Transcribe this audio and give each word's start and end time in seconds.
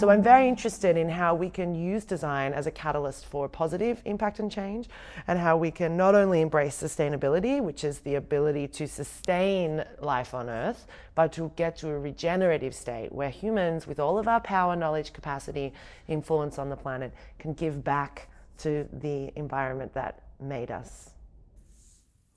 So 0.00 0.08
I'm 0.08 0.22
very 0.22 0.48
interested 0.48 0.96
in 0.96 1.10
how 1.10 1.34
we 1.34 1.50
can 1.50 1.74
use 1.74 2.06
design 2.06 2.54
as 2.54 2.66
a 2.66 2.70
catalyst 2.70 3.26
for 3.26 3.50
positive 3.50 4.00
impact 4.06 4.38
and 4.38 4.50
change, 4.50 4.88
and 5.28 5.38
how 5.38 5.58
we 5.58 5.70
can 5.70 5.94
not 5.94 6.14
only 6.14 6.40
embrace 6.40 6.82
sustainability, 6.82 7.60
which 7.60 7.84
is 7.84 7.98
the 7.98 8.14
ability 8.14 8.66
to 8.68 8.88
sustain 8.88 9.84
life 10.00 10.32
on 10.32 10.48
Earth, 10.48 10.86
but 11.14 11.34
to 11.34 11.52
get 11.54 11.76
to 11.80 11.90
a 11.90 11.98
regenerative 11.98 12.74
state 12.74 13.12
where 13.12 13.28
humans, 13.28 13.86
with 13.86 14.00
all 14.00 14.18
of 14.18 14.26
our 14.26 14.40
power, 14.40 14.74
knowledge, 14.74 15.12
capacity, 15.12 15.74
influence 16.08 16.58
on 16.58 16.70
the 16.70 16.76
planet, 16.76 17.12
can 17.38 17.52
give 17.52 17.84
back 17.84 18.30
to 18.56 18.88
the 18.90 19.30
environment 19.36 19.92
that 19.92 20.22
made 20.40 20.70
us. 20.70 21.10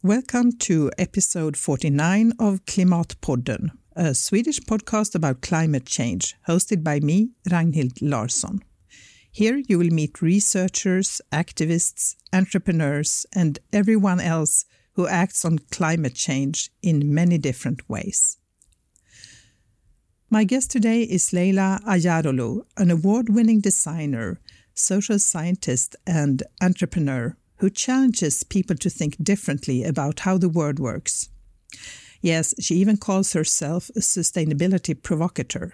Welcome 0.03 0.51
to 0.67 0.91
episode 0.97 1.55
49 1.55 2.33
of 2.39 2.65
Klimatpodden, 2.65 3.69
a 3.95 4.13
Swedish 4.13 4.59
podcast 4.59 5.15
about 5.15 5.41
climate 5.41 5.85
change, 5.85 6.35
hosted 6.47 6.83
by 6.83 6.99
me, 6.99 7.29
Ragnhild 7.49 7.97
Larsson. 8.01 8.61
Here 9.31 9.61
you 9.67 9.77
will 9.79 9.89
meet 9.89 10.21
researchers, 10.21 11.21
activists, 11.31 12.15
entrepreneurs, 12.31 13.25
and 13.33 13.59
everyone 13.71 14.19
else 14.19 14.65
who 14.93 15.07
acts 15.07 15.43
on 15.43 15.59
climate 15.71 16.15
change 16.15 16.69
in 16.81 17.13
many 17.13 17.37
different 17.37 17.89
ways. 17.89 18.37
My 20.29 20.43
guest 20.43 20.71
today 20.71 21.03
is 21.03 21.29
Leyla 21.29 21.81
Acaroglu, 21.83 22.65
an 22.77 22.91
award 22.91 23.29
winning 23.29 23.59
designer, 23.59 24.39
social 24.73 25.19
scientist, 25.19 25.95
and 26.07 26.43
entrepreneur 26.61 27.37
who 27.57 27.69
challenges 27.69 28.43
people 28.43 28.75
to 28.75 28.89
think 28.89 29.23
differently 29.23 29.83
about 29.83 30.21
how 30.21 30.37
the 30.37 30.49
world 30.49 30.79
works. 30.79 31.29
Yes, 32.23 32.55
she 32.57 32.75
even 32.75 32.95
calls 32.95 33.33
herself 33.33 33.89
a 33.89 33.99
sustainability 33.99 34.95
provocateur. 34.95 35.73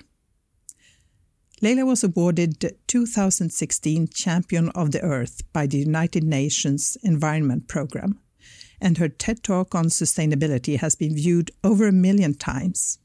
Leyla 1.62 1.86
was 1.86 2.04
awarded 2.04 2.76
2016 2.88 4.08
Champion 4.08 4.70
of 4.70 4.92
the 4.92 5.02
Earth 5.02 5.44
by 5.54 5.68
the 5.68 5.78
United 5.78 6.24
Nations 6.24 6.98
Environment 7.04 7.68
Programme, 7.68 8.18
and 8.82 8.98
her 8.98 9.10
TED 9.10 9.44
Talk 9.44 9.76
on 9.76 9.86
sustainability 9.90 10.80
has 10.80 10.96
been 10.96 11.14
viewed 11.14 11.52
over 11.64 11.88
a 11.88 11.92
million 11.92 12.34
times. 12.34 12.98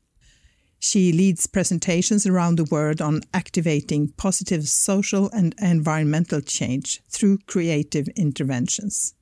She 0.78 1.12
leads 1.12 1.46
presentations 1.46 2.26
around 2.26 2.56
the 2.56 2.64
world 2.64 3.02
on 3.02 3.24
activating 3.34 4.14
positive 4.16 4.68
social 4.68 5.28
and 5.32 5.54
environmental 5.60 6.40
change 6.40 7.02
through 7.10 7.40
creative 7.46 8.08
interventions. 8.16 9.12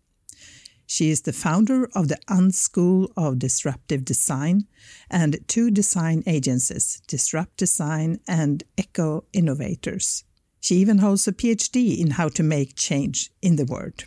She 0.95 1.09
is 1.09 1.23
the 1.23 1.33
founder 1.33 1.89
of 1.95 2.09
the 2.09 2.19
Unschool 2.29 3.13
of 3.17 3.39
Disruptive 3.39 4.05
Design 4.05 4.67
and 5.09 5.39
two 5.49 5.71
design 5.71 6.23
agencies, 6.27 7.01
Disrupt 7.07 7.57
Design 7.57 8.21
and 8.29 8.63
Eco 8.77 9.25
Innovators. 9.33 10.25
She 10.61 10.75
even 10.75 10.99
holds 10.99 11.27
a 11.27 11.33
PhD 11.33 11.99
in 11.99 12.11
how 12.11 12.29
to 12.29 12.43
make 12.43 12.77
change 12.77 13.31
in 13.41 13.57
the 13.57 13.65
world. 13.65 14.05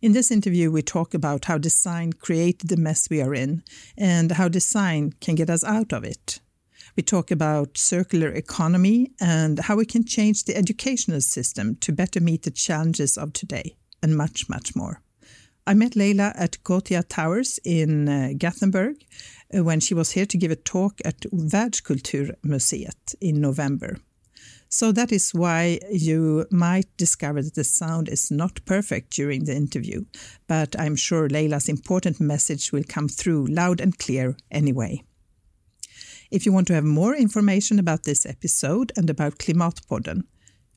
In 0.00 0.12
this 0.12 0.30
interview, 0.30 0.70
we 0.70 0.80
talk 0.80 1.12
about 1.12 1.44
how 1.44 1.58
design 1.58 2.14
created 2.14 2.70
the 2.70 2.78
mess 2.78 3.10
we 3.10 3.20
are 3.20 3.34
in 3.34 3.62
and 3.98 4.32
how 4.32 4.48
design 4.48 5.12
can 5.20 5.34
get 5.34 5.50
us 5.50 5.62
out 5.62 5.92
of 5.92 6.04
it. 6.04 6.40
We 6.96 7.02
talk 7.02 7.30
about 7.30 7.76
circular 7.76 8.30
economy 8.30 9.10
and 9.20 9.58
how 9.58 9.76
we 9.76 9.84
can 9.84 10.06
change 10.06 10.44
the 10.44 10.56
educational 10.56 11.20
system 11.20 11.76
to 11.82 11.92
better 11.92 12.18
meet 12.18 12.44
the 12.44 12.50
challenges 12.50 13.18
of 13.18 13.34
today, 13.34 13.76
and 14.02 14.16
much, 14.16 14.48
much 14.48 14.74
more. 14.74 15.02
I 15.64 15.74
met 15.74 15.92
Leyla 15.92 16.32
at 16.34 16.58
Gothia 16.64 17.04
Towers 17.08 17.60
in 17.64 18.08
uh, 18.08 18.30
Gothenburg 18.36 18.96
uh, 19.56 19.62
when 19.62 19.78
she 19.78 19.94
was 19.94 20.10
here 20.10 20.26
to 20.26 20.36
give 20.36 20.50
a 20.50 20.56
talk 20.56 21.00
at 21.04 21.20
Världskulturmuseet 21.20 23.14
in 23.20 23.40
November. 23.40 23.98
So 24.68 24.90
that 24.90 25.12
is 25.12 25.32
why 25.32 25.78
you 25.92 26.46
might 26.50 26.96
discover 26.96 27.42
that 27.42 27.54
the 27.54 27.62
sound 27.62 28.08
is 28.08 28.30
not 28.30 28.64
perfect 28.64 29.10
during 29.12 29.44
the 29.44 29.54
interview, 29.54 30.04
but 30.48 30.74
I'm 30.80 30.96
sure 30.96 31.28
Leyla's 31.28 31.68
important 31.68 32.20
message 32.20 32.72
will 32.72 32.84
come 32.88 33.06
through 33.06 33.46
loud 33.46 33.80
and 33.80 33.96
clear 33.96 34.36
anyway. 34.50 35.04
If 36.30 36.44
you 36.44 36.52
want 36.52 36.66
to 36.68 36.74
have 36.74 36.84
more 36.84 37.14
information 37.14 37.78
about 37.78 38.04
this 38.04 38.26
episode 38.26 38.90
and 38.96 39.10
about 39.10 39.38
Klimatpodden, 39.38 40.22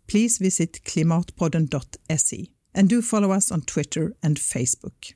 please 0.07 0.37
visit 0.37 0.81
klimatpodden.se 0.83 2.54
and 2.75 2.89
do 2.89 3.01
follow 3.01 3.31
us 3.31 3.51
on 3.51 3.61
Twitter 3.61 4.13
and 4.21 4.37
Facebook. 4.37 5.13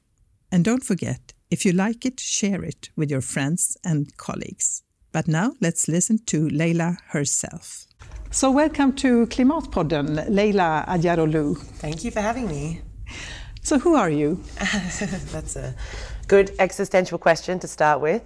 And 0.51 0.65
don't 0.65 0.83
forget, 0.83 1.33
if 1.51 1.65
you 1.65 1.73
like 1.73 2.05
it, 2.05 2.19
share 2.19 2.63
it 2.63 2.89
with 2.95 3.11
your 3.11 3.21
friends 3.21 3.77
and 3.83 4.15
colleagues. 4.17 4.81
But 5.11 5.27
now 5.27 5.53
let's 5.59 5.87
listen 5.87 6.19
to 6.27 6.47
Leyla 6.47 6.97
herself. 7.09 7.85
So, 8.31 8.49
welcome 8.51 8.93
to 8.97 9.25
Klimatpodden, 9.27 10.29
Leyla 10.29 10.87
Acaroglu. 10.87 11.57
Thank 11.57 12.03
you 12.03 12.11
for 12.11 12.21
having 12.21 12.47
me. 12.47 12.81
So, 13.61 13.77
who 13.77 13.95
are 13.95 14.09
you? 14.09 14.41
That's 15.31 15.55
a 15.55 15.75
good 16.27 16.51
existential 16.59 17.17
question 17.17 17.59
to 17.59 17.67
start 17.67 18.01
with. 18.01 18.21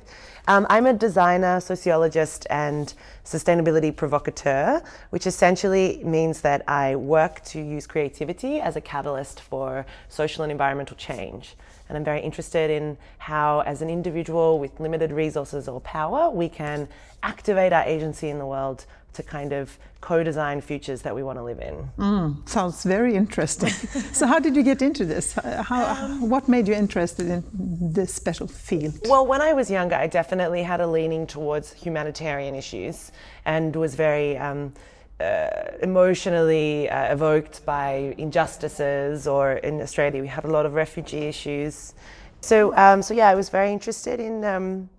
Um, 0.46 0.68
I'm 0.70 0.86
a 0.88 0.94
designer, 0.94 1.62
sociologist, 1.62 2.46
and 2.50 2.94
sustainability 3.24 3.96
provocateur, 3.96 4.82
which 5.10 5.26
essentially 5.26 6.02
means 6.04 6.42
that 6.42 6.68
I 6.68 6.98
work 6.98 7.42
to 7.46 7.62
use 7.62 7.88
creativity 7.88 8.60
as 8.60 8.76
a 8.76 8.82
catalyst 8.82 9.40
for 9.40 9.86
social 10.10 10.44
and 10.44 10.52
environmental 10.52 10.98
change. 10.98 11.56
And 11.88 11.98
I'm 11.98 12.04
very 12.04 12.20
interested 12.20 12.70
in 12.70 12.98
how, 13.20 13.62
as 13.62 13.82
an 13.82 13.90
individual 13.90 14.60
with 14.60 14.82
limited 14.82 15.14
resources 15.14 15.70
or 15.70 15.80
power, 15.80 16.30
we 16.30 16.50
can 16.50 16.90
activate 17.22 17.72
our 17.72 17.84
agency 17.86 18.30
in 18.30 18.38
the 18.38 18.46
world 18.46 18.86
to 19.14 19.24
kind 19.24 19.54
of 19.54 19.78
co-design 20.02 20.60
futures 20.60 21.02
that 21.02 21.16
we 21.16 21.24
want 21.24 21.38
to 21.40 21.44
live 21.44 21.60
in. 21.60 21.90
Mm, 21.98 22.50
sounds 22.50 22.84
very 22.84 23.16
interesting. 23.16 23.70
so, 24.14 24.28
how 24.28 24.40
did 24.40 24.56
you 24.56 24.64
get 24.64 24.82
into 24.82 25.06
this? 25.06 25.34
How, 25.34 25.86
um, 25.86 26.30
what 26.30 26.50
made 26.50 26.68
you 26.68 26.74
interested 26.74 27.28
in 27.30 27.44
this 27.54 28.14
special 28.14 28.48
field? 28.48 29.00
Well, 29.08 29.26
when 29.26 29.42
I 29.42 29.54
was 29.54 29.72
younger, 29.72 29.96
I 29.96 30.08
definitely 30.08 30.64
had 30.64 30.82
a 30.82 30.88
leaning 30.88 31.26
towards 31.26 31.74
humanitarian 31.74 32.56
issues 32.56 33.12
and 33.46 33.76
was 33.76 33.96
very. 33.96 34.38
Um, 34.38 34.74
uh, 35.20 35.78
emotionally 35.82 36.90
uh, 36.90 37.14
evoked 37.14 37.64
by 37.66 38.14
injustices, 38.18 39.26
or 39.28 39.54
in 39.54 39.80
Australia, 39.80 40.20
we 40.22 40.28
had 40.28 40.44
a 40.44 40.50
lot 40.50 40.66
of 40.66 40.74
refugee 40.74 41.28
issues. 41.28 41.94
So, 42.42 42.76
um, 42.76 43.02
so 43.02 43.14
yeah, 43.14 43.30
I 43.30 43.36
was 43.36 43.48
very 43.48 43.72
interested 43.72 44.20
in 44.20 44.44
um, 44.44 44.90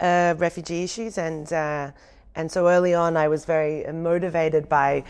uh, 0.00 0.34
refugee 0.38 0.84
issues 0.84 1.18
and 1.18 1.52
uh, 1.52 1.90
and 2.34 2.50
so 2.50 2.68
early 2.68 2.94
on, 2.94 3.16
I 3.16 3.28
was 3.28 3.44
very 3.44 3.84
motivated 3.92 4.68
by 4.68 5.04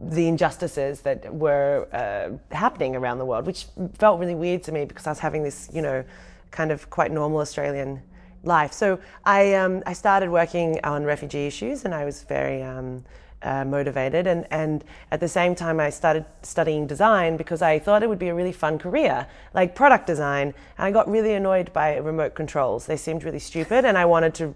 the 0.00 0.26
injustices 0.26 1.02
that 1.02 1.32
were 1.32 1.86
uh, 1.92 2.54
happening 2.54 2.96
around 2.96 3.18
the 3.18 3.24
world, 3.24 3.46
which 3.46 3.66
felt 3.98 4.18
really 4.18 4.34
weird 4.34 4.62
to 4.64 4.72
me 4.72 4.84
because 4.84 5.06
I 5.06 5.10
was 5.10 5.18
having 5.18 5.42
this, 5.42 5.68
you 5.72 5.82
know, 5.82 6.02
kind 6.50 6.72
of 6.72 6.88
quite 6.90 7.12
normal 7.12 7.38
Australian 7.38 8.02
life. 8.42 8.72
So 8.72 8.98
I, 9.24 9.54
um, 9.54 9.82
I 9.86 9.92
started 9.92 10.30
working 10.30 10.80
on 10.84 11.04
refugee 11.04 11.46
issues 11.46 11.84
and 11.84 11.94
I 11.94 12.04
was 12.04 12.22
very 12.24 12.62
um, 12.62 13.04
uh, 13.42 13.64
motivated. 13.64 14.26
And, 14.26 14.46
and 14.50 14.84
at 15.10 15.20
the 15.20 15.28
same 15.28 15.54
time, 15.54 15.80
I 15.80 15.90
started 15.90 16.24
studying 16.42 16.86
design 16.86 17.36
because 17.36 17.62
I 17.62 17.78
thought 17.78 18.02
it 18.02 18.08
would 18.08 18.18
be 18.18 18.28
a 18.28 18.34
really 18.34 18.52
fun 18.52 18.78
career, 18.78 19.26
like 19.54 19.74
product 19.74 20.06
design. 20.06 20.54
And 20.78 20.86
I 20.86 20.90
got 20.90 21.08
really 21.08 21.34
annoyed 21.34 21.72
by 21.72 21.96
remote 21.96 22.34
controls. 22.34 22.86
They 22.86 22.96
seemed 22.96 23.24
really 23.24 23.38
stupid, 23.38 23.84
and 23.84 23.98
I 23.98 24.04
wanted 24.04 24.34
to 24.34 24.54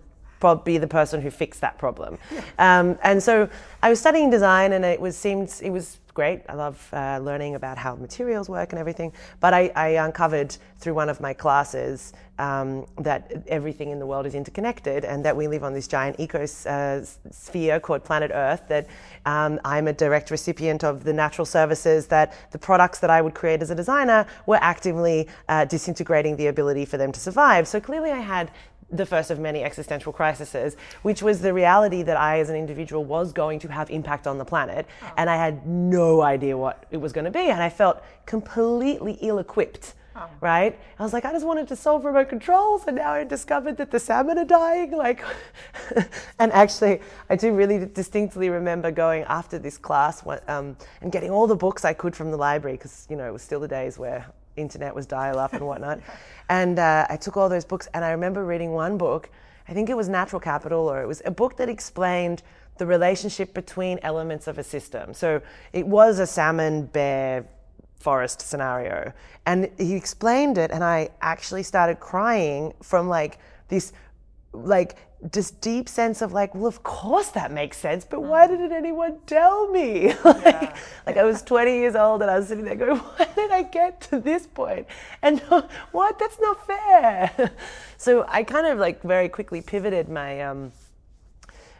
be 0.64 0.78
the 0.78 0.86
person 0.86 1.20
who 1.20 1.30
fixed 1.30 1.60
that 1.60 1.78
problem. 1.78 2.18
Um, 2.58 2.98
and 3.02 3.22
so 3.22 3.48
I 3.82 3.88
was 3.88 4.00
studying 4.00 4.30
design, 4.30 4.72
and 4.72 4.84
it 4.84 5.00
was 5.00 5.16
seemed 5.16 5.52
it 5.62 5.70
was 5.70 5.98
great. 6.16 6.40
I 6.48 6.54
love 6.54 6.88
uh, 6.92 7.18
learning 7.22 7.54
about 7.56 7.76
how 7.76 7.94
materials 7.94 8.48
work 8.48 8.72
and 8.72 8.80
everything. 8.80 9.12
But 9.38 9.52
I, 9.52 9.70
I 9.76 9.88
uncovered 10.06 10.56
through 10.78 10.94
one 10.94 11.10
of 11.10 11.20
my 11.20 11.34
classes 11.34 12.14
um, 12.38 12.86
that 12.96 13.30
everything 13.48 13.90
in 13.90 13.98
the 13.98 14.06
world 14.06 14.26
is 14.26 14.34
interconnected, 14.34 15.04
and 15.04 15.24
that 15.24 15.36
we 15.36 15.46
live 15.46 15.62
on 15.62 15.74
this 15.74 15.86
giant 15.86 16.16
ecosphere 16.18 17.76
uh, 17.76 17.80
called 17.80 18.02
planet 18.02 18.30
Earth. 18.34 18.62
That 18.68 18.86
um, 19.26 19.60
I'm 19.64 19.88
a 19.88 19.92
direct 19.92 20.30
recipient 20.30 20.84
of 20.84 21.04
the 21.04 21.12
natural 21.12 21.44
services. 21.44 22.06
That 22.06 22.34
the 22.50 22.58
products 22.58 22.98
that 23.00 23.10
I 23.10 23.20
would 23.20 23.34
create 23.34 23.60
as 23.62 23.70
a 23.70 23.74
designer 23.74 24.26
were 24.46 24.58
actively 24.62 25.28
uh, 25.48 25.66
disintegrating 25.66 26.36
the 26.36 26.46
ability 26.46 26.86
for 26.86 26.96
them 26.96 27.12
to 27.12 27.20
survive. 27.20 27.68
So 27.68 27.78
clearly, 27.78 28.10
I 28.10 28.20
had 28.20 28.50
the 28.90 29.06
first 29.06 29.30
of 29.30 29.38
many 29.38 29.64
existential 29.64 30.12
crises, 30.12 30.76
which 31.02 31.22
was 31.22 31.40
the 31.40 31.52
reality 31.52 32.02
that 32.02 32.16
I, 32.16 32.40
as 32.40 32.48
an 32.50 32.56
individual, 32.56 33.04
was 33.04 33.32
going 33.32 33.58
to 33.60 33.68
have 33.68 33.90
impact 33.90 34.26
on 34.26 34.38
the 34.38 34.44
planet, 34.44 34.86
oh. 35.02 35.12
and 35.16 35.28
I 35.28 35.36
had 35.36 35.66
no 35.66 36.22
idea 36.22 36.56
what 36.56 36.86
it 36.90 36.98
was 36.98 37.12
going 37.12 37.24
to 37.24 37.30
be, 37.30 37.50
and 37.50 37.62
I 37.62 37.68
felt 37.68 38.02
completely 38.26 39.18
ill-equipped. 39.20 39.94
Oh. 40.18 40.30
Right? 40.40 40.78
I 40.98 41.02
was 41.02 41.12
like, 41.12 41.26
I 41.26 41.32
just 41.32 41.44
wanted 41.44 41.68
to 41.68 41.76
solve 41.76 42.06
remote 42.06 42.30
controls, 42.30 42.84
and 42.86 42.96
now 42.96 43.12
I 43.12 43.24
discovered 43.24 43.76
that 43.76 43.90
the 43.90 44.00
salmon 44.00 44.38
are 44.38 44.46
dying. 44.46 44.92
Like, 44.96 45.22
and 46.38 46.50
actually, 46.52 47.00
I 47.28 47.36
do 47.36 47.52
really 47.52 47.84
distinctly 47.84 48.48
remember 48.48 48.90
going 48.90 49.24
after 49.24 49.58
this 49.58 49.76
class 49.76 50.24
um, 50.48 50.76
and 51.02 51.12
getting 51.12 51.30
all 51.30 51.46
the 51.46 51.54
books 51.54 51.84
I 51.84 51.92
could 51.92 52.16
from 52.16 52.30
the 52.30 52.38
library 52.38 52.78
because 52.78 53.06
you 53.10 53.16
know 53.16 53.28
it 53.28 53.32
was 53.32 53.42
still 53.42 53.60
the 53.60 53.68
days 53.68 53.98
where 53.98 54.26
internet 54.56 54.94
was 54.94 55.06
dial 55.06 55.38
up 55.38 55.52
and 55.52 55.66
whatnot. 55.66 56.00
and 56.48 56.78
uh, 56.78 57.06
I 57.08 57.16
took 57.16 57.36
all 57.36 57.48
those 57.48 57.64
books, 57.64 57.88
and 57.94 58.04
I 58.04 58.10
remember 58.10 58.44
reading 58.44 58.72
one 58.72 58.98
book. 58.98 59.30
I 59.68 59.72
think 59.72 59.90
it 59.90 59.96
was 59.96 60.08
Natural 60.08 60.40
Capital, 60.40 60.88
or 60.88 61.02
it 61.02 61.06
was 61.06 61.22
a 61.24 61.30
book 61.30 61.56
that 61.56 61.68
explained 61.68 62.42
the 62.78 62.86
relationship 62.86 63.54
between 63.54 63.98
elements 64.02 64.46
of 64.46 64.58
a 64.58 64.62
system. 64.64 65.14
So 65.14 65.40
it 65.72 65.86
was 65.86 66.18
a 66.18 66.26
salmon 66.26 66.86
bear 66.86 67.46
forest 67.98 68.40
scenario. 68.40 69.12
And 69.46 69.70
he 69.78 69.94
explained 69.94 70.58
it, 70.58 70.70
and 70.70 70.84
I 70.84 71.10
actually 71.20 71.62
started 71.62 72.00
crying 72.00 72.74
from 72.82 73.08
like 73.08 73.38
this, 73.68 73.92
like, 74.52 74.96
this 75.20 75.50
deep 75.50 75.88
sense 75.88 76.20
of 76.20 76.32
like, 76.32 76.54
well, 76.54 76.66
of 76.66 76.82
course 76.82 77.28
that 77.28 77.50
makes 77.50 77.78
sense, 77.78 78.04
but 78.04 78.20
why 78.20 78.46
didn't 78.46 78.72
anyone 78.72 79.18
tell 79.26 79.68
me? 79.70 80.08
like, 80.24 80.44
yeah. 80.44 80.76
like 81.06 81.16
I 81.16 81.24
was 81.24 81.42
20 81.42 81.72
years 81.72 81.96
old 81.96 82.22
and 82.22 82.30
I 82.30 82.38
was 82.38 82.48
sitting 82.48 82.64
there 82.64 82.74
going, 82.74 82.96
why 83.16 83.28
did 83.34 83.50
I 83.50 83.62
get 83.62 84.00
to 84.02 84.20
this 84.20 84.46
point? 84.46 84.86
And 85.22 85.40
what? 85.92 86.18
That's 86.18 86.38
not 86.40 86.66
fair. 86.66 87.50
so 87.96 88.24
I 88.28 88.42
kind 88.42 88.66
of 88.66 88.78
like 88.78 89.02
very 89.02 89.28
quickly 89.28 89.60
pivoted 89.60 90.08
my 90.08 90.42
um, 90.42 90.72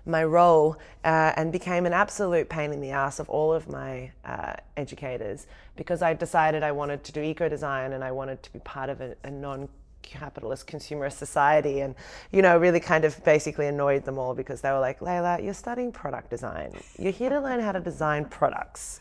my 0.06 0.23
role 0.23 0.77
uh, 1.05 1.33
and 1.37 1.50
became 1.50 1.85
an 1.85 1.93
absolute 1.93 2.49
pain 2.49 2.73
in 2.73 2.81
the 2.81 2.91
ass 2.91 3.19
of 3.19 3.29
all 3.29 3.53
of 3.53 3.69
my 3.69 4.12
uh, 4.25 4.55
educators 4.77 5.49
because 5.75 6.00
I 6.00 6.15
decided 6.15 6.62
I 6.62 6.73
wanted 6.73 7.03
to 7.05 7.12
do 7.12 7.21
eco 7.21 7.49
design 7.49 7.93
and 7.93 8.05
I 8.05 8.12
wanted 8.12 8.43
to 8.44 8.53
be 8.53 8.61
part 8.61 8.88
of 8.88 9.00
a, 9.00 9.17
a 9.25 9.31
non 9.31 9.69
capitalist 10.06 10.67
consumerist 10.67 11.14
society 11.14 11.81
and 11.81 11.94
you 12.31 12.41
know 12.41 12.56
really 12.56 12.81
kind 12.81 13.05
of 13.05 13.23
basically 13.25 13.67
annoyed 13.67 14.05
them 14.05 14.19
all 14.19 14.35
because 14.35 14.61
they 14.61 14.70
were 14.70 14.81
like 14.81 15.00
Leyla 15.00 15.43
you're 15.44 15.53
studying 15.53 15.93
product 15.93 16.31
design. 16.31 16.73
You're 16.99 17.12
here 17.12 17.31
to 17.31 17.41
learn 17.41 17.61
how 17.61 17.73
to 17.73 17.81
design 17.81 18.25
products. 18.25 19.00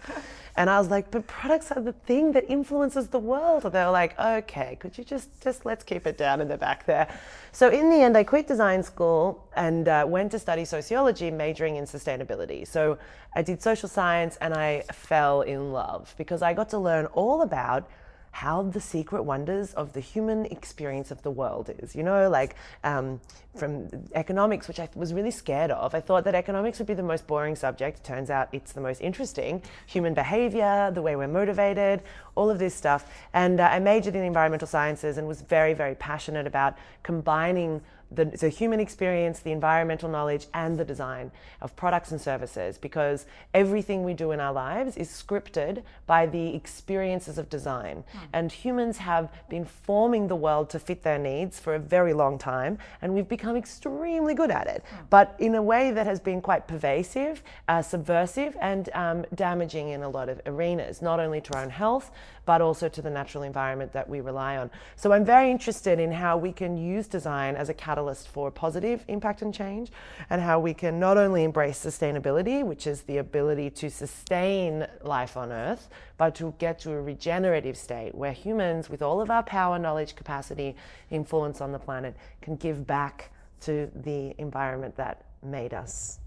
And 0.58 0.70
I 0.70 0.80
was 0.80 0.90
like 0.90 1.12
but 1.12 1.28
products 1.28 1.72
are 1.72 1.82
the 1.82 1.94
thing 1.94 2.32
that 2.34 2.50
influences 2.50 3.08
the 3.08 3.20
world. 3.20 3.64
And 3.66 3.74
they 3.74 3.86
were 3.86 3.92
like 3.92 4.20
okay 4.20 4.78
could 4.80 4.98
you 4.98 5.04
just 5.04 5.30
just 5.42 5.66
let's 5.66 5.84
keep 5.84 6.06
it 6.08 6.18
down 6.18 6.42
in 6.42 6.48
the 6.48 6.58
back 6.58 6.86
there. 6.86 7.08
So 7.52 7.70
in 7.70 7.90
the 7.90 7.98
end 7.98 8.18
I 8.18 8.24
quit 8.24 8.48
design 8.48 8.84
school 8.84 9.48
and 9.56 9.88
uh, 9.88 10.06
went 10.08 10.32
to 10.32 10.40
study 10.40 10.66
sociology 10.66 11.32
majoring 11.32 11.78
in 11.78 11.86
sustainability. 11.86 12.68
So 12.68 12.98
I 13.36 13.42
did 13.42 13.62
social 13.62 13.90
science 13.90 14.38
and 14.42 14.54
I 14.54 14.84
fell 14.92 15.42
in 15.42 15.72
love 15.72 16.14
because 16.18 16.42
I 16.42 16.54
got 16.54 16.70
to 16.70 16.80
learn 16.80 17.06
all 17.08 17.42
about 17.42 17.90
how 18.36 18.62
the 18.64 18.82
secret 18.82 19.24
wonders 19.24 19.74
of 19.76 19.94
the 19.94 20.02
human 20.02 20.46
experience 20.48 21.10
of 21.10 21.22
the 21.22 21.32
world 21.32 21.72
is. 21.80 21.96
You 21.96 22.04
know, 22.04 22.30
like 22.30 22.58
um, 22.84 23.22
from 23.56 23.88
economics, 24.14 24.68
which 24.68 24.78
I 24.78 24.90
was 24.94 25.14
really 25.14 25.32
scared 25.32 25.72
of. 25.72 25.96
I 25.96 26.02
thought 26.02 26.26
that 26.26 26.36
economics 26.36 26.78
would 26.80 26.88
be 26.88 26.94
the 26.96 27.02
most 27.02 27.28
boring 27.28 27.56
subject. 27.56 28.04
Turns 28.04 28.30
out 28.30 28.50
it's 28.52 28.74
the 28.74 28.82
most 28.82 29.00
interesting. 29.00 29.64
Human 29.88 30.14
behavior, 30.14 30.92
the 30.94 31.02
way 31.02 31.16
we're 31.16 31.30
motivated, 31.30 32.04
all 32.36 32.50
of 32.50 32.60
this 32.60 32.76
stuff. 32.76 33.10
And 33.32 33.62
uh, 33.62 33.70
I 33.72 33.80
majored 33.80 34.18
in 34.18 34.24
environmental 34.26 34.68
sciences 34.68 35.18
and 35.18 35.30
was 35.30 35.40
very, 35.40 35.74
very 35.74 35.96
passionate 35.96 36.46
about 36.46 36.78
combining 37.04 37.80
the, 38.12 38.26
the, 38.26 38.50
human 38.50 38.80
experience, 38.80 39.40
the 39.40 39.52
environmental 39.52 40.10
knowledge, 40.10 40.48
and 40.54 40.78
the 40.78 40.86
design 40.86 41.32
of 41.62 41.76
products 41.76 42.12
and 42.12 42.22
services 42.22 42.78
because 42.78 43.26
everything 43.54 44.04
we 44.04 44.14
do 44.14 44.32
in 44.32 44.40
our 44.40 44.54
lives 44.54 44.96
is 44.98 45.10
scripted 45.10 45.84
by 46.06 46.26
the 46.26 46.56
experiences 46.56 47.38
of 47.38 47.50
design. 47.50 48.04
Mm. 48.14 48.20
And 48.34 48.52
humans 48.52 48.98
have 48.98 49.32
been 49.50 49.66
forming 49.66 50.28
the 50.28 50.36
world 50.36 50.70
to 50.72 50.80
fit 50.80 51.04
their 51.04 51.18
needs 51.18 51.60
for 51.60 51.76
a 51.76 51.80
very 51.80 52.14
long 52.14 52.38
time, 52.38 52.78
and 53.02 53.14
we've 53.14 53.28
become 53.28 53.56
extremely 53.56 54.34
good 54.34 54.52
at 54.52 54.68
it, 54.68 54.84
mm. 54.84 54.98
but 55.10 55.36
in 55.40 55.56
a 55.56 55.62
way 55.62 55.92
that 55.92 56.06
has 56.06 56.20
been 56.20 56.42
quite 56.42 56.68
pervasive, 56.68 57.44
uh, 57.68 57.82
subversive, 57.82 58.56
and 58.62 58.90
um, 58.94 59.26
damaging 59.34 59.90
in 59.90 60.04
a 60.04 60.10
lot 60.10 60.30
of 60.30 60.42
arenas, 60.46 61.02
not 61.02 61.20
only 61.20 61.42
to 61.42 61.54
our 61.56 61.64
own 61.64 61.70
health, 61.70 62.12
but 62.46 62.62
also 62.62 62.88
to 62.88 63.02
the 63.02 63.10
natural 63.10 63.44
environment 63.44 63.92
that 63.94 64.08
we 64.08 64.22
rely 64.22 64.58
on. 64.58 64.70
So 64.96 65.12
I'm 65.12 65.26
very 65.26 65.52
interested 65.52 66.00
in 66.00 66.12
how 66.12 66.38
we 66.38 66.52
can 66.52 66.78
use 66.78 67.08
design 67.08 67.56
as 67.56 67.70
a 67.70 67.74
catalyst 67.74 68.28
for 68.28 68.52
positive 68.52 69.04
impact 69.08 69.42
and 69.42 69.54
change, 69.54 69.92
and 70.30 70.42
how 70.42 70.60
we 70.60 70.74
can 70.74 71.00
not 71.00 71.18
only 71.18 71.44
embrace 71.44 71.84
sustainability, 71.84 72.64
which 72.64 72.88
is 72.88 73.02
the 73.02 73.18
ability 73.18 73.70
to 73.72 73.90
sustain 73.90 74.88
life 75.02 75.38
on 75.38 75.52
Earth, 75.52 75.90
but 76.18 76.36
to 76.36 76.54
get 76.60 76.80
to 76.80 76.92
a 76.92 77.02
regenerative 77.02 77.78
state 77.78 78.16
where 78.16 78.32
humans, 78.32 78.90
with 78.90 79.02
all 79.02 79.22
of 79.22 79.30
our 79.30 79.44
power, 79.44 79.78
knowledge, 79.78 80.16
capacity, 80.16 80.76
influence 81.12 81.62
on 81.62 81.72
the 81.72 81.80
planet, 81.80 82.16
can 82.42 82.56
give 82.56 82.86
back 82.88 83.32
to 83.62 83.90
the 83.96 84.34
environment 84.38 84.96
that 84.96 85.26
made 85.42 85.74
us. 85.74 86.20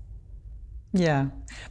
Yeah, 0.93 1.27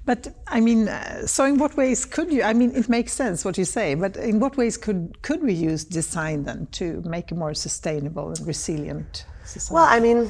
but 0.05 0.27
I 0.47 0.59
mean, 0.59 0.87
uh, 0.87 1.25
so 1.25 1.45
in 1.45 1.57
what 1.57 1.75
ways 1.75 2.05
could 2.05 2.31
you? 2.31 2.43
I 2.43 2.53
mean, 2.53 2.75
it 2.75 2.87
makes 2.87 3.13
sense 3.13 3.43
what 3.43 3.57
you 3.57 3.65
say, 3.65 3.95
but 3.95 4.15
in 4.15 4.39
what 4.39 4.57
ways 4.57 4.77
could 4.77 5.21
could 5.23 5.41
we 5.41 5.53
use 5.53 5.83
design 5.83 6.43
then 6.43 6.67
to 6.73 7.01
make 7.03 7.31
a 7.31 7.35
more 7.35 7.55
sustainable 7.55 8.29
and 8.29 8.45
resilient 8.45 9.25
society? 9.43 9.73
Well, 9.73 9.85
I 9.85 9.99
mean, 9.99 10.29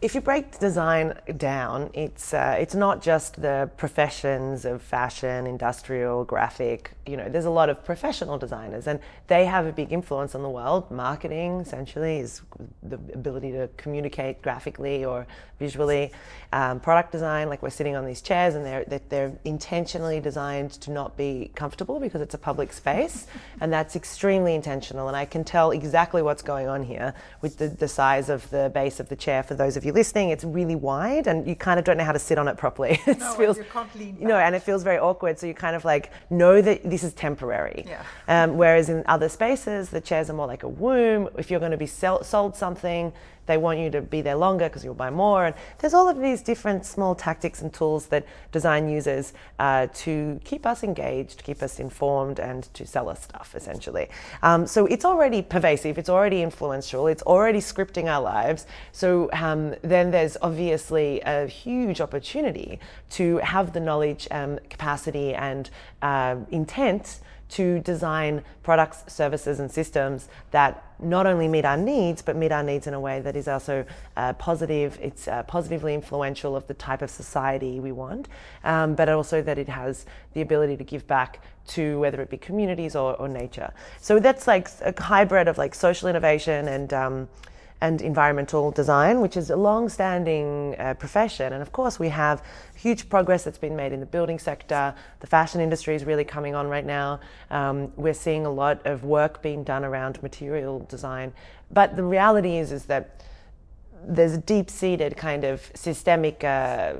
if 0.00 0.14
you 0.14 0.20
break 0.20 0.60
design 0.60 1.18
down, 1.36 1.90
it's 1.92 2.32
uh, 2.32 2.56
it's 2.58 2.76
not 2.76 3.02
just 3.02 3.42
the 3.42 3.68
professions 3.76 4.64
of 4.64 4.80
fashion, 4.80 5.44
industrial, 5.44 6.24
graphic. 6.24 6.92
You 7.04 7.16
know, 7.16 7.28
there's 7.28 7.46
a 7.46 7.50
lot 7.50 7.68
of 7.68 7.84
professional 7.84 8.38
designers, 8.38 8.86
and 8.86 9.00
they 9.26 9.44
have 9.46 9.66
a 9.66 9.72
big 9.72 9.92
influence 9.92 10.36
on 10.36 10.42
the 10.42 10.48
world. 10.48 10.88
Marketing, 10.92 11.60
essentially, 11.60 12.18
is 12.18 12.42
the 12.84 12.94
ability 13.12 13.50
to 13.52 13.68
communicate 13.76 14.40
graphically 14.40 15.04
or 15.04 15.26
visually. 15.58 16.12
Um, 16.52 16.78
product 16.78 17.10
design, 17.10 17.48
like 17.48 17.60
we're 17.60 17.70
sitting 17.70 17.96
on 17.96 18.06
these 18.06 18.20
chairs, 18.20 18.54
and 18.54 18.64
they're 18.64 18.84
they're 19.08 19.32
intentionally 19.44 20.20
designed 20.20 20.70
to 20.82 20.92
not 20.92 21.16
be 21.16 21.50
comfortable 21.56 21.98
because 21.98 22.20
it's 22.20 22.34
a 22.34 22.38
public 22.38 22.72
space, 22.72 23.26
and 23.60 23.72
that's 23.72 23.96
extremely 23.96 24.54
intentional. 24.54 25.08
And 25.08 25.16
I 25.16 25.24
can 25.24 25.42
tell 25.42 25.72
exactly 25.72 26.22
what's 26.22 26.42
going 26.42 26.68
on 26.68 26.84
here 26.84 27.14
with 27.40 27.58
the, 27.58 27.66
the 27.66 27.88
size 27.88 28.28
of 28.28 28.48
the 28.50 28.70
base 28.72 29.00
of 29.00 29.08
the 29.08 29.16
chair 29.16 29.42
for 29.42 29.54
those 29.54 29.76
of 29.76 29.84
you 29.84 29.87
you're 29.88 29.94
listening, 29.94 30.30
it's 30.30 30.44
really 30.44 30.76
wide 30.76 31.26
and 31.26 31.46
you 31.46 31.56
kind 31.56 31.78
of 31.78 31.84
don't 31.84 31.96
know 31.96 32.04
how 32.04 32.12
to 32.12 32.18
sit 32.18 32.38
on 32.38 32.46
it 32.46 32.56
properly. 32.56 33.00
it 33.06 33.18
no, 33.18 33.32
feels, 33.34 33.56
you 33.56 33.64
can't 33.64 33.94
lean 33.96 34.12
back. 34.12 34.20
You 34.20 34.28
know, 34.28 34.36
and 34.36 34.54
it 34.54 34.62
feels 34.62 34.82
very 34.82 34.98
awkward. 34.98 35.38
So 35.38 35.46
you 35.46 35.54
kind 35.54 35.74
of 35.74 35.84
like 35.84 36.12
know 36.30 36.60
that 36.60 36.88
this 36.88 37.02
is 37.02 37.12
temporary. 37.14 37.84
Yeah. 37.86 38.04
Um, 38.28 38.56
whereas 38.56 38.88
in 38.90 39.02
other 39.06 39.28
spaces, 39.28 39.88
the 39.88 40.00
chairs 40.00 40.28
are 40.30 40.34
more 40.34 40.46
like 40.46 40.62
a 40.62 40.68
womb. 40.68 41.28
If 41.38 41.50
you're 41.50 41.60
going 41.60 41.72
to 41.72 41.78
be 41.78 41.86
sell- 41.86 42.22
sold 42.22 42.54
something, 42.54 43.12
they 43.48 43.56
want 43.56 43.80
you 43.80 43.90
to 43.90 44.00
be 44.00 44.20
there 44.20 44.36
longer 44.36 44.68
because 44.68 44.84
you'll 44.84 44.94
buy 44.94 45.10
more. 45.10 45.46
And 45.46 45.54
there's 45.78 45.94
all 45.94 46.08
of 46.08 46.20
these 46.20 46.40
different 46.40 46.86
small 46.86 47.16
tactics 47.16 47.62
and 47.62 47.74
tools 47.74 48.06
that 48.06 48.24
design 48.52 48.88
uses 48.88 49.32
uh, 49.58 49.88
to 49.94 50.40
keep 50.44 50.64
us 50.64 50.84
engaged, 50.84 51.42
keep 51.42 51.62
us 51.62 51.80
informed, 51.80 52.38
and 52.38 52.62
to 52.74 52.86
sell 52.86 53.08
us 53.08 53.22
stuff, 53.24 53.54
essentially. 53.56 54.08
Um, 54.42 54.66
so 54.66 54.86
it's 54.86 55.04
already 55.04 55.42
pervasive, 55.42 55.98
it's 55.98 56.08
already 56.08 56.42
influential, 56.42 57.08
it's 57.08 57.22
already 57.22 57.58
scripting 57.58 58.04
our 58.04 58.22
lives. 58.22 58.66
So 58.92 59.28
um, 59.32 59.74
then 59.82 60.12
there's 60.12 60.36
obviously 60.40 61.20
a 61.22 61.46
huge 61.46 62.00
opportunity 62.00 62.78
to 63.10 63.38
have 63.38 63.72
the 63.72 63.80
knowledge, 63.80 64.28
um, 64.30 64.60
capacity, 64.70 65.34
and 65.34 65.68
uh, 66.02 66.36
intent 66.50 67.18
to 67.48 67.80
design 67.80 68.42
products, 68.62 69.10
services, 69.12 69.60
and 69.60 69.70
systems 69.70 70.28
that 70.50 70.84
not 71.00 71.26
only 71.26 71.48
meet 71.48 71.64
our 71.64 71.76
needs, 71.76 72.20
but 72.22 72.36
meet 72.36 72.52
our 72.52 72.62
needs 72.62 72.86
in 72.86 72.94
a 72.94 73.00
way 73.00 73.20
that 73.20 73.36
is 73.36 73.48
also 73.48 73.84
uh, 74.16 74.32
positive, 74.34 74.98
it's 75.00 75.28
uh, 75.28 75.42
positively 75.44 75.94
influential 75.94 76.56
of 76.56 76.66
the 76.66 76.74
type 76.74 77.02
of 77.02 77.10
society 77.10 77.80
we 77.80 77.92
want, 77.92 78.28
um, 78.64 78.94
but 78.94 79.08
also 79.08 79.40
that 79.40 79.58
it 79.58 79.68
has 79.68 80.04
the 80.34 80.40
ability 80.40 80.76
to 80.76 80.84
give 80.84 81.06
back 81.06 81.40
to 81.66 81.98
whether 82.00 82.20
it 82.20 82.30
be 82.30 82.36
communities 82.36 82.96
or, 82.96 83.14
or 83.16 83.28
nature. 83.28 83.72
So 84.00 84.18
that's 84.18 84.46
like 84.46 84.68
a 84.80 84.94
hybrid 85.00 85.48
of 85.48 85.56
like 85.56 85.74
social 85.74 86.08
innovation 86.08 86.68
and 86.68 86.92
um, 86.92 87.28
and 87.80 88.02
environmental 88.02 88.70
design, 88.72 89.20
which 89.20 89.36
is 89.36 89.50
a 89.50 89.56
long-standing 89.56 90.74
uh, 90.78 90.94
profession. 90.94 91.52
And 91.52 91.62
of 91.62 91.70
course, 91.70 91.98
we 91.98 92.08
have 92.08 92.42
huge 92.74 93.08
progress 93.08 93.44
that's 93.44 93.58
been 93.58 93.76
made 93.76 93.92
in 93.92 94.00
the 94.00 94.06
building 94.06 94.38
sector. 94.38 94.94
The 95.20 95.26
fashion 95.26 95.60
industry 95.60 95.94
is 95.94 96.04
really 96.04 96.24
coming 96.24 96.54
on 96.54 96.68
right 96.68 96.84
now. 96.84 97.20
Um, 97.50 97.92
we're 97.96 98.14
seeing 98.14 98.46
a 98.46 98.50
lot 98.50 98.84
of 98.84 99.04
work 99.04 99.42
being 99.42 99.62
done 99.62 99.84
around 99.84 100.20
material 100.22 100.80
design. 100.88 101.32
But 101.70 101.94
the 101.94 102.02
reality 102.02 102.56
is, 102.56 102.72
is 102.72 102.86
that 102.86 103.22
there's 104.04 104.32
a 104.32 104.38
deep-seated 104.38 105.16
kind 105.16 105.44
of 105.44 105.70
systemic 105.74 106.42
uh, 106.42 106.94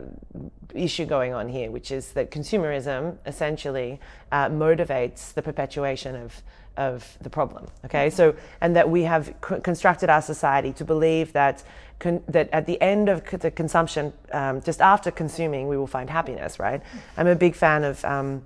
issue 0.74 1.06
going 1.06 1.32
on 1.32 1.48
here, 1.48 1.70
which 1.70 1.90
is 1.90 2.12
that 2.12 2.30
consumerism 2.30 3.16
essentially 3.26 4.00
uh, 4.30 4.48
motivates 4.48 5.32
the 5.32 5.42
perpetuation 5.42 6.14
of 6.14 6.42
of 6.78 7.18
the 7.20 7.28
problem. 7.28 7.66
Okay, 7.84 8.08
so 8.08 8.34
and 8.60 8.74
that 8.76 8.88
we 8.88 9.02
have 9.02 9.26
c- 9.26 9.60
constructed 9.62 10.08
our 10.08 10.22
society 10.22 10.72
to 10.74 10.84
believe 10.84 11.32
that 11.32 11.62
con- 11.98 12.22
that 12.28 12.48
at 12.52 12.66
the 12.66 12.80
end 12.80 13.08
of 13.08 13.24
the 13.24 13.50
consumption, 13.50 14.12
um, 14.32 14.62
just 14.62 14.80
after 14.80 15.10
consuming, 15.10 15.68
we 15.68 15.76
will 15.76 15.86
find 15.86 16.08
happiness. 16.08 16.58
Right? 16.58 16.80
I'm 17.16 17.26
a 17.26 17.36
big 17.36 17.54
fan 17.54 17.84
of. 17.84 18.04
Um, 18.04 18.42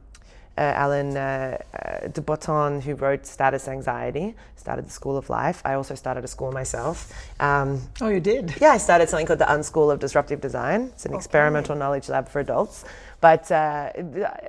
uh, 0.58 0.74
Alain 0.76 1.16
uh, 1.16 1.56
uh, 1.72 2.08
de 2.08 2.20
Botton, 2.20 2.82
who 2.82 2.94
wrote 2.94 3.24
Status 3.24 3.68
Anxiety, 3.68 4.34
started 4.56 4.84
the 4.84 4.90
School 4.90 5.16
of 5.16 5.30
Life. 5.30 5.62
I 5.64 5.72
also 5.74 5.94
started 5.94 6.24
a 6.24 6.28
school 6.28 6.52
myself. 6.52 7.10
Um, 7.40 7.80
oh, 8.02 8.08
you 8.08 8.20
did? 8.20 8.54
Yeah, 8.60 8.72
I 8.72 8.76
started 8.76 9.08
something 9.08 9.26
called 9.26 9.38
the 9.38 9.46
Unschool 9.46 9.90
of 9.90 9.98
Disruptive 9.98 10.42
Design. 10.42 10.90
It's 10.92 11.06
an 11.06 11.12
okay. 11.12 11.18
experimental 11.18 11.74
knowledge 11.74 12.10
lab 12.10 12.28
for 12.28 12.40
adults 12.40 12.84
But 13.22 13.50
uh, 13.52 13.92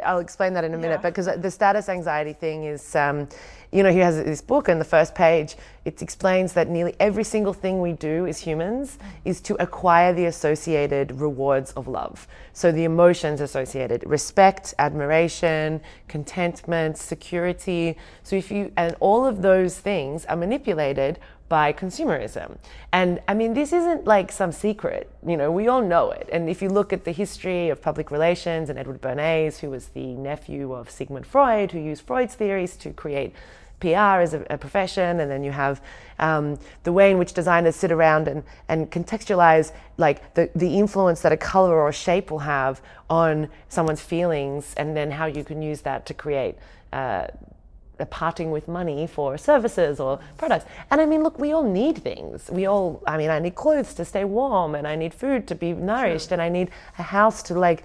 I'll 0.03 0.17
explain 0.17 0.53
that 0.53 0.63
in 0.63 0.73
a 0.73 0.77
minute 0.77 0.99
Yeah. 1.03 1.09
because 1.09 1.27
the 1.27 1.51
status 1.51 1.89
anxiety 1.89 2.33
thing 2.33 2.63
is, 2.63 2.95
um, 2.95 3.29
you 3.71 3.83
know, 3.83 3.91
he 3.91 3.99
has 3.99 4.15
this 4.17 4.41
book 4.41 4.67
and 4.67 4.81
the 4.81 4.85
first 4.85 5.13
page, 5.13 5.55
it 5.85 6.01
explains 6.01 6.53
that 6.53 6.69
nearly 6.69 6.95
every 6.99 7.23
single 7.23 7.53
thing 7.53 7.81
we 7.81 7.93
do 7.93 8.25
as 8.25 8.39
humans 8.39 8.97
is 9.25 9.41
to 9.41 9.53
acquire 9.61 10.11
the 10.11 10.25
associated 10.25 11.21
rewards 11.21 11.71
of 11.73 11.87
love. 11.87 12.27
So 12.53 12.71
the 12.71 12.83
emotions 12.83 13.41
associated 13.41 14.03
respect, 14.07 14.73
admiration, 14.79 15.79
contentment, 16.07 16.97
security. 16.97 17.95
So 18.23 18.35
if 18.35 18.49
you, 18.49 18.71
and 18.75 18.95
all 18.99 19.23
of 19.23 19.43
those 19.43 19.77
things 19.79 20.25
are 20.25 20.35
manipulated 20.35 21.19
by 21.53 21.71
consumerism. 21.71 22.57
And 22.91 23.21
I 23.27 23.35
mean, 23.35 23.53
this 23.53 23.73
isn't 23.73 24.05
like 24.05 24.31
some 24.31 24.51
secret, 24.51 25.07
you 25.23 25.37
know, 25.37 25.51
we 25.51 25.67
all 25.67 25.83
know 25.83 26.09
it. 26.09 26.27
And 26.31 26.49
if 26.49 26.63
you 26.63 26.69
look 26.69 26.91
at 26.91 27.03
the 27.03 27.11
history 27.11 27.69
of 27.69 27.79
public 27.79 28.09
relations 28.09 28.71
and 28.71 28.79
Edward 28.79 29.01
Bernays, 29.01 29.59
who 29.59 29.69
was 29.69 29.89
the 29.89 30.15
nephew 30.15 30.73
of 30.73 30.89
Sigmund 30.89 31.27
Freud, 31.27 31.71
who 31.71 31.77
used 31.77 32.01
Freud's 32.07 32.33
theories 32.33 32.75
to 32.77 32.89
create 32.91 33.35
PR 33.81 34.17
as 34.25 34.33
a, 34.33 34.43
a 34.49 34.57
profession, 34.57 35.19
and 35.19 35.29
then 35.29 35.43
you 35.43 35.51
have 35.51 35.79
um, 36.17 36.57
the 36.85 36.91
way 36.91 37.11
in 37.11 37.19
which 37.19 37.33
designers 37.33 37.75
sit 37.75 37.91
around 37.91 38.27
and, 38.27 38.43
and 38.67 38.89
contextualize 38.89 39.73
like 39.97 40.33
the, 40.33 40.49
the 40.55 40.79
influence 40.79 41.21
that 41.21 41.31
a 41.31 41.37
color 41.37 41.75
or 41.75 41.89
a 41.89 41.93
shape 41.93 42.31
will 42.31 42.45
have 42.57 42.81
on 43.11 43.47
someone's 43.69 44.01
feelings, 44.01 44.73
and 44.75 44.97
then 44.97 45.11
how 45.11 45.27
you 45.27 45.43
can 45.43 45.61
use 45.61 45.81
that 45.81 46.07
to 46.07 46.15
create 46.15 46.55
uh, 46.93 47.27
parting 48.09 48.51
with 48.51 48.67
money 48.67 49.07
for 49.07 49.37
services 49.37 49.99
or 49.99 50.19
products. 50.37 50.65
And 50.91 50.99
I 50.99 51.05
mean, 51.05 51.23
look, 51.23 51.39
we 51.39 51.51
all 51.53 51.63
need 51.63 51.99
things. 51.99 52.49
We 52.51 52.65
all, 52.65 53.01
I 53.07 53.17
mean, 53.17 53.29
I 53.29 53.39
need 53.39 53.55
clothes 53.55 53.93
to 53.95 54.05
stay 54.05 54.23
warm, 54.23 54.75
and 54.75 54.87
I 54.87 54.95
need 54.95 55.13
food 55.13 55.47
to 55.47 55.55
be 55.55 55.73
nourished, 55.73 56.31
and 56.31 56.41
I 56.41 56.49
need 56.49 56.69
a 56.97 57.03
house 57.03 57.43
to 57.43 57.53
like 57.53 57.83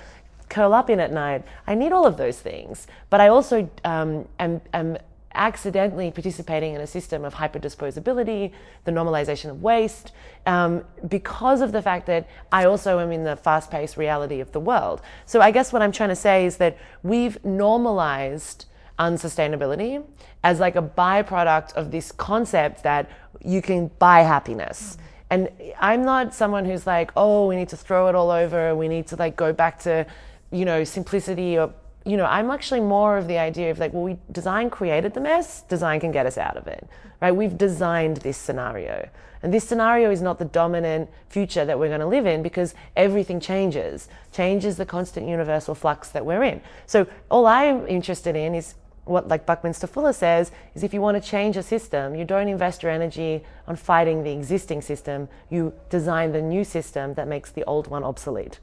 curl 0.49 0.73
up 0.73 0.91
in 0.91 0.99
at 0.99 1.13
night. 1.13 1.45
I 1.67 1.75
need 1.75 1.93
all 1.93 2.07
of 2.07 2.17
those 2.17 2.41
things. 2.41 2.87
But 3.11 3.21
I 3.21 3.29
also 3.29 3.69
um, 3.85 4.27
am, 4.39 4.61
am 4.73 4.97
accidentally 5.35 6.11
participating 6.11 6.75
in 6.75 6.81
a 6.81 6.87
system 6.87 7.25
of 7.25 7.35
hyperdisposability, 7.35 8.51
the 8.85 8.91
normalization 8.91 9.51
of 9.51 9.63
waste, 9.63 10.13
um, 10.47 10.83
because 11.07 11.61
of 11.61 11.73
the 11.73 11.83
fact 11.83 12.07
that 12.07 12.29
I 12.51 12.65
also 12.65 12.99
am 12.99 13.13
in 13.13 13.25
the 13.25 13.37
fast 13.37 13.71
paced 13.71 13.97
reality 13.97 14.41
of 14.41 14.53
the 14.53 14.61
world. 14.61 15.01
So 15.27 15.41
I 15.41 15.51
guess 15.51 15.73
what 15.73 15.83
I'm 15.83 15.93
trying 15.93 16.09
to 16.09 16.17
say 16.17 16.47
is 16.47 16.57
that 16.57 16.77
we've 17.03 17.43
normalized 17.45 18.65
unsustainability 18.99 20.05
as 20.43 20.61
like 20.61 20.77
a 20.77 20.83
byproduct 20.83 21.73
of 21.75 21.91
this 21.91 22.13
concept 22.13 22.83
that 22.83 23.11
you 23.45 23.63
can 23.63 23.89
buy 23.99 24.21
happiness. 24.21 24.99
And 25.31 25.51
I'm 25.79 26.05
not 26.05 26.35
someone 26.35 26.65
who's 26.65 26.87
like, 26.87 27.11
oh, 27.17 27.47
we 27.47 27.57
need 27.57 27.69
to 27.71 27.77
throw 27.77 28.09
it 28.09 28.15
all 28.15 28.31
over, 28.31 28.75
we 28.75 28.89
need 28.89 29.07
to 29.09 29.17
like 29.17 29.37
go 29.37 29.53
back 29.53 29.79
to, 29.81 30.07
you 30.51 30.65
know, 30.65 30.85
simplicity 30.85 31.59
or 31.59 31.73
you 32.05 32.17
know, 32.17 32.25
I'm 32.25 32.51
actually 32.51 32.81
more 32.81 33.19
of 33.19 33.29
the 33.29 33.37
idea 33.37 33.71
of 33.71 33.79
like, 33.79 33.93
well, 33.93 34.03
we 34.03 34.17
design 34.33 34.71
created 34.71 35.13
the 35.13 35.21
mess, 35.21 35.61
design 35.63 36.01
can 36.01 36.11
get 36.11 36.25
us 36.25 36.39
out 36.39 36.57
of 36.57 36.67
it, 36.67 36.89
right? 37.21 37.33
We've 37.33 37.59
designed 37.59 38.19
this 38.19 38.39
scenario. 38.39 39.11
And 39.43 39.53
this 39.53 39.65
scenario 39.65 40.11
is 40.11 40.23
not 40.23 40.39
the 40.39 40.47
dominant 40.47 41.11
future 41.29 41.67
that 41.67 41.79
we're 41.79 41.89
going 41.89 42.01
to 42.01 42.07
live 42.07 42.27
in 42.27 42.43
because 42.43 42.75
everything 42.97 43.41
changes. 43.41 44.09
Change 44.33 44.65
is 44.65 44.79
the 44.79 44.87
constant 44.87 45.29
universal 45.29 45.75
flux 45.75 46.09
that 46.11 46.25
we're 46.25 46.43
in. 46.43 46.63
So 46.87 47.07
all 47.31 47.47
I'm 47.47 47.87
interested 47.87 48.35
in 48.35 48.55
is 48.55 48.75
what 49.09 49.29
like 49.29 49.47
Buckminster 49.47 49.87
Fuller 49.87 50.13
says 50.13 50.51
is 50.75 50.85
if 50.85 50.93
you 50.93 51.01
want 51.01 51.23
to 51.23 51.31
change 51.31 51.57
a 51.57 51.63
system, 51.63 52.15
you 52.15 52.25
don't 52.25 52.49
invest 52.49 52.83
your 52.83 52.93
energy 52.93 53.43
on 53.67 53.77
fighting 53.77 54.23
the 54.23 54.31
existing 54.31 54.83
system. 54.83 55.29
You 55.51 55.73
design 55.89 56.33
the 56.33 56.43
new 56.43 56.65
system 56.65 57.15
that 57.15 57.27
makes 57.27 57.51
the 57.51 57.65
old 57.65 57.89
one 57.89 58.05
obsolete. 58.05 58.61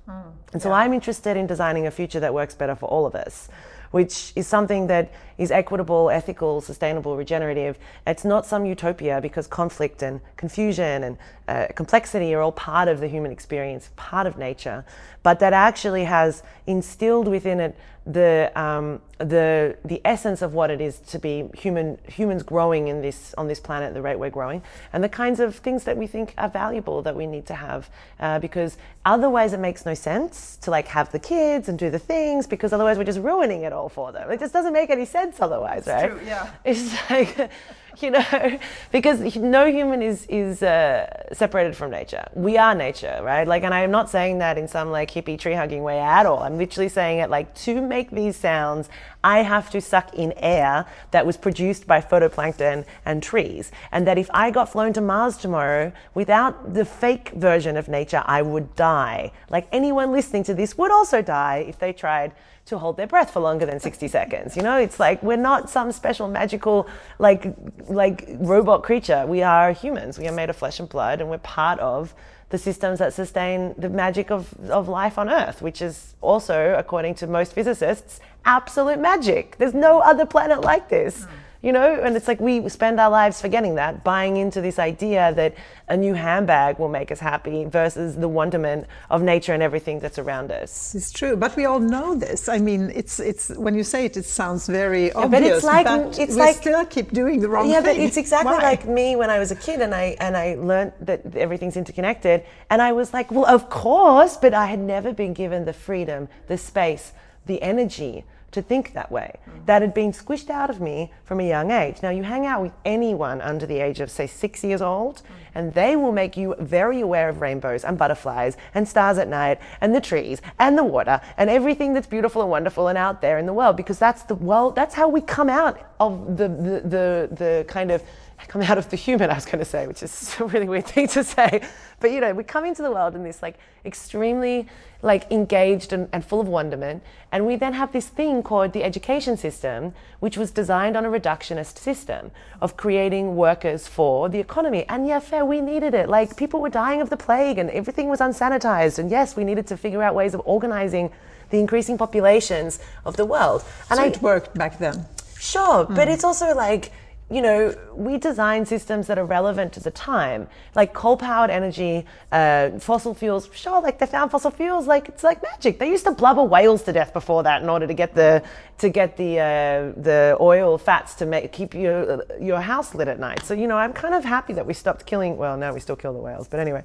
and 0.54 0.62
so 0.62 0.72
I'm 0.72 0.94
interested 0.94 1.36
in 1.36 1.48
designing 1.48 1.88
a 1.88 1.92
future 1.92 2.20
that 2.20 2.34
works 2.34 2.56
better 2.56 2.76
for 2.76 2.88
all 2.88 3.06
of 3.06 3.16
us, 3.16 3.50
which 3.92 4.32
is 4.36 4.48
something 4.48 4.88
that 4.88 5.12
is 5.38 5.52
equitable, 5.52 6.10
ethical, 6.10 6.62
sustainable, 6.62 7.18
regenerative. 7.18 7.78
It's 8.06 8.24
not 8.24 8.46
some 8.46 8.66
utopia 8.66 9.20
because 9.22 9.48
conflict 9.48 10.02
and 10.02 10.22
confusion 10.38 11.04
and 11.04 11.18
uh, 11.48 11.68
complexity 11.76 12.34
are 12.34 12.42
all 12.42 12.52
part 12.52 12.88
of 12.88 13.00
the 13.00 13.08
human 13.08 13.32
experience, 13.32 13.90
part 13.96 14.28
of 14.28 14.38
nature, 14.38 14.86
but 15.24 15.40
that 15.40 15.54
actually 15.54 16.06
has 16.06 16.44
instilled 16.68 17.28
within 17.28 17.60
it 17.60 17.76
the 18.06 18.52
um, 18.56 19.02
the 19.18 19.78
the 19.84 20.00
essence 20.06 20.42
of 20.44 20.54
what 20.54 20.70
it 20.70 20.80
is 20.80 21.00
to 21.00 21.18
be 21.18 21.50
human 21.56 21.98
humans 22.08 22.44
growing 22.44 22.88
in 22.88 23.02
this 23.02 23.34
on 23.36 23.48
this 23.48 23.60
planet 23.60 23.94
the 23.94 24.02
rate 24.02 24.20
we're 24.20 24.30
growing 24.30 24.62
and 24.94 25.04
the 25.04 25.10
kinds 25.10 25.40
of 25.40 25.56
things 25.56 25.86
that 25.86 25.98
we 25.98 26.06
think 26.06 26.34
are 26.38 26.50
valuable 26.50 27.02
that 27.02 27.16
we 27.16 27.26
need 27.26 27.46
to 27.48 27.56
have 27.56 27.90
uh, 28.20 28.38
because 28.38 28.78
otherwise 29.06 29.54
it 29.54 29.60
makes 29.60 29.86
no 29.86 29.94
sense 29.94 30.58
to 30.58 30.70
like 30.70 30.88
have 30.88 31.12
the 31.12 31.20
kids 31.20 31.68
and 31.68 31.80
do 31.80 31.90
the 31.90 31.98
things 31.98 32.46
because 32.46 32.74
otherwise 32.74 32.98
we're 32.98 33.04
just 33.04 33.20
ruining 33.20 33.64
it 33.64 33.74
all 33.74 33.90
for 33.90 34.12
them 34.12 34.30
it 34.30 34.40
just 34.40 34.54
doesn't 34.54 34.74
make 34.74 34.90
any 34.92 35.06
sense 35.06 35.42
otherwise 35.42 35.88
right 35.88 36.12
true, 36.12 36.20
yeah. 36.26 36.52
it's 36.64 36.94
like 37.10 37.50
you 38.02 38.12
know? 38.12 38.60
Because 38.92 39.36
no 39.36 39.66
human 39.66 40.02
is 40.02 40.26
is 40.28 40.64
uh, 40.64 41.08
separated 41.34 41.76
from 41.76 41.92
nature. 41.92 42.26
We 42.34 42.58
are 42.58 42.76
nature 42.76 43.20
right? 43.22 43.48
Like 43.48 43.64
and 43.64 43.74
i'm 43.74 43.92
not 43.92 44.10
saying 44.10 44.40
that 44.40 44.58
in 44.58 44.68
some 44.68 44.92
like 44.92 45.12
hippie 45.12 45.38
tree 45.38 45.54
hugging 45.54 45.84
way 45.84 46.00
at 46.00 46.26
all. 46.26 46.40
I'm 46.40 46.58
literally 46.58 46.90
saying 46.90 47.20
it 47.20 47.30
like 47.30 47.54
to 47.66 47.82
make 47.82 48.12
these 48.12 48.36
sounds 48.36 48.90
i 49.24 49.40
have 49.40 49.70
to 49.72 49.82
suck 49.82 50.14
in 50.14 50.32
air 50.38 50.86
that 51.12 51.26
was 51.26 51.36
produced 51.38 51.88
by 51.88 52.00
phytoplankton 52.02 52.86
and 53.06 53.24
trees. 53.24 53.72
And 53.92 54.08
that 54.08 54.18
if 54.18 54.30
i 54.34 54.52
got 54.52 54.70
flown 54.70 54.94
to 54.94 55.02
mars 55.02 55.38
tomorrow 55.38 55.92
without 56.14 56.74
the 56.74 56.86
fake 56.86 57.30
version 57.36 57.78
of 57.78 57.88
nature 57.88 58.24
i 58.26 58.42
would 58.42 58.76
die. 58.76 59.32
Like 59.50 59.68
anyone 59.72 60.12
listening 60.12 60.44
to 60.46 60.54
this 60.54 60.78
would 60.78 60.92
also 60.92 61.22
die 61.22 61.66
if 61.68 61.80
they 61.80 61.94
tried 61.94 62.34
to 62.66 62.78
hold 62.78 62.98
their 62.98 63.08
breath 63.08 63.32
for 63.32 63.40
longer 63.40 63.66
than 63.66 63.80
60 63.80 64.08
seconds. 64.08 64.58
You 64.58 64.64
know, 64.64 64.78
it's 64.78 65.00
like 65.00 65.22
we're 65.22 65.38
not 65.38 65.70
some 65.70 65.92
special 65.92 66.28
magical 66.28 66.88
like 67.20 67.56
like 67.88 68.26
robot 68.40 68.84
creature. 68.84 69.26
We 69.28 69.44
are 69.44 69.72
humans. 69.72 70.18
We 70.18 70.28
are 70.28 70.32
made 70.32 70.50
of 70.50 70.56
flesh 70.56 70.80
and 70.80 70.90
blood 70.90 71.22
and 71.22 71.30
we're 71.30 71.38
part 71.40 71.80
of 71.80 72.14
the 72.50 72.58
systems 72.58 73.00
that 73.00 73.14
sustain 73.14 73.74
the 73.78 73.90
magic 73.90 74.32
of, 74.32 74.54
of 74.70 74.88
life 74.88 75.18
on 75.18 75.30
Earth, 75.30 75.62
which 75.62 75.82
is 75.82 76.16
also, 76.22 76.76
according 76.78 77.16
to 77.16 77.28
most 77.28 77.54
physicists, 77.54 78.20
absolute 78.46 79.00
magic. 79.00 79.58
There's 79.58 79.74
no 79.74 80.00
other 80.00 80.26
planet 80.26 80.62
like 80.62 80.90
this. 80.90 81.24
Hmm. 81.26 81.32
You 81.66 81.72
know, 81.72 82.00
and 82.04 82.16
it's 82.16 82.28
like 82.28 82.40
we 82.40 82.70
spend 82.70 83.00
our 83.00 83.10
lives 83.10 83.42
forgetting 83.42 83.74
that, 83.82 84.04
buying 84.04 84.38
into 84.38 84.62
this 84.62 84.78
idea 84.78 85.34
that 85.34 85.56
a 85.88 85.98
new 85.98 86.14
handbag 86.14 86.78
will 86.78 86.90
make 86.90 87.10
us 87.12 87.20
happy 87.20 87.66
versus 87.66 88.16
the 88.16 88.28
wonderment 88.28 88.86
of 89.10 89.24
nature 89.24 89.52
and 89.52 89.64
everything 89.64 90.00
that's 90.00 90.20
around 90.20 90.52
us. 90.52 90.94
It's 90.94 91.12
true, 91.12 91.36
but 91.36 91.56
we 91.56 91.66
all 91.66 91.80
know 91.80 92.14
this. 92.14 92.48
I 92.48 92.60
mean, 92.60 92.92
it's 92.94 93.20
it's 93.20 93.50
when 93.66 93.74
you 93.74 93.84
say 93.84 94.06
it, 94.06 94.16
it 94.16 94.26
sounds 94.26 94.68
very 94.68 95.10
but 95.10 95.24
obvious. 95.24 95.56
it's 95.58 95.64
like- 95.66 95.88
but 95.88 96.20
it's 96.20 96.36
we 96.36 96.42
like- 96.42 96.58
still 96.58 96.86
keep 96.86 97.12
doing 97.22 97.40
the 97.40 97.50
wrong 97.50 97.68
yeah, 97.68 97.82
thing. 97.82 97.96
but 97.98 98.04
it's 98.06 98.18
exactly 98.18 98.52
Why? 98.54 98.62
like 98.62 98.88
me 98.88 99.16
when 99.16 99.32
I 99.32 99.40
was 99.40 99.50
a 99.50 99.56
kid 99.56 99.82
and 99.82 99.96
I 99.96 100.16
and 100.20 100.38
I 100.38 100.48
learned 100.60 100.94
that 101.02 101.36
everything's 101.36 101.78
interconnected 101.78 102.44
and 102.70 102.80
I 102.80 102.92
was 102.92 103.12
like, 103.12 103.32
well, 103.32 103.48
of 103.48 103.72
course, 103.72 104.38
but 104.38 104.54
I 104.54 104.68
had 104.68 104.82
never 104.96 105.14
been 105.14 105.34
given 105.34 105.66
the 105.66 105.74
freedom, 105.74 106.28
the 106.46 106.60
space, 106.60 107.12
the 107.48 107.60
energy 107.64 108.24
to 108.56 108.62
think 108.62 108.94
that 108.94 109.12
way. 109.12 109.36
Mm. 109.48 109.66
That 109.68 109.82
had 109.82 109.94
been 109.94 110.12
squished 110.12 110.50
out 110.50 110.70
of 110.70 110.82
me 110.82 111.12
from 111.24 111.40
a 111.40 111.48
young 111.48 111.72
age. 111.72 112.02
Now 112.02 112.10
you 112.10 112.24
hang 112.24 112.46
out 112.46 112.62
with 112.62 112.74
anyone 112.84 113.42
under 113.42 113.66
the 113.66 113.80
age 113.80 114.00
of 114.00 114.10
say 114.10 114.28
6 114.28 114.64
years 114.64 114.82
old 114.82 115.18
mm. 115.18 115.45
And 115.56 115.74
they 115.74 115.96
will 115.96 116.12
make 116.12 116.38
you 116.38 116.56
very 116.60 117.02
aware 117.02 117.30
of 117.30 117.42
rainbows 117.42 117.84
and 117.84 117.98
butterflies 117.98 118.58
and 118.74 118.88
stars 118.88 119.18
at 119.18 119.28
night 119.28 119.60
and 119.82 119.96
the 119.96 120.02
trees 120.02 120.42
and 120.60 120.78
the 120.78 120.84
water 120.84 121.20
and 121.38 121.50
everything 121.50 121.94
that's 121.94 122.08
beautiful 122.08 122.42
and 122.42 122.52
wonderful 122.52 122.88
and 122.88 122.98
out 122.98 123.22
there 123.22 123.40
in 123.40 123.46
the 123.46 123.54
world 123.54 123.76
because 123.76 123.98
that's 123.98 124.24
the 124.24 124.36
world 124.36 124.76
that's 124.76 124.94
how 124.94 125.08
we 125.08 125.22
come 125.22 125.50
out 125.50 125.80
of 126.00 126.38
the 126.38 126.48
the 126.48 126.82
the, 126.86 127.30
the 127.36 127.66
kind 127.68 127.92
of 127.92 128.04
come 128.48 128.62
out 128.62 128.78
of 128.78 128.90
the 128.90 128.96
human, 128.96 129.30
I 129.30 129.36
was 129.36 129.46
going 129.46 129.60
to 129.60 129.66
say, 129.66 129.88
which 129.88 130.04
is 130.04 130.36
a 130.40 130.46
really 130.46 130.68
weird 130.68 130.86
thing 130.86 131.08
to 131.10 131.24
say. 131.24 131.62
But 132.00 132.12
you 132.12 132.22
know, 132.22 132.34
we 132.34 132.44
come 132.44 132.66
into 132.66 132.82
the 132.82 132.92
world 132.92 133.16
in 133.16 133.24
this 133.24 133.42
like 133.42 133.58
extremely 133.86 134.68
like 135.02 135.32
engaged 135.32 135.94
and, 135.94 136.10
and 136.12 136.26
full 136.26 136.42
of 136.42 136.48
wonderment, 136.48 137.04
and 137.32 137.46
we 137.46 137.56
then 137.56 137.74
have 137.74 137.92
this 137.92 138.08
thing 138.08 138.42
called 138.42 138.74
the 138.74 138.84
education 138.84 139.38
system, 139.38 139.94
which 140.20 140.38
was 140.38 140.52
designed 140.52 140.98
on 140.98 141.06
a 141.06 141.10
reductionist 141.10 141.78
system 141.78 142.32
of 142.62 142.76
creating 142.76 143.36
workers 143.36 143.88
for 143.88 144.30
the 144.30 144.40
economy. 144.40 144.86
And 144.90 145.08
yeah, 145.08 145.20
fair, 145.20 145.45
we 145.46 145.62
needed 145.62 145.94
it. 145.94 146.10
Like 146.10 146.36
people 146.36 146.60
were 146.62 146.70
dying 146.70 147.02
of 147.02 147.10
the 147.10 147.18
plague, 147.18 147.58
and 147.58 147.70
everything 147.70 148.10
was 148.10 148.20
unsanitized. 148.20 149.00
And 149.00 149.10
yes, 149.10 149.36
we 149.36 149.44
needed 149.44 149.68
to 149.68 149.78
figure 149.78 150.04
out 150.04 150.16
ways 150.16 150.34
of 150.34 150.42
organizing 150.46 151.12
the 151.52 151.60
increasing 151.60 151.98
populations 151.98 152.80
of 153.06 153.18
the 153.18 153.26
world. 153.26 153.64
And 153.90 153.98
so 153.98 154.04
I, 154.04 154.08
it 154.08 154.22
worked 154.22 154.54
back 154.56 154.80
then. 154.80 155.06
Sure, 155.40 155.86
but 155.86 156.08
it's 156.08 156.24
also 156.24 156.56
like, 156.56 156.92
you 157.30 157.42
know, 157.42 157.74
we 157.96 158.20
design 158.20 158.68
systems 158.68 159.08
that 159.08 159.18
are 159.18 159.26
relevant 159.26 159.74
to 159.74 159.80
the 159.80 159.90
time, 159.90 160.48
like 160.76 160.94
coal 160.94 161.18
powered 161.18 161.50
energy, 161.50 162.06
uh, 162.32 162.70
fossil 162.78 163.16
fuels. 163.16 163.50
Sure, 163.52 163.82
like 163.82 163.98
they 163.98 164.06
found 164.06 164.30
fossil 164.30 164.52
fuels, 164.52 164.86
like 164.86 165.10
it's 165.10 165.24
like 165.24 165.42
magic. 165.42 165.80
They 165.80 165.90
used 165.90 166.06
to 166.06 166.12
blubber 166.12 166.44
whales 166.44 166.84
to 166.84 166.94
death 166.94 167.14
before 167.14 167.42
that 167.42 167.64
in 167.64 167.70
order 167.70 167.88
to 167.88 167.94
get 167.96 168.14
the 168.14 168.44
to 168.78 168.90
get 168.90 169.18
the 169.18 169.40
uh, 169.40 170.02
the 170.02 170.38
oil 170.40 170.78
fats 170.78 171.16
to 171.16 171.26
make 171.26 171.52
keep 171.52 171.74
your 171.74 172.24
your 172.40 172.62
house 172.62 172.94
lit 172.94 173.08
at 173.08 173.20
night. 173.20 173.44
So 173.44 173.56
you 173.56 173.66
know, 173.68 173.78
I'm 173.78 173.94
kind 173.94 174.14
of 174.14 174.24
happy 174.24 174.54
that 174.54 174.66
we 174.66 174.74
stopped 174.76 175.08
killing. 175.08 175.36
Well, 175.36 175.58
now 175.58 175.74
we 175.74 175.80
still 175.80 175.96
kill 175.96 176.14
the 176.14 176.20
whales, 176.20 176.48
but 176.48 176.60
anyway, 176.60 176.84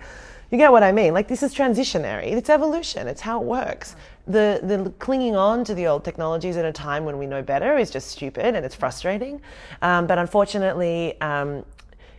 You 0.51 0.59
get 0.59 0.73
what 0.73 0.83
I 0.83 0.91
mean? 0.93 1.15
Like 1.15 1.29
this 1.29 1.43
is 1.43 1.55
transitionary. 1.55 2.33
It's 2.33 2.51
evolution. 2.51 3.07
It's 3.07 3.21
how 3.21 3.41
it 3.41 3.47
works. 3.47 3.95
The 4.27 4.61
the 4.63 4.91
clinging 4.99 5.35
on 5.35 5.65
to 5.65 5.75
the 5.75 5.87
old 5.87 6.05
technologies 6.05 6.57
at 6.57 6.65
a 6.65 6.73
time 6.73 7.05
when 7.05 7.19
we 7.19 7.27
know 7.27 7.43
better 7.43 7.77
is 7.77 7.91
just 7.91 8.09
stupid 8.09 8.55
and 8.55 8.65
it's 8.65 8.75
frustrating. 8.75 9.41
Um, 9.83 10.07
but 10.07 10.19
unfortunately, 10.19 11.21
um, 11.21 11.65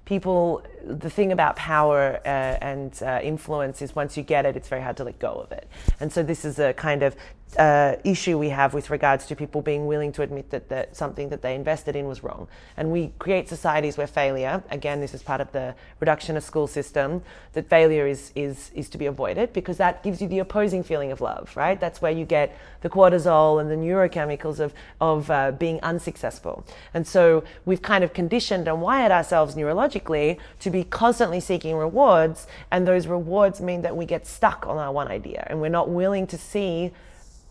people 0.06 0.64
the 0.86 1.10
thing 1.10 1.32
about 1.32 1.56
power 1.56 2.20
uh, 2.26 2.28
and 2.28 3.02
uh, 3.04 3.20
influence 3.24 3.82
is 3.82 3.96
once 3.96 4.18
you 4.18 4.24
get 4.24 4.46
it, 4.46 4.56
it's 4.56 4.68
very 4.68 4.82
hard 4.82 4.98
to 4.98 5.04
let 5.04 5.20
go 5.20 5.34
of 5.34 5.52
it. 5.52 5.68
And 6.00 6.12
so 6.12 6.24
this 6.24 6.46
is 6.46 6.60
a 6.60 6.74
kind 6.74 7.04
of 7.04 7.16
uh, 7.58 7.96
issue 8.04 8.38
we 8.38 8.50
have 8.50 8.74
with 8.74 8.90
regards 8.90 9.26
to 9.26 9.36
people 9.36 9.62
being 9.62 9.86
willing 9.86 10.12
to 10.14 10.22
admit 10.22 10.50
that, 10.52 10.70
that 10.70 10.96
something 10.96 11.30
that 11.30 11.42
they 11.42 11.56
invested 11.56 11.96
in 11.96 12.08
was 12.08 12.24
wrong. 12.24 12.48
And 12.78 12.92
we 12.92 13.12
create 13.20 13.50
societies 13.50 13.98
where 13.98 14.08
failure, 14.08 14.64
again, 14.70 15.02
this 15.02 15.14
is 15.14 15.22
part 15.22 15.42
of 15.42 15.52
the 15.52 15.76
reductionist 16.02 16.44
school 16.44 16.68
system, 16.68 17.22
that 17.54 17.70
failure 17.70 18.08
is, 18.08 18.32
is, 18.36 18.72
is 18.74 18.90
to 18.90 18.98
be 18.98 19.06
avoided 19.06 19.52
because 19.52 19.78
that 19.78 20.02
gives 20.04 20.22
you 20.22 20.28
the 20.28 20.40
opposing 20.40 20.84
feeling 20.84 21.12
of 21.12 21.20
love, 21.20 21.56
right? 21.58 21.80
That's 21.80 22.02
where 22.02 22.12
you 22.12 22.26
get 22.26 22.58
the 22.82 22.90
cortisol 22.90 23.60
and 23.60 23.70
the 23.70 23.76
neurochemicals 23.76 24.60
of, 24.60 24.74
of 25.02 25.30
uh, 25.30 25.52
being 25.52 25.80
unsuccessful. 25.82 26.66
And 26.94 27.06
so 27.06 27.44
we've 27.66 27.82
kind 27.82 28.04
of 28.04 28.14
conditioned 28.14 28.68
and 28.68 28.82
wired 28.82 29.12
ourselves 29.12 29.56
neurologically 29.56 30.38
to 30.60 30.70
be 30.72 30.84
constantly 30.84 31.40
seeking 31.40 31.76
rewards, 31.76 32.48
and 32.72 32.88
those 32.88 33.08
rewards 33.08 33.62
mean 33.62 33.82
that 33.82 33.96
we 33.96 34.06
get 34.06 34.26
stuck 34.26 34.66
on 34.68 34.78
our 34.78 34.92
one 34.92 35.08
idea 35.08 35.46
and 35.48 35.62
we're 35.62 35.70
not 35.70 35.90
willing 35.90 36.28
to 36.28 36.38
see 36.38 36.92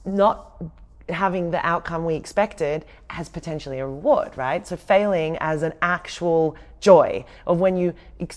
not 0.05 0.62
having 1.09 1.50
the 1.50 1.65
outcome 1.67 2.05
we 2.05 2.15
expected 2.15 2.85
as 3.11 3.29
potentially 3.29 3.79
a 3.79 3.87
reward, 3.87 4.37
right? 4.37 4.67
So 4.67 4.77
failing 4.77 5.37
as 5.41 5.62
an 5.62 5.73
actual 5.83 6.57
joy 6.81 7.25
of 7.47 7.61
when 7.61 7.77
you 7.77 7.93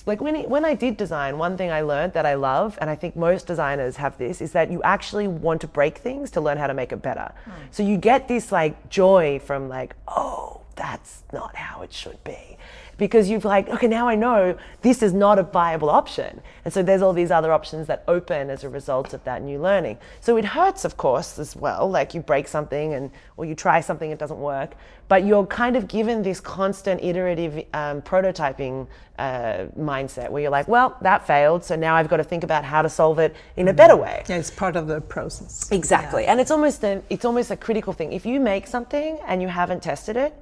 like 0.05 0.19
when 0.19 0.35
when 0.49 0.65
I 0.65 0.73
did 0.73 0.97
design, 0.97 1.37
one 1.37 1.55
thing 1.55 1.71
I 1.71 1.81
learned 1.81 2.13
that 2.13 2.25
I 2.25 2.33
love, 2.33 2.77
and 2.81 2.89
I 2.89 2.95
think 2.95 3.15
most 3.15 3.47
designers 3.47 3.97
have 3.97 4.17
this, 4.17 4.41
is 4.41 4.51
that 4.51 4.69
you 4.71 4.81
actually 4.83 5.27
want 5.27 5.61
to 5.61 5.67
break 5.67 5.97
things 5.97 6.31
to 6.31 6.41
learn 6.41 6.57
how 6.57 6.67
to 6.67 6.73
make 6.73 6.91
it 6.91 7.01
better. 7.01 7.31
Mm. 7.45 7.51
So 7.71 7.83
you 7.83 7.97
get 7.97 8.27
this 8.27 8.51
like 8.51 8.89
joy 8.89 9.39
from 9.39 9.69
like, 9.69 9.95
oh, 10.07 10.61
that's 10.75 11.23
not 11.31 11.55
how 11.55 11.83
it 11.83 11.93
should 11.93 12.21
be 12.23 12.57
because 12.97 13.29
you've 13.29 13.45
like, 13.45 13.69
okay, 13.69 13.87
now 13.87 14.07
I 14.07 14.15
know 14.15 14.57
this 14.81 15.01
is 15.01 15.13
not 15.13 15.39
a 15.39 15.43
viable 15.43 15.89
option. 15.89 16.41
And 16.65 16.73
so 16.73 16.83
there's 16.83 17.01
all 17.01 17.13
these 17.13 17.31
other 17.31 17.51
options 17.51 17.87
that 17.87 18.03
open 18.07 18.49
as 18.49 18.63
a 18.63 18.69
result 18.69 19.13
of 19.13 19.23
that 19.23 19.41
new 19.41 19.59
learning. 19.59 19.97
So 20.21 20.37
it 20.37 20.45
hurts, 20.45 20.85
of 20.85 20.97
course, 20.97 21.39
as 21.39 21.55
well. 21.55 21.89
Like 21.89 22.13
you 22.13 22.21
break 22.21 22.47
something 22.47 22.93
and 22.93 23.11
or 23.37 23.45
you 23.45 23.55
try 23.55 23.81
something, 23.81 24.11
it 24.11 24.19
doesn't 24.19 24.39
work. 24.39 24.75
But 25.07 25.25
you're 25.25 25.45
kind 25.45 25.75
of 25.75 25.87
given 25.87 26.23
this 26.23 26.39
constant 26.39 27.03
iterative 27.03 27.65
um, 27.73 28.01
prototyping 28.01 28.87
uh, 29.19 29.65
mindset 29.77 30.29
where 30.29 30.41
you're 30.41 30.51
like, 30.51 30.67
well, 30.67 30.97
that 31.01 31.27
failed, 31.27 31.63
so 31.63 31.75
now 31.75 31.95
I've 31.95 32.09
got 32.09 32.17
to 32.17 32.23
think 32.23 32.43
about 32.43 32.63
how 32.63 32.81
to 32.81 32.89
solve 32.89 33.19
it 33.19 33.35
in 33.57 33.67
a 33.67 33.73
better 33.73 33.95
way. 33.95 34.23
Yeah, 34.27 34.37
it's 34.37 34.49
part 34.49 34.75
of 34.75 34.87
the 34.87 35.01
process. 35.01 35.71
Exactly, 35.71 36.23
yeah. 36.23 36.31
and 36.31 36.41
it's 36.41 36.51
almost 36.51 36.83
a, 36.83 37.01
it's 37.09 37.25
almost 37.25 37.51
a 37.51 37.57
critical 37.57 37.93
thing. 37.93 38.13
If 38.13 38.25
you 38.25 38.39
make 38.39 38.65
something 38.65 39.19
and 39.27 39.41
you 39.41 39.47
haven't 39.47 39.83
tested 39.83 40.17
it, 40.17 40.33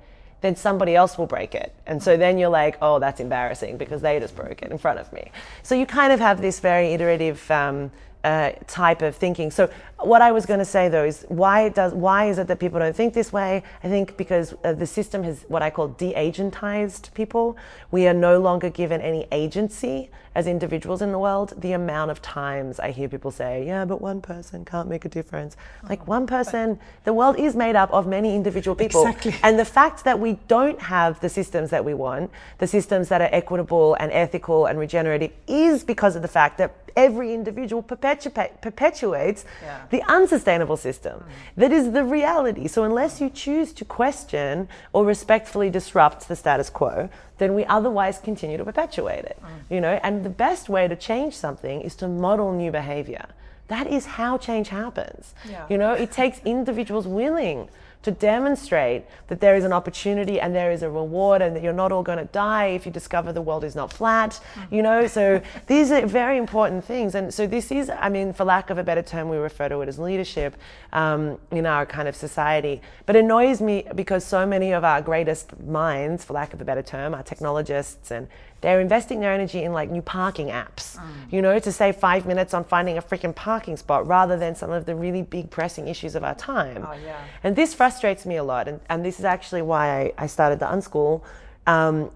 then 0.42 0.56
somebody 0.56 0.96
else 0.96 1.18
will 1.18 1.28
break 1.28 1.56
it. 1.56 1.74
And 1.86 2.02
so 2.02 2.18
then 2.18 2.38
you're 2.38 2.50
like, 2.50 2.78
oh, 2.82 3.00
that's 3.00 3.20
embarrassing 3.20 3.78
because 3.78 4.02
they 4.02 4.20
just 4.20 4.36
broke 4.36 4.62
it 4.62 4.72
in 4.72 4.78
front 4.78 5.00
of 5.00 5.12
me. 5.14 5.32
So 5.64 5.76
you 5.76 5.86
kind 5.86 6.12
of 6.12 6.20
have 6.20 6.42
this 6.42 6.60
very 6.60 6.94
iterative 6.94 7.50
um, 7.50 7.92
uh, 8.24 8.52
type 8.68 9.02
of 9.02 9.16
thinking. 9.16 9.50
So 9.52 9.70
what 10.00 10.22
I 10.22 10.32
was 10.32 10.46
going 10.46 10.60
to 10.60 10.66
say 10.66 10.90
though 10.90 11.06
is 11.06 11.26
why 11.30 11.70
does 11.70 11.94
why 11.94 12.26
is 12.26 12.38
it 12.38 12.48
that 12.48 12.60
people 12.60 12.80
don't 12.80 12.96
think 12.96 13.14
this 13.14 13.34
way? 13.34 13.64
I 13.84 13.88
think 13.88 14.18
because 14.18 14.54
uh, 14.64 14.74
the 14.74 14.86
system 14.86 15.24
has 15.24 15.46
what 15.48 15.62
I 15.62 15.70
call 15.70 15.90
de-agentized 15.90 17.12
people. 17.14 17.58
We 17.90 18.08
are 18.08 18.14
no 18.14 18.40
longer 18.40 18.70
given 18.70 19.02
any 19.02 19.28
agency 19.32 20.10
as 20.34 20.48
individuals 20.48 21.02
in 21.02 21.12
the 21.12 21.20
world. 21.20 21.54
The 21.58 21.74
amount 21.74 22.12
of 22.12 22.22
times 22.22 22.80
I 22.80 22.92
hear 22.92 23.10
people 23.10 23.32
say, 23.32 23.66
"Yeah, 23.66 23.86
but 23.86 24.02
one 24.02 24.22
person 24.22 24.66
can't 24.66 24.88
make 24.88 25.06
a 25.06 25.10
difference." 25.10 25.58
Like 25.90 26.08
one 26.08 26.28
person, 26.28 26.80
the 27.04 27.14
world 27.14 27.38
is 27.38 27.56
made 27.56 27.76
up 27.76 27.92
of 27.92 28.08
many 28.08 28.36
individual 28.36 28.76
people. 28.76 29.08
Exactly. 29.08 29.36
And 29.44 29.60
the 29.60 29.66
fact 29.66 30.04
that 30.04 30.20
we 30.20 30.34
don't 30.48 30.82
have 30.82 31.20
the 31.20 31.30
systems 31.30 31.70
that 31.70 31.84
we 31.84 31.94
want, 31.94 32.32
the 32.60 32.68
systems 32.68 33.10
that 33.10 33.22
are 33.22 33.30
equitable 33.32 33.96
and 33.96 34.12
ethical 34.12 34.66
and 34.66 34.80
regenerative, 34.80 35.32
is 35.48 35.84
because 35.84 36.16
of 36.16 36.22
the 36.22 36.28
fact 36.28 36.58
that 36.58 36.76
every 36.96 37.34
individual 37.34 37.82
perpetuates 37.82 39.46
yeah. 39.62 39.82
the 39.90 40.02
unsustainable 40.04 40.78
system. 40.78 41.20
Mm. 41.20 41.32
That 41.58 41.72
is 41.72 41.92
the 41.92 42.04
reality. 42.04 42.68
So, 42.68 42.84
unless 42.84 43.22
you 43.22 43.30
choose 43.30 43.74
to 43.74 43.86
question 43.86 44.68
or 44.94 45.06
respectfully 45.06 45.70
disrupt 45.70 46.28
the 46.28 46.36
status 46.36 46.70
quo, 46.70 47.10
then 47.42 47.56
we 47.56 47.66
otherwise 47.66 48.20
continue 48.20 48.56
to 48.56 48.64
perpetuate 48.64 49.26
it. 49.26 49.38
Mm. 49.42 49.48
You 49.74 49.82
know, 49.82 50.00
and 50.04 50.24
the 50.24 50.30
best 50.30 50.70
way 50.70 50.88
to 50.88 50.96
change 50.96 51.34
something 51.36 51.82
is 51.82 51.96
to 51.96 52.08
model 52.08 52.54
new 52.54 52.70
behavior. 52.70 53.26
That 53.68 53.88
is 53.88 54.06
how 54.06 54.38
change 54.38 54.70
happens. 54.70 55.34
Yeah. 55.50 55.66
You 55.68 55.80
know, 55.80 55.94
it 55.94 56.12
takes 56.12 56.40
individuals 56.46 57.08
willing 57.08 57.68
to 58.04 58.12
demonstrate 58.12 59.06
that 59.28 59.40
there 59.40 59.56
is 59.56 59.64
an 59.64 59.72
opportunity 59.72 60.40
and 60.40 60.56
there 60.56 60.72
is 60.72 60.82
a 60.82 60.90
reward 60.90 61.42
and 61.42 61.56
that 61.56 61.64
you're 61.64 61.74
not 61.74 61.92
all 61.92 62.04
going 62.04 62.18
to 62.18 62.26
die 62.26 62.68
if 62.68 62.86
you 62.86 62.92
discover 62.92 63.32
the 63.32 63.42
world 63.42 63.64
is 63.64 63.76
not 63.76 63.94
flat, 63.94 64.40
you 64.72 64.82
know. 64.82 65.08
So 65.08 65.42
these 65.68 65.92
are 65.92 66.06
very 66.06 66.38
important 66.38 66.84
things. 66.84 67.16
And 67.16 67.34
so 67.34 67.46
this 67.46 67.72
is, 67.72 67.90
I 67.90 68.10
mean, 68.10 68.34
for 68.34 68.44
lack 68.44 68.70
of 68.70 68.78
a 68.78 68.84
better 68.84 69.02
term, 69.02 69.30
we 69.30 69.38
refer 69.38 69.70
to 69.70 69.82
it 69.82 69.90
as 69.90 70.00
leadership 70.00 70.56
um, 70.94 71.38
in 71.52 71.66
our 71.66 71.86
kind 71.86 72.08
of 72.08 72.16
society. 72.16 72.82
But 73.06 73.16
it 73.16 73.24
annoys 73.24 73.62
me 73.62 73.86
because 73.96 74.26
so 74.26 74.46
many 74.46 74.72
of 74.72 74.84
our 74.84 75.02
greatest 75.02 75.60
minds, 75.62 76.24
for 76.24 76.34
lack 76.34 76.54
of 76.54 76.62
a 76.62 76.66
better 76.66 76.84
term, 76.84 77.14
are 77.14 77.24
technologists 77.24 78.12
and 78.12 78.28
they're 78.62 78.80
investing 78.80 79.20
their 79.20 79.34
energy 79.34 79.64
in 79.64 79.74
like 79.74 79.90
new 79.90 80.02
parking 80.02 80.48
apps, 80.48 80.98
mm. 80.98 81.04
you 81.32 81.42
know, 81.42 81.58
to 81.60 81.72
save 81.72 81.96
five 81.96 82.26
minutes 82.26 82.54
on 82.54 82.64
finding 82.64 82.98
a 82.98 83.02
freaking 83.02 83.36
parking 83.36 83.76
spot 83.76 84.08
rather 84.08 84.38
than 84.38 84.56
some 84.56 84.72
of 84.72 84.86
the 84.86 84.96
really 84.96 85.24
big 85.24 85.50
pressing 85.50 85.88
issues 85.88 86.16
of 86.16 86.24
our 86.24 86.36
time. 86.36 86.86
Oh, 86.88 86.94
yeah. 87.04 87.20
And 87.44 87.56
this 87.56 87.74
frustrates 87.74 88.26
me 88.26 88.38
a 88.38 88.44
lot. 88.44 88.68
And, 88.68 88.80
and 88.90 89.04
this 89.04 89.18
is 89.18 89.26
actually 89.26 89.64
why 89.64 90.02
I, 90.02 90.14
I 90.20 90.28
started 90.28 90.60
the 90.60 90.68
Unschool. 90.68 91.24
Um, 91.68 92.12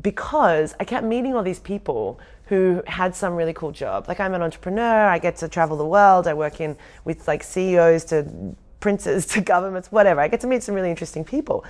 because 0.00 0.74
I 0.78 0.84
kept 0.84 1.04
meeting 1.04 1.34
all 1.34 1.42
these 1.42 1.58
people 1.58 2.20
who 2.46 2.82
had 2.86 3.14
some 3.14 3.34
really 3.34 3.52
cool 3.52 3.72
job. 3.72 4.06
Like 4.08 4.20
I'm 4.20 4.34
an 4.34 4.42
entrepreneur, 4.42 5.06
I 5.06 5.18
get 5.18 5.36
to 5.36 5.48
travel 5.48 5.76
the 5.76 5.86
world, 5.86 6.26
I 6.26 6.34
work 6.34 6.60
in 6.60 6.76
with 7.04 7.26
like 7.26 7.42
CEOs 7.42 8.04
to 8.06 8.56
princes 8.78 9.26
to 9.34 9.40
governments, 9.40 9.90
whatever. 9.90 10.20
I 10.20 10.28
get 10.28 10.40
to 10.40 10.46
meet 10.46 10.62
some 10.62 10.74
really 10.74 10.90
interesting 10.90 11.24
people. 11.24 11.64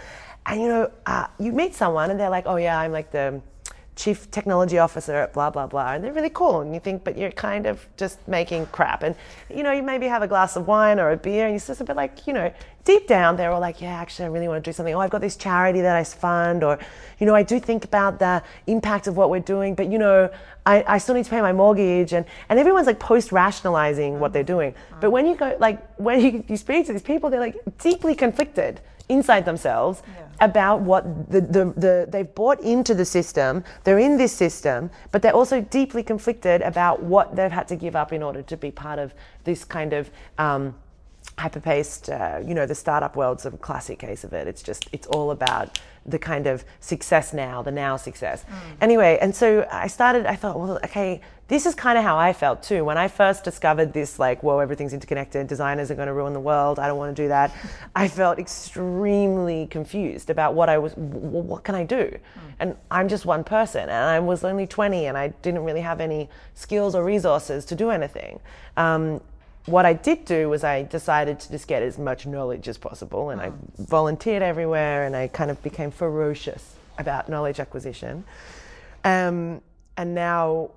And 0.47 0.61
you 0.61 0.69
know, 0.69 0.91
uh, 1.07 1.27
you 1.39 1.53
meet 1.53 1.75
someone 1.75 2.11
and 2.11 2.19
they're 2.19 2.31
like, 2.31 2.45
oh 2.47 2.57
yeah, 2.57 2.79
I'm 2.79 2.93
like 2.93 3.11
the 3.11 3.41
chief 4.01 4.31
technology 4.31 4.79
officer 4.79 5.15
at 5.15 5.35
blah 5.35 5.51
blah 5.51 5.67
blah 5.67 5.93
and 5.93 6.03
they're 6.03 6.15
really 6.15 6.31
cool 6.31 6.63
and 6.63 6.73
you 6.73 6.81
think 6.81 7.05
but 7.05 7.19
you're 7.19 7.31
kind 7.33 7.67
of 7.67 7.87
just 7.99 8.17
making 8.27 8.65
crap 8.67 9.03
and 9.03 9.15
you 9.55 9.63
know 9.63 9.73
you 9.73 9.83
maybe 9.83 10.07
have 10.07 10.23
a 10.23 10.27
glass 10.27 10.57
of 10.57 10.67
wine 10.67 10.99
or 10.99 11.11
a 11.11 11.17
beer 11.19 11.45
and 11.45 11.53
you're 11.53 11.61
just 11.61 11.83
a 11.83 11.85
bit 11.85 11.97
like 11.97 12.27
you 12.27 12.33
know 12.33 12.51
deep 12.87 13.07
down 13.07 13.37
they're 13.37 13.53
all 13.53 13.61
like 13.61 13.83
yeah 13.83 13.91
actually 13.93 14.25
i 14.25 14.29
really 14.29 14.49
want 14.49 14.65
to 14.65 14.67
do 14.67 14.73
something. 14.73 14.95
Oh 14.95 15.01
i've 15.01 15.11
got 15.11 15.21
this 15.21 15.37
charity 15.37 15.83
that 15.83 15.97
i 15.97 16.03
fund 16.03 16.65
or 16.65 16.79
you 17.19 17.27
know 17.27 17.35
i 17.35 17.43
do 17.43 17.61
think 17.61 17.85
about 17.85 18.19
the 18.19 18.43
impact 18.67 19.07
of 19.07 19.19
what 19.19 19.29
we're 19.29 19.39
doing 19.55 19.75
but 19.75 19.93
you 19.93 19.99
know 19.99 20.31
i, 20.66 20.85
I 20.87 20.99
still 20.99 21.14
need 21.14 21.25
to 21.25 21.31
pay 21.31 21.40
my 21.40 21.53
mortgage 21.53 22.12
and, 22.12 22.25
and 22.49 22.59
everyone's 22.59 22.87
like 22.87 23.01
post 23.01 23.33
rationalizing 23.33 24.20
what 24.20 24.33
they're 24.33 24.42
doing 24.42 24.75
but 25.01 25.11
when 25.11 25.27
you 25.27 25.35
go 25.35 25.57
like 25.61 25.94
when 25.96 26.20
you, 26.20 26.44
you 26.49 26.57
speak 26.57 26.87
to 26.87 26.92
these 26.92 27.03
people 27.03 27.31
they're 27.31 27.40
like 27.40 27.57
deeply 27.79 28.14
conflicted 28.14 28.81
inside 29.11 29.44
themselves 29.44 30.03
yeah. 30.07 30.27
about 30.40 30.81
what 30.81 31.31
the, 31.31 31.40
the, 31.40 31.64
the, 31.77 32.09
they've 32.09 32.35
bought 32.35 32.61
into 32.61 32.94
the 32.94 33.05
system. 33.05 33.62
They're 33.85 33.99
in 33.99 34.16
this 34.16 34.33
system, 34.33 34.90
but 35.11 35.20
they're 35.20 35.35
also 35.35 35.61
deeply 35.61 36.03
conflicted 36.03 36.62
about 36.62 37.03
what 37.03 37.37
they've 37.37 37.51
had 37.51 37.68
to 37.68 37.77
give 37.77 37.96
up 37.96 38.12
in 38.12 38.23
order 38.23 38.40
to 38.42 38.57
be 38.57 38.70
part 38.70 38.99
of 38.99 39.12
this 39.44 39.64
kind 39.64 39.92
of 39.92 40.11
um, 40.38 40.75
hyper-paced. 41.37 42.09
Uh, 42.09 42.40
you 42.46 42.55
know, 42.55 42.66
the 42.66 42.75
startup 42.75 43.16
world's 43.16 43.44
a 43.44 43.51
classic 43.51 43.99
case 43.99 44.25
of 44.25 44.33
it. 44.33 44.46
It's 44.46 44.62
just 44.62 44.88
it's 44.92 45.09
all 45.09 45.33
about 45.33 45.79
the 46.07 46.19
kind 46.19 46.47
of 46.47 46.65
success 46.81 47.33
now, 47.33 47.63
the 47.63 47.71
now 47.71 47.97
success. 47.97 48.45
Mm. 48.45 48.57
Anyway, 48.81 49.19
and 49.21 49.35
so 49.35 49.67
I 49.71 49.87
started. 49.87 50.27
I 50.27 50.37
thought, 50.37 50.59
well, 50.59 50.79
okay, 50.85 51.21
this 51.51 51.67
is 51.67 51.75
kind 51.75 51.99
of 51.99 52.05
how 52.05 52.17
I 52.17 52.33
felt 52.33 52.63
too 52.63 52.85
when 52.85 52.97
I 52.97 53.09
first 53.09 53.43
discovered 53.43 53.93
this, 53.93 54.21
like, 54.21 54.41
whoa, 54.45 54.61
everything's 54.61 54.93
interconnected, 54.93 55.49
designers 55.49 55.91
are 55.91 55.97
going 55.97 56.07
to 56.07 56.15
ruin 56.15 56.33
the 56.33 56.41
world, 56.41 56.79
I 56.79 56.87
don't 56.87 56.97
want 56.97 57.15
to 57.15 57.23
do 57.23 57.27
that. 57.27 57.53
I 57.97 58.07
felt 58.07 58.39
extremely 58.39 59.67
confused 59.67 60.31
about 60.31 60.55
what 60.55 60.69
I 60.69 60.79
was, 60.79 60.93
what 60.97 61.65
can 61.65 61.75
I 61.75 61.83
do? 61.83 62.05
Mm. 62.05 62.21
And 62.61 62.77
I'm 62.93 63.09
just 63.09 63.27
one 63.27 63.43
person 63.43 63.83
and 63.83 63.91
I 63.91 64.21
was 64.21 64.45
only 64.45 64.69
20 64.69 65.07
and 65.07 65.19
I 65.19 65.29
didn't 65.43 65.65
really 65.65 65.81
have 65.81 66.01
any 66.01 66.29
skills 66.55 66.95
or 66.95 67.03
resources 67.03 67.65
to 67.65 67.75
do 67.75 67.91
anything. 67.91 68.39
Um, 68.77 69.21
what 69.66 69.85
I 69.85 69.92
did 69.92 70.25
do 70.25 70.49
was 70.49 70.64
I 70.64 70.83
decided 70.83 71.40
to 71.40 71.51
just 71.51 71.66
get 71.68 71.83
as 71.83 71.99
much 71.99 72.27
knowledge 72.27 72.68
as 72.68 72.79
possible 72.79 73.31
and 73.31 73.40
I 73.40 73.53
volunteered 73.79 74.42
everywhere 74.42 75.05
and 75.05 75.14
I 75.14 75.29
kind 75.29 75.51
of 75.51 75.62
became 75.62 75.90
ferocious 75.90 76.77
about 76.99 77.29
knowledge 77.29 77.61
acquisition. 77.61 78.25
Um, 79.05 79.61
and 79.96 80.14
now 80.14 80.70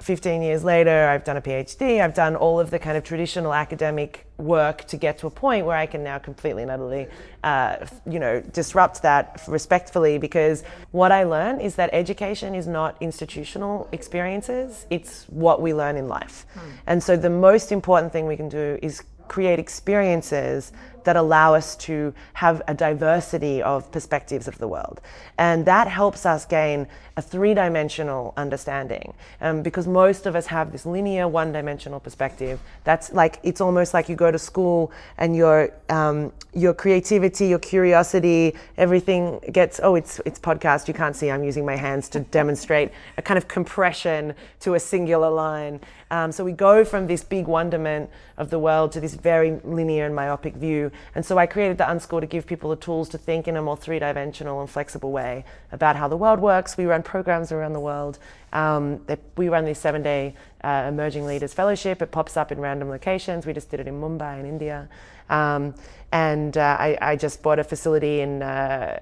15 0.00 0.42
years 0.42 0.64
later, 0.64 1.08
I've 1.08 1.24
done 1.24 1.36
a 1.36 1.40
PhD, 1.40 2.00
I've 2.00 2.14
done 2.14 2.36
all 2.36 2.60
of 2.60 2.70
the 2.70 2.78
kind 2.78 2.96
of 2.96 3.02
traditional 3.02 3.52
academic 3.52 4.26
work 4.36 4.84
to 4.86 4.96
get 4.96 5.18
to 5.18 5.26
a 5.26 5.30
point 5.30 5.66
where 5.66 5.76
I 5.76 5.86
can 5.86 6.04
now 6.04 6.18
completely 6.18 6.62
and 6.62 6.70
utterly, 6.70 7.08
uh, 7.42 7.84
you 8.06 8.20
know, 8.20 8.40
disrupt 8.40 9.02
that 9.02 9.42
respectfully 9.48 10.18
because 10.18 10.62
what 10.92 11.10
I 11.10 11.24
learn 11.24 11.60
is 11.60 11.74
that 11.74 11.90
education 11.92 12.54
is 12.54 12.66
not 12.66 12.96
institutional 13.00 13.88
experiences, 13.90 14.86
it's 14.90 15.24
what 15.24 15.60
we 15.60 15.74
learn 15.74 15.96
in 15.96 16.06
life. 16.06 16.46
Hmm. 16.54 16.70
And 16.86 17.02
so 17.02 17.16
the 17.16 17.30
most 17.30 17.72
important 17.72 18.12
thing 18.12 18.26
we 18.26 18.36
can 18.36 18.48
do 18.48 18.78
is 18.80 19.02
create 19.26 19.58
experiences 19.58 20.72
that 21.08 21.16
allow 21.16 21.54
us 21.54 21.74
to 21.74 22.12
have 22.34 22.60
a 22.68 22.74
diversity 22.74 23.62
of 23.62 23.90
perspectives 23.90 24.46
of 24.46 24.58
the 24.58 24.68
world. 24.68 25.00
And 25.38 25.64
that 25.64 25.88
helps 25.88 26.26
us 26.26 26.44
gain 26.44 26.86
a 27.16 27.22
three 27.22 27.54
dimensional 27.54 28.34
understanding. 28.36 29.14
Um, 29.40 29.62
because 29.62 29.86
most 29.86 30.26
of 30.26 30.36
us 30.36 30.46
have 30.48 30.70
this 30.70 30.84
linear, 30.84 31.26
one 31.26 31.50
dimensional 31.50 31.98
perspective. 31.98 32.60
That's 32.84 33.10
like, 33.10 33.40
it's 33.42 33.62
almost 33.62 33.94
like 33.94 34.10
you 34.10 34.16
go 34.16 34.30
to 34.30 34.38
school 34.38 34.92
and 35.16 35.34
your, 35.34 35.70
um, 35.88 36.30
your 36.52 36.74
creativity, 36.74 37.46
your 37.46 37.58
curiosity, 37.58 38.54
everything 38.76 39.40
gets, 39.50 39.80
oh, 39.82 39.94
it's, 39.94 40.20
it's 40.26 40.38
podcast. 40.38 40.88
You 40.88 40.94
can't 40.94 41.16
see, 41.16 41.30
I'm 41.30 41.42
using 41.42 41.64
my 41.64 41.76
hands 41.76 42.10
to 42.10 42.20
demonstrate 42.20 42.90
a 43.16 43.22
kind 43.22 43.38
of 43.38 43.48
compression 43.48 44.34
to 44.60 44.74
a 44.74 44.80
singular 44.80 45.30
line. 45.30 45.80
Um, 46.10 46.32
so 46.32 46.44
we 46.44 46.52
go 46.52 46.84
from 46.84 47.06
this 47.06 47.24
big 47.24 47.46
wonderment 47.46 48.10
of 48.36 48.50
the 48.50 48.58
world 48.58 48.92
to 48.92 49.00
this 49.00 49.14
very 49.14 49.60
linear 49.64 50.06
and 50.06 50.14
myopic 50.14 50.54
view. 50.54 50.90
And 51.14 51.24
so 51.24 51.38
I 51.38 51.46
created 51.46 51.78
the 51.78 51.84
Unschool 51.84 52.20
to 52.20 52.26
give 52.26 52.46
people 52.46 52.70
the 52.70 52.76
tools 52.76 53.08
to 53.10 53.18
think 53.18 53.48
in 53.48 53.56
a 53.56 53.62
more 53.62 53.76
three 53.76 53.98
dimensional 53.98 54.60
and 54.60 54.68
flexible 54.68 55.12
way 55.12 55.44
about 55.72 55.96
how 55.96 56.08
the 56.08 56.16
world 56.16 56.40
works. 56.40 56.76
We 56.76 56.86
run 56.86 57.02
programs 57.02 57.52
around 57.52 57.72
the 57.72 57.80
world. 57.80 58.18
Um, 58.52 59.04
we 59.36 59.48
run 59.48 59.64
this 59.64 59.78
seven 59.78 60.02
day 60.02 60.34
uh, 60.64 60.86
Emerging 60.88 61.26
Leaders 61.26 61.52
Fellowship. 61.54 62.02
It 62.02 62.10
pops 62.10 62.36
up 62.36 62.52
in 62.52 62.60
random 62.60 62.88
locations. 62.88 63.46
We 63.46 63.52
just 63.52 63.70
did 63.70 63.80
it 63.80 63.86
in 63.86 64.00
Mumbai 64.00 64.40
in 64.40 64.46
India. 64.46 64.88
Um, 65.30 65.74
and 66.10 66.56
uh, 66.56 66.76
I, 66.78 66.96
I, 67.02 67.16
just 67.16 67.42
bought 67.42 67.58
a 67.58 67.64
facility 67.64 68.22
in, 68.22 68.42
uh, 68.42 68.98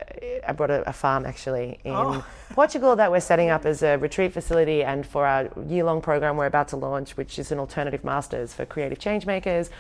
I 0.47 0.53
bought 0.53 0.71
a, 0.71 0.89
a, 0.89 0.93
farm 0.93 1.25
actually 1.25 1.79
in 1.85 1.93
oh. 1.95 2.25
Portugal 2.51 2.97
that 2.97 3.13
we're 3.13 3.21
setting 3.21 3.49
up 3.49 3.65
as 3.65 3.85
a 3.85 3.97
retreat 3.99 4.33
facility. 4.33 4.83
And 4.83 5.07
for 5.07 5.25
our 5.25 5.49
year 5.69 5.85
long 5.85 6.01
program, 6.01 6.37
we're 6.37 6.47
about 6.47 6.67
to 6.69 6.77
launch, 6.77 7.17
which 7.17 7.39
is 7.39 7.53
an 7.53 7.61
alternative 7.61 8.03
master's 8.03 8.53
for 8.53 8.67
creative 8.67 8.99
change 8.99 9.25
makers. 9.25 9.71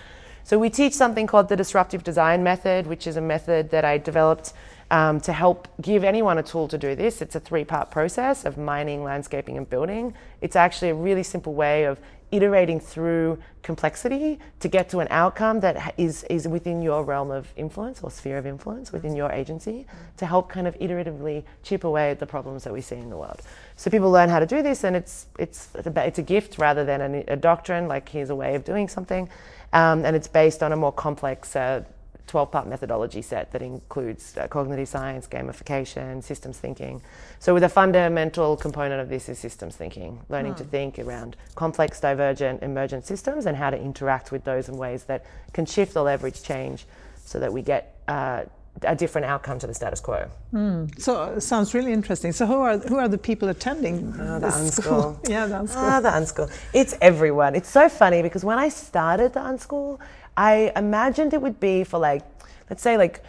So 0.46 0.60
we 0.60 0.70
teach 0.70 0.92
something 0.92 1.26
called 1.26 1.48
the 1.48 1.56
disruptive 1.56 2.04
design 2.04 2.44
method, 2.44 2.86
which 2.86 3.08
is 3.08 3.16
a 3.16 3.20
method 3.20 3.70
that 3.70 3.84
I 3.84 3.98
developed 3.98 4.52
um, 4.92 5.20
to 5.22 5.32
help 5.32 5.66
give 5.82 6.04
anyone 6.04 6.38
a 6.38 6.42
tool 6.44 6.68
to 6.68 6.78
do 6.78 6.94
this. 6.94 7.20
It's 7.20 7.34
a 7.34 7.40
three 7.40 7.64
part 7.64 7.90
process 7.90 8.44
of 8.44 8.56
mining, 8.56 9.02
landscaping, 9.02 9.56
and 9.56 9.68
building. 9.68 10.14
It's 10.40 10.54
actually 10.54 10.90
a 10.90 10.94
really 10.94 11.24
simple 11.24 11.54
way 11.54 11.82
of 11.82 11.98
iterating 12.30 12.78
through 12.78 13.38
complexity 13.62 14.38
to 14.60 14.68
get 14.68 14.88
to 14.90 15.00
an 15.00 15.08
outcome 15.10 15.58
that 15.60 15.94
is, 15.96 16.22
is 16.24 16.46
within 16.46 16.80
your 16.80 17.02
realm 17.02 17.32
of 17.32 17.52
influence 17.56 18.00
or 18.02 18.10
sphere 18.12 18.38
of 18.38 18.46
influence, 18.46 18.92
within 18.92 19.16
your 19.16 19.32
agency, 19.32 19.84
to 20.16 20.26
help 20.26 20.48
kind 20.48 20.68
of 20.68 20.78
iteratively 20.78 21.42
chip 21.64 21.82
away 21.82 22.12
at 22.12 22.20
the 22.20 22.26
problems 22.26 22.62
that 22.62 22.72
we 22.72 22.80
see 22.80 22.96
in 22.96 23.10
the 23.10 23.16
world. 23.16 23.42
So 23.74 23.90
people 23.90 24.12
learn 24.12 24.28
how 24.28 24.38
to 24.38 24.46
do 24.46 24.62
this, 24.62 24.84
and 24.84 24.94
it's, 24.94 25.26
it's, 25.40 25.70
it's 25.74 26.18
a 26.18 26.22
gift 26.22 26.58
rather 26.58 26.84
than 26.84 27.00
a, 27.00 27.24
a 27.26 27.36
doctrine, 27.36 27.88
like 27.88 28.08
here's 28.08 28.30
a 28.30 28.36
way 28.36 28.54
of 28.54 28.64
doing 28.64 28.86
something. 28.86 29.28
Um, 29.76 30.06
and 30.06 30.16
it's 30.16 30.26
based 30.26 30.62
on 30.62 30.72
a 30.72 30.76
more 30.76 30.90
complex 30.90 31.54
uh, 31.54 31.84
12 32.28 32.50
part 32.50 32.66
methodology 32.66 33.20
set 33.20 33.52
that 33.52 33.60
includes 33.60 34.34
uh, 34.38 34.48
cognitive 34.48 34.88
science, 34.88 35.28
gamification, 35.28 36.24
systems 36.24 36.58
thinking. 36.58 37.02
So, 37.40 37.52
with 37.52 37.62
a 37.62 37.68
fundamental 37.68 38.56
component 38.56 39.02
of 39.02 39.10
this 39.10 39.28
is 39.28 39.38
systems 39.38 39.76
thinking, 39.76 40.20
learning 40.30 40.54
to 40.54 40.64
hmm. 40.64 40.70
think 40.70 40.98
around 40.98 41.36
complex, 41.56 42.00
divergent, 42.00 42.62
emergent 42.62 43.04
systems 43.04 43.44
and 43.44 43.54
how 43.54 43.68
to 43.68 43.78
interact 43.78 44.32
with 44.32 44.44
those 44.44 44.70
in 44.70 44.78
ways 44.78 45.04
that 45.04 45.26
can 45.52 45.66
shift 45.66 45.94
or 45.94 46.04
leverage 46.04 46.42
change 46.42 46.86
so 47.26 47.38
that 47.38 47.52
we 47.52 47.60
get 47.60 47.98
uh, 48.08 48.44
a 48.82 48.94
different 48.94 49.26
outcome 49.26 49.58
to 49.58 49.66
the 49.66 49.74
status 49.74 50.00
quo. 50.00 50.28
Mm. 50.52 51.00
So 51.00 51.34
it 51.34 51.40
sounds 51.40 51.74
really 51.74 51.92
interesting. 51.92 52.32
So 52.32 52.46
who 52.46 52.60
are 52.60 52.78
who 52.78 52.96
are 52.96 53.08
the 53.08 53.18
people 53.18 53.48
attending 53.48 54.14
oh, 54.20 54.38
the 54.38 54.48
Unschool? 54.48 55.18
yeah, 55.28 55.46
the 55.46 55.54
Unschool. 55.54 55.76
Ah, 55.76 56.00
the 56.00 56.10
Unschool. 56.10 56.52
It's 56.72 56.94
everyone. 57.00 57.54
It's 57.54 57.70
so 57.70 57.88
funny 57.88 58.22
because 58.22 58.44
when 58.44 58.58
I 58.58 58.68
started 58.68 59.32
the 59.32 59.40
Unschool, 59.40 59.98
I 60.36 60.72
imagined 60.76 61.32
it 61.32 61.40
would 61.40 61.58
be 61.60 61.84
for 61.84 61.98
like, 61.98 62.22
let's 62.68 62.82
say 62.82 62.96
like 62.96 63.22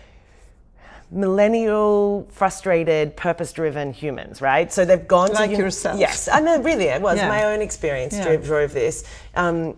millennial, 1.09 2.27
frustrated, 2.29 3.15
purpose-driven 3.15 3.93
humans, 3.93 4.41
right? 4.41 4.73
So 4.73 4.83
they've 4.83 5.07
gone 5.07 5.31
like 5.31 5.51
to 5.51 5.57
yourself. 5.57 5.97
Yes, 5.97 6.27
I 6.27 6.41
mean, 6.41 6.61
really, 6.63 6.85
it 6.85 7.01
was 7.01 7.17
yeah. 7.17 7.29
my 7.29 7.45
own 7.45 7.61
experience 7.61 8.13
yeah. 8.13 8.23
drove, 8.23 8.43
drove 8.43 8.73
this. 8.73 9.05
Um, 9.35 9.77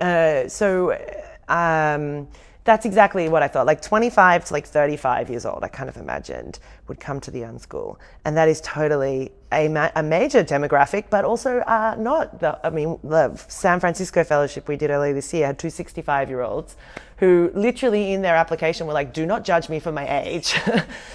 uh, 0.00 0.48
so. 0.48 0.96
Um, 1.48 2.28
that's 2.70 2.86
exactly 2.86 3.28
what 3.28 3.42
I 3.42 3.48
thought. 3.48 3.66
Like 3.66 3.82
25 3.82 4.44
to 4.44 4.52
like 4.52 4.64
35 4.64 5.28
years 5.28 5.44
old, 5.44 5.64
I 5.64 5.68
kind 5.68 5.88
of 5.88 5.96
imagined 5.96 6.60
would 6.86 7.00
come 7.00 7.18
to 7.20 7.30
the 7.32 7.40
Unschool. 7.40 7.96
And 8.24 8.36
that 8.36 8.48
is 8.48 8.60
totally 8.60 9.32
a, 9.50 9.66
ma- 9.66 9.90
a 9.96 10.04
major 10.04 10.44
demographic, 10.44 11.06
but 11.10 11.24
also 11.24 11.58
uh, 11.60 11.96
not. 11.98 12.38
The, 12.38 12.64
I 12.64 12.70
mean, 12.70 13.00
the 13.02 13.34
San 13.48 13.80
Francisco 13.80 14.22
fellowship 14.22 14.68
we 14.68 14.76
did 14.76 14.90
earlier 14.90 15.12
this 15.12 15.34
year 15.34 15.46
had 15.46 15.58
two 15.58 15.68
65 15.68 16.28
year 16.28 16.42
olds 16.42 16.76
who 17.16 17.50
literally 17.54 18.12
in 18.12 18.22
their 18.22 18.36
application 18.36 18.86
were 18.86 18.92
like, 18.92 19.12
do 19.12 19.26
not 19.26 19.44
judge 19.44 19.68
me 19.68 19.80
for 19.80 19.90
my 19.90 20.08
age. 20.24 20.54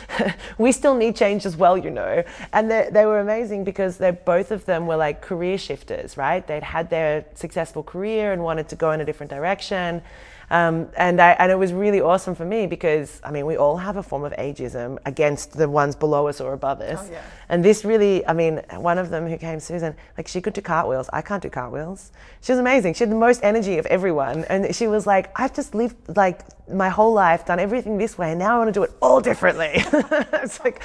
we 0.58 0.74
still 0.74 0.94
need 0.94 1.16
change 1.16 1.46
as 1.46 1.56
well, 1.56 1.78
you 1.78 1.90
know. 1.90 2.22
And 2.52 2.70
they, 2.70 2.90
they 2.92 3.06
were 3.06 3.22
amazing 3.22 3.64
because 3.64 3.96
they 3.98 4.12
both 4.12 4.52
of 4.52 4.66
them 4.66 4.88
were 4.88 4.98
like 4.98 5.22
career 5.22 5.58
shifters, 5.58 6.18
right? 6.18 6.46
They'd 6.46 6.64
had 6.64 6.90
their 6.90 7.24
successful 7.34 7.82
career 7.82 8.34
and 8.34 8.44
wanted 8.44 8.68
to 8.70 8.76
go 8.76 8.92
in 8.92 9.00
a 9.00 9.06
different 9.06 9.30
direction. 9.32 10.02
Um, 10.50 10.90
and, 10.98 11.20
I, 11.22 11.32
and 11.32 11.52
it 11.52 11.56
was 11.56 11.74
really 11.74 12.02
awesome 12.02 12.36
for 12.36 12.46
me 12.46 12.68
because, 12.68 13.20
I 13.24 13.32
mean, 13.32 13.46
we 13.46 13.58
all 13.58 13.78
have 13.78 13.98
a 13.98 14.04
form 14.04 14.24
of 14.24 14.34
ageism 14.34 14.98
against 15.06 15.54
the 15.54 15.68
ones 15.68 15.96
below 15.96 16.28
us 16.28 16.40
or 16.40 16.54
above 16.54 16.82
us. 16.82 17.08
Oh, 17.08 17.12
yeah. 17.12 17.22
And 17.50 17.64
this 17.64 17.86
really, 17.86 18.26
I 18.28 18.34
mean, 18.34 18.62
one 18.76 18.98
of 18.98 19.10
them 19.10 19.28
who 19.28 19.38
came, 19.38 19.60
Susan, 19.60 19.96
like 20.18 20.28
she 20.28 20.42
could 20.42 20.54
do 20.54 20.62
cartwheels. 20.62 21.10
I 21.14 21.22
can't 21.22 21.42
do 21.42 21.50
cartwheels. 21.50 22.12
She 22.42 22.52
was 22.52 22.60
amazing. 22.60 22.94
She 22.94 23.04
had 23.04 23.12
the 23.12 23.16
most 23.16 23.44
energy 23.44 23.78
of 23.78 23.86
everyone. 23.88 24.46
And 24.46 24.76
she 24.76 24.88
was 24.88 25.08
like, 25.08 25.32
I've 25.40 25.54
just 25.54 25.74
lived 25.76 25.96
like 26.16 26.42
my 26.68 26.90
whole 26.90 27.14
life, 27.14 27.46
done 27.46 27.60
everything 27.60 27.98
this 27.98 28.18
way, 28.18 28.32
and 28.32 28.40
now 28.40 28.56
I 28.56 28.58
want 28.58 28.70
to 28.70 28.74
do 28.74 28.84
it 28.84 28.92
all 29.02 29.22
differently. 29.22 29.72
it's 29.76 30.60
like, 30.64 30.82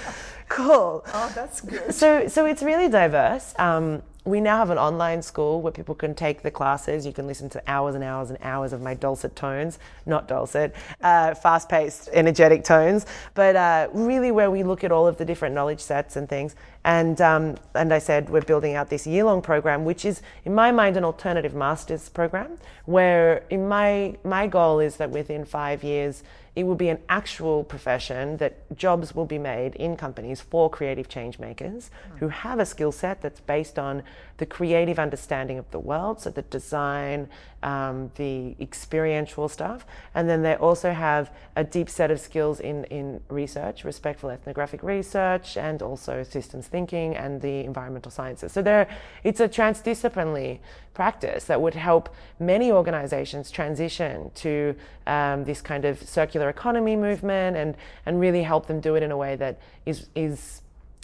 cool. 0.49 1.05
Oh, 1.15 1.33
that's 1.35 1.61
good. 1.61 1.95
So, 1.95 2.29
so 2.29 2.47
it's 2.47 2.63
really 2.63 2.89
diverse. 2.89 3.55
Um, 3.59 4.03
we 4.25 4.41
now 4.41 4.59
have 4.59 4.71
an 4.71 4.79
online 4.79 5.23
school 5.23 5.63
where 5.63 5.73
people 5.73 5.95
can 5.95 6.15
take 6.15 6.43
the 6.43 6.51
classes. 6.51 7.07
You 7.07 7.13
can 7.13 7.27
listen 7.27 7.49
to 7.51 7.63
hours 7.67 7.95
and 7.95 8.05
hours 8.05 8.29
and 8.29 8.39
hours 8.43 8.73
of 8.73 8.83
my 8.83 8.95
dulcet 8.95 9.35
tones, 9.35 9.79
not 10.05 10.29
dulcet, 10.29 10.75
uh, 11.01 11.35
fast 11.35 11.69
paced, 11.69 12.11
energetic 12.13 12.63
tones, 12.63 13.07
but 13.35 13.57
uh, 13.57 13.89
really 13.93 14.31
where 14.31 14.51
we 14.51 14.63
look 14.63 14.85
at 14.85 14.93
all 14.93 15.07
of 15.07 15.17
the 15.17 15.25
different 15.25 15.55
knowledge 15.55 15.81
sets 15.81 16.17
and 16.17 16.29
things. 16.29 16.55
And, 16.85 17.21
um, 17.21 17.57
and 17.75 17.93
I 17.93 17.99
said 17.99 18.31
we're 18.31 18.41
building 18.41 18.75
out 18.75 18.89
this 18.89 19.07
year 19.07 19.25
long 19.25 19.43
program, 19.43 19.85
which 19.85 20.05
is, 20.05 20.23
in 20.45 20.55
my 20.55 20.73
mind, 20.73 20.97
an 20.97 21.05
alternative 21.05 21.55
master's 21.55 22.09
program, 22.09 22.59
where 22.87 23.45
in 23.51 23.69
my, 23.69 24.17
my 24.25 24.47
goal 24.47 24.81
is 24.81 24.97
that 24.97 25.11
within 25.11 25.45
five 25.45 25.85
years, 25.85 26.23
it 26.57 26.65
will 26.65 26.75
be 26.75 26.89
an 26.89 26.99
actual 27.09 27.63
profession 27.65 28.39
that 28.39 28.77
jobs 28.77 29.15
will 29.15 29.27
be 29.27 29.39
made 29.39 29.75
in 29.77 29.97
companies 29.97 30.41
for 30.41 30.69
creative 30.69 31.09
change 31.09 31.39
makers 31.39 31.91
mm. 32.13 32.19
who 32.19 32.29
have 32.29 32.59
a 32.59 32.67
skill 32.67 32.93
set 32.93 33.23
that's 33.23 33.41
based 33.41 33.79
on 33.79 34.03
the 34.39 34.47
creative 34.47 34.99
understanding 34.99 35.59
of 35.59 35.71
the 35.71 35.79
world, 35.79 36.21
so 36.21 36.31
the 36.31 36.43
design, 36.43 37.29
um, 37.63 38.11
the 38.17 38.57
experiential 38.61 39.49
stuff, 39.49 39.87
and 40.15 40.29
then 40.29 40.43
they 40.43 40.55
also 40.55 40.93
have 40.93 41.31
a 41.57 41.65
deep 41.65 41.91
set 41.91 42.11
of 42.11 42.21
skills 42.21 42.61
in, 42.61 42.85
in 42.85 43.21
research, 43.29 43.85
respectful 43.85 44.31
ethnographic 44.31 44.83
research, 44.83 45.57
and 45.57 45.83
also 45.83 46.23
systems 46.23 46.67
thinking 46.67 47.17
and 47.17 47.41
the 47.43 47.61
environmental 47.65 48.11
sciences. 48.11 48.53
So 48.53 48.63
there, 48.63 48.89
it's 49.25 49.41
a 49.41 49.49
transdisciplinary 49.49 50.61
practice 50.95 51.45
that 51.45 51.61
would 51.61 51.75
help 51.75 52.15
many 52.39 52.73
organizations 52.73 53.51
transition 53.51 54.31
to 54.35 54.75
um, 55.07 55.45
this 55.45 55.61
kind 55.61 55.85
of 55.85 56.01
circular 56.03 56.49
economy 56.49 56.97
movement 56.97 57.57
and, 57.57 57.77
and 58.07 58.21
really 58.21 58.43
help 58.43 58.67
them 58.67 58.81
do 58.81 58.95
it 58.97 59.03
in 59.03 59.11
a 59.11 59.17
way 59.17 59.37
that 59.37 59.59
is, 59.87 60.09
is 60.15 60.63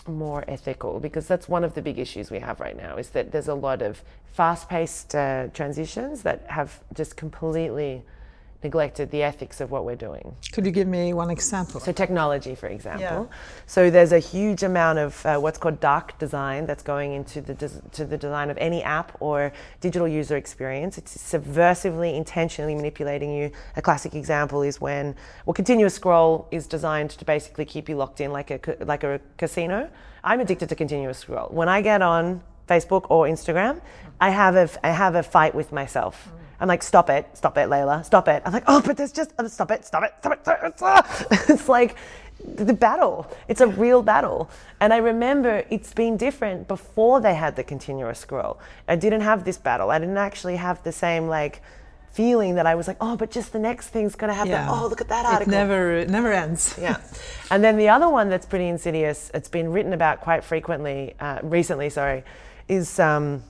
more 0.08 0.44
ethical 0.48 1.00
because 1.00 1.26
that's 1.26 1.48
one 1.48 1.64
of 1.64 1.74
the 1.74 1.82
big 1.82 1.98
issues 1.98 2.30
we 2.30 2.38
have 2.38 2.60
right 2.60 2.76
now 2.76 2.96
is 2.96 3.10
that 3.10 3.32
there's 3.32 3.48
a 3.48 3.54
lot 3.54 3.82
of 3.82 4.02
fast-paced 4.32 5.14
uh, 5.14 5.48
transitions 5.48 6.22
that 6.22 6.44
have 6.48 6.80
just 6.94 7.16
completely 7.16 8.02
neglected 8.66 9.06
the 9.16 9.22
ethics 9.30 9.56
of 9.60 9.68
what 9.74 9.82
we're 9.88 10.02
doing. 10.08 10.26
Could 10.52 10.64
you 10.68 10.74
give 10.78 10.88
me 10.98 11.12
one 11.22 11.30
example? 11.30 11.78
So, 11.80 11.92
technology, 12.04 12.54
for 12.62 12.68
example. 12.78 13.22
Yeah. 13.30 13.36
So, 13.66 13.80
there's 13.96 14.14
a 14.20 14.22
huge 14.34 14.62
amount 14.70 14.98
of 15.06 15.10
uh, 15.24 15.38
what's 15.44 15.58
called 15.62 15.78
dark 15.92 16.18
design 16.24 16.60
that's 16.66 16.82
going 16.92 17.10
into 17.18 17.40
the 17.48 17.54
des- 17.54 17.82
to 17.96 18.02
the 18.12 18.18
design 18.26 18.48
of 18.50 18.56
any 18.68 18.80
app 18.98 19.08
or 19.20 19.36
digital 19.80 20.08
user 20.20 20.36
experience. 20.44 20.92
It's 21.00 21.16
subversively, 21.32 22.10
intentionally 22.22 22.74
manipulating 22.74 23.30
you. 23.38 23.46
A 23.76 23.82
classic 23.82 24.12
example 24.22 24.60
is 24.70 24.80
when, 24.80 25.04
well, 25.44 25.54
continuous 25.54 25.94
scroll 25.94 26.48
is 26.50 26.66
designed 26.66 27.10
to 27.20 27.24
basically 27.24 27.64
keep 27.64 27.88
you 27.88 27.96
locked 28.02 28.20
in 28.20 28.30
like 28.38 28.50
a 28.50 28.58
like 28.92 29.04
a 29.04 29.20
casino. 29.42 29.78
I'm 30.24 30.40
addicted 30.44 30.68
to 30.72 30.74
continuous 30.74 31.18
scroll. 31.18 31.48
When 31.60 31.68
I 31.76 31.78
get 31.90 32.02
on 32.02 32.42
Facebook 32.68 33.04
or 33.14 33.26
Instagram, 33.34 33.74
I 34.20 34.30
have 34.30 34.54
a 34.64 34.66
I 34.82 34.90
have 34.90 35.14
a 35.14 35.22
fight 35.22 35.54
with 35.54 35.70
myself. 35.80 36.16
I'm 36.60 36.68
like, 36.68 36.82
stop 36.82 37.10
it, 37.10 37.28
stop 37.34 37.58
it, 37.58 37.68
Leyla, 37.68 38.04
stop 38.04 38.28
it. 38.28 38.42
I'm 38.44 38.52
like, 38.52 38.64
oh, 38.66 38.80
but 38.80 38.96
there's 38.96 39.12
just 39.12 39.32
oh, 39.38 39.46
stop 39.48 39.70
it, 39.70 39.84
stop 39.84 40.02
it, 40.04 40.14
stop 40.20 40.32
it. 40.32 40.76
Stop 40.76 41.06
it. 41.30 41.48
It's 41.50 41.68
like 41.68 41.96
the 42.44 42.72
battle. 42.72 43.30
It's 43.48 43.60
a 43.60 43.66
real 43.66 44.02
battle. 44.02 44.50
And 44.80 44.92
I 44.92 44.98
remember 44.98 45.64
it's 45.70 45.92
been 45.92 46.16
different 46.16 46.68
before 46.68 47.20
they 47.20 47.34
had 47.34 47.56
the 47.56 47.64
continuous 47.64 48.18
scroll. 48.18 48.58
I 48.88 48.96
didn't 48.96 49.22
have 49.22 49.44
this 49.44 49.58
battle. 49.58 49.90
I 49.90 49.98
didn't 49.98 50.18
actually 50.18 50.56
have 50.56 50.82
the 50.82 50.92
same 50.92 51.28
like 51.28 51.62
feeling 52.12 52.54
that 52.54 52.66
I 52.66 52.74
was 52.74 52.88
like, 52.88 52.96
oh, 53.00 53.16
but 53.16 53.30
just 53.30 53.52
the 53.52 53.58
next 53.58 53.88
thing's 53.88 54.14
going 54.14 54.28
to 54.28 54.34
happen. 54.34 54.52
Yeah. 54.52 54.68
Oh, 54.70 54.86
look 54.86 55.02
at 55.02 55.08
that 55.08 55.26
article. 55.26 55.52
It 55.52 55.56
never, 55.56 55.96
it 55.98 56.08
never 56.08 56.32
ends. 56.32 56.76
yeah. 56.80 56.96
And 57.50 57.62
then 57.62 57.76
the 57.76 57.90
other 57.90 58.08
one 58.08 58.30
that's 58.30 58.46
pretty 58.46 58.68
insidious, 58.68 59.30
it's 59.34 59.50
been 59.50 59.70
written 59.70 59.92
about 59.92 60.20
quite 60.20 60.42
frequently, 60.42 61.14
uh, 61.20 61.40
recently, 61.42 61.90
sorry, 61.90 62.24
is 62.68 62.98
um, 62.98 63.44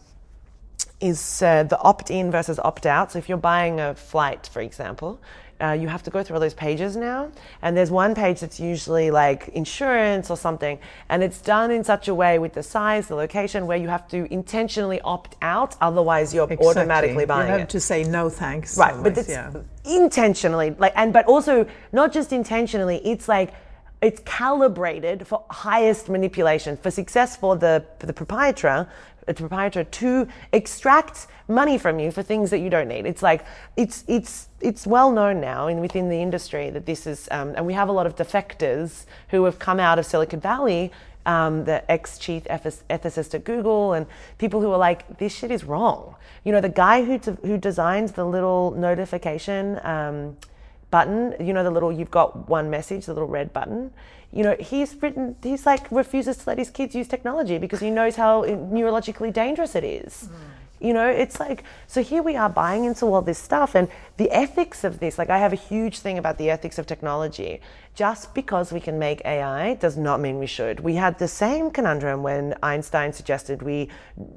is 1.01 1.43
uh, 1.43 1.63
the 1.65 1.79
opt-in 1.81 2.31
versus 2.31 2.59
opt-out. 2.59 3.13
So 3.13 3.19
if 3.19 3.29
you're 3.29 3.39
buying 3.39 3.81
a 3.81 3.95
flight, 3.95 4.49
for 4.53 4.61
example, 4.61 5.21
uh, 5.61 5.73
you 5.73 5.89
have 5.89 6.03
to 6.03 6.11
go 6.11 6.23
through 6.23 6.35
all 6.35 6.41
those 6.41 6.55
pages 6.55 6.97
now. 6.97 7.31
And 7.63 7.77
there's 7.77 7.91
one 7.91 8.15
page 8.15 8.41
that's 8.41 8.61
usually 8.61 9.11
like 9.11 9.49
insurance 9.49 10.31
or 10.31 10.37
something, 10.37 10.79
and 11.09 11.23
it's 11.23 11.41
done 11.41 11.71
in 11.71 11.85
such 11.85 12.09
a 12.09 12.15
way 12.15 12.39
with 12.39 12.53
the 12.53 12.63
size, 12.63 13.09
the 13.09 13.15
location, 13.15 13.67
where 13.67 13.79
you 13.79 13.89
have 13.89 14.07
to 14.09 14.33
intentionally 14.33 15.01
opt 15.01 15.37
out. 15.43 15.77
Otherwise, 15.81 16.35
you're 16.35 16.45
exactly. 16.45 16.67
automatically 16.67 17.27
buying 17.27 17.49
it. 17.49 17.53
You 17.53 17.53
have 17.53 17.61
it. 17.63 17.69
to 17.71 17.81
say 17.81 18.05
no 18.05 18.29
thanks. 18.29 18.77
Right, 18.77 18.93
always, 18.93 19.15
but 19.15 19.19
it's 19.19 19.31
yeah. 19.31 19.53
intentionally 19.85 20.75
like, 20.79 20.93
and 20.97 21.13
but 21.13 21.27
also 21.27 21.67
not 21.93 22.13
just 22.13 22.33
intentionally. 22.33 23.01
It's 23.05 23.29
like 23.29 23.55
it's 24.03 24.21
calibrated 24.27 25.27
for 25.27 25.45
highest 25.51 26.11
manipulation 26.11 26.77
for 26.77 26.91
success 26.91 27.35
for 27.35 27.57
the 27.57 27.83
for 27.99 28.07
the 28.07 28.13
proprietor 28.13 28.87
a 29.29 29.35
proprietor 29.35 29.85
to 29.85 30.29
extract 30.53 31.27
money 31.49 31.79
from 31.79 31.99
you 31.99 32.11
for 32.11 32.23
things 32.23 32.51
that 32.51 32.59
you 32.59 32.71
don't 32.71 32.89
need. 32.89 33.07
It's 33.07 33.23
like 33.23 33.45
it's 33.77 34.05
it's 34.07 34.49
it's 34.61 34.87
well 34.87 35.11
known 35.13 35.41
now 35.41 35.67
in 35.69 35.81
within 35.81 36.09
the 36.09 36.21
industry 36.21 36.71
that 36.71 36.87
this 36.87 37.07
is, 37.07 37.29
um, 37.31 37.55
and 37.57 37.67
we 37.67 37.73
have 37.75 37.89
a 37.89 37.93
lot 37.93 38.07
of 38.07 38.17
defectors 38.17 39.05
who 39.31 39.45
have 39.45 39.59
come 39.59 39.81
out 39.81 39.99
of 39.99 40.07
Silicon 40.07 40.41
Valley. 40.41 40.93
Um, 41.27 41.65
the 41.65 41.91
ex-chief 41.91 42.45
ethicist 42.45 43.35
at 43.35 43.43
Google 43.43 43.95
and 43.95 44.07
people 44.39 44.61
who 44.61 44.71
are 44.71 44.79
like, 44.79 45.19
this 45.19 45.35
shit 45.35 45.51
is 45.51 45.65
wrong. 45.65 46.15
You 46.45 46.53
know, 46.53 46.61
the 46.61 46.69
guy 46.69 47.05
who 47.05 47.19
de- 47.19 47.33
who 47.43 47.59
designs 47.59 48.13
the 48.13 48.25
little 48.25 48.71
notification 48.71 49.81
um, 49.83 50.37
button, 50.93 51.35
you 51.45 51.53
know, 51.53 51.65
the 51.65 51.71
little 51.73 51.91
you've 51.91 52.13
got 52.13 52.49
one 52.49 52.71
message, 52.71 53.07
the 53.07 53.13
little 53.13 53.29
red 53.29 53.53
button 53.53 53.91
you 54.33 54.43
know, 54.43 54.57
he's 54.59 55.01
written, 55.01 55.37
he's 55.43 55.67
like 55.67 55.91
refuses 55.91 56.39
to 56.39 56.51
let 56.51 56.59
his 56.59 56.71
kids 56.71 56.95
use 56.95 57.09
technology 57.09 57.59
because 57.59 57.81
he 57.81 57.91
knows 57.91 58.17
how 58.17 58.45
neurologically 58.45 59.33
dangerous 59.33 59.75
it 59.75 59.85
is. 59.85 60.29
Mm. 60.31 60.57
You 60.79 60.93
know, 60.93 61.09
it's 61.09 61.41
like, 61.41 61.65
so 61.87 62.03
here 62.03 62.23
we 62.23 62.37
are 62.37 62.51
buying 62.51 62.85
into 62.85 63.07
all 63.07 63.23
this 63.23 63.39
stuff 63.39 63.75
and 63.75 63.89
the 64.19 64.31
ethics 64.31 64.85
of 64.85 65.01
this. 65.01 65.17
Like, 65.17 65.31
I 65.31 65.39
have 65.39 65.55
a 65.55 65.57
huge 65.57 66.01
thing 66.01 66.19
about 66.19 66.37
the 66.37 66.51
ethics 66.51 66.79
of 66.79 66.87
technology. 66.87 67.61
Just 67.95 68.35
because 68.35 68.73
we 68.73 68.81
can 68.81 68.99
make 68.99 69.23
AI 69.25 69.75
does 69.75 69.97
not 69.97 70.21
mean 70.21 70.39
we 70.39 70.47
should. 70.47 70.81
We 70.81 70.97
had 70.97 71.19
the 71.19 71.29
same 71.29 71.71
conundrum 71.71 72.23
when 72.23 72.55
Einstein 72.63 73.15
suggested 73.15 73.63
we 73.63 73.89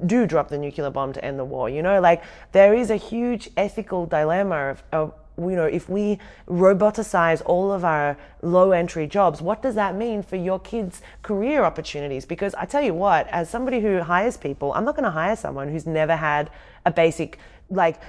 do 0.05 0.25
drop 0.25 0.47
the 0.47 0.57
nuclear 0.57 0.89
bomb 0.89 1.11
to 1.11 1.25
end 1.25 1.37
the 1.37 1.43
war. 1.43 1.69
You 1.69 1.81
know, 1.81 1.99
like, 1.99 2.23
there 2.53 2.73
is 2.73 2.89
a 2.89 2.95
huge 2.95 3.49
ethical 3.57 4.05
dilemma 4.05 4.69
of, 4.69 4.83
of 4.93 5.13
you 5.39 5.55
know, 5.55 5.65
if 5.65 5.89
we 5.89 6.19
roboticize 6.47 7.41
all 7.45 7.71
of 7.71 7.85
our 7.85 8.17
low 8.41 8.71
entry 8.71 9.07
jobs, 9.07 9.41
what 9.41 9.61
does 9.61 9.75
that 9.75 9.95
mean 9.95 10.23
for 10.23 10.35
your 10.35 10.59
kids' 10.59 11.01
career 11.23 11.63
opportunities? 11.63 12.25
Because 12.25 12.53
I 12.55 12.65
tell 12.65 12.81
you 12.81 12.93
what, 12.93 13.27
as 13.27 13.49
somebody 13.49 13.79
who 13.79 14.01
hires 14.01 14.37
people, 14.37 14.73
I'm 14.73 14.85
not 14.85 14.95
going 14.95 15.05
to 15.05 15.11
hire 15.11 15.35
someone 15.35 15.69
who's 15.69 15.85
never 15.85 16.15
had 16.15 16.49
a 16.85 16.91
basic 16.91 17.39
like 17.71 18.01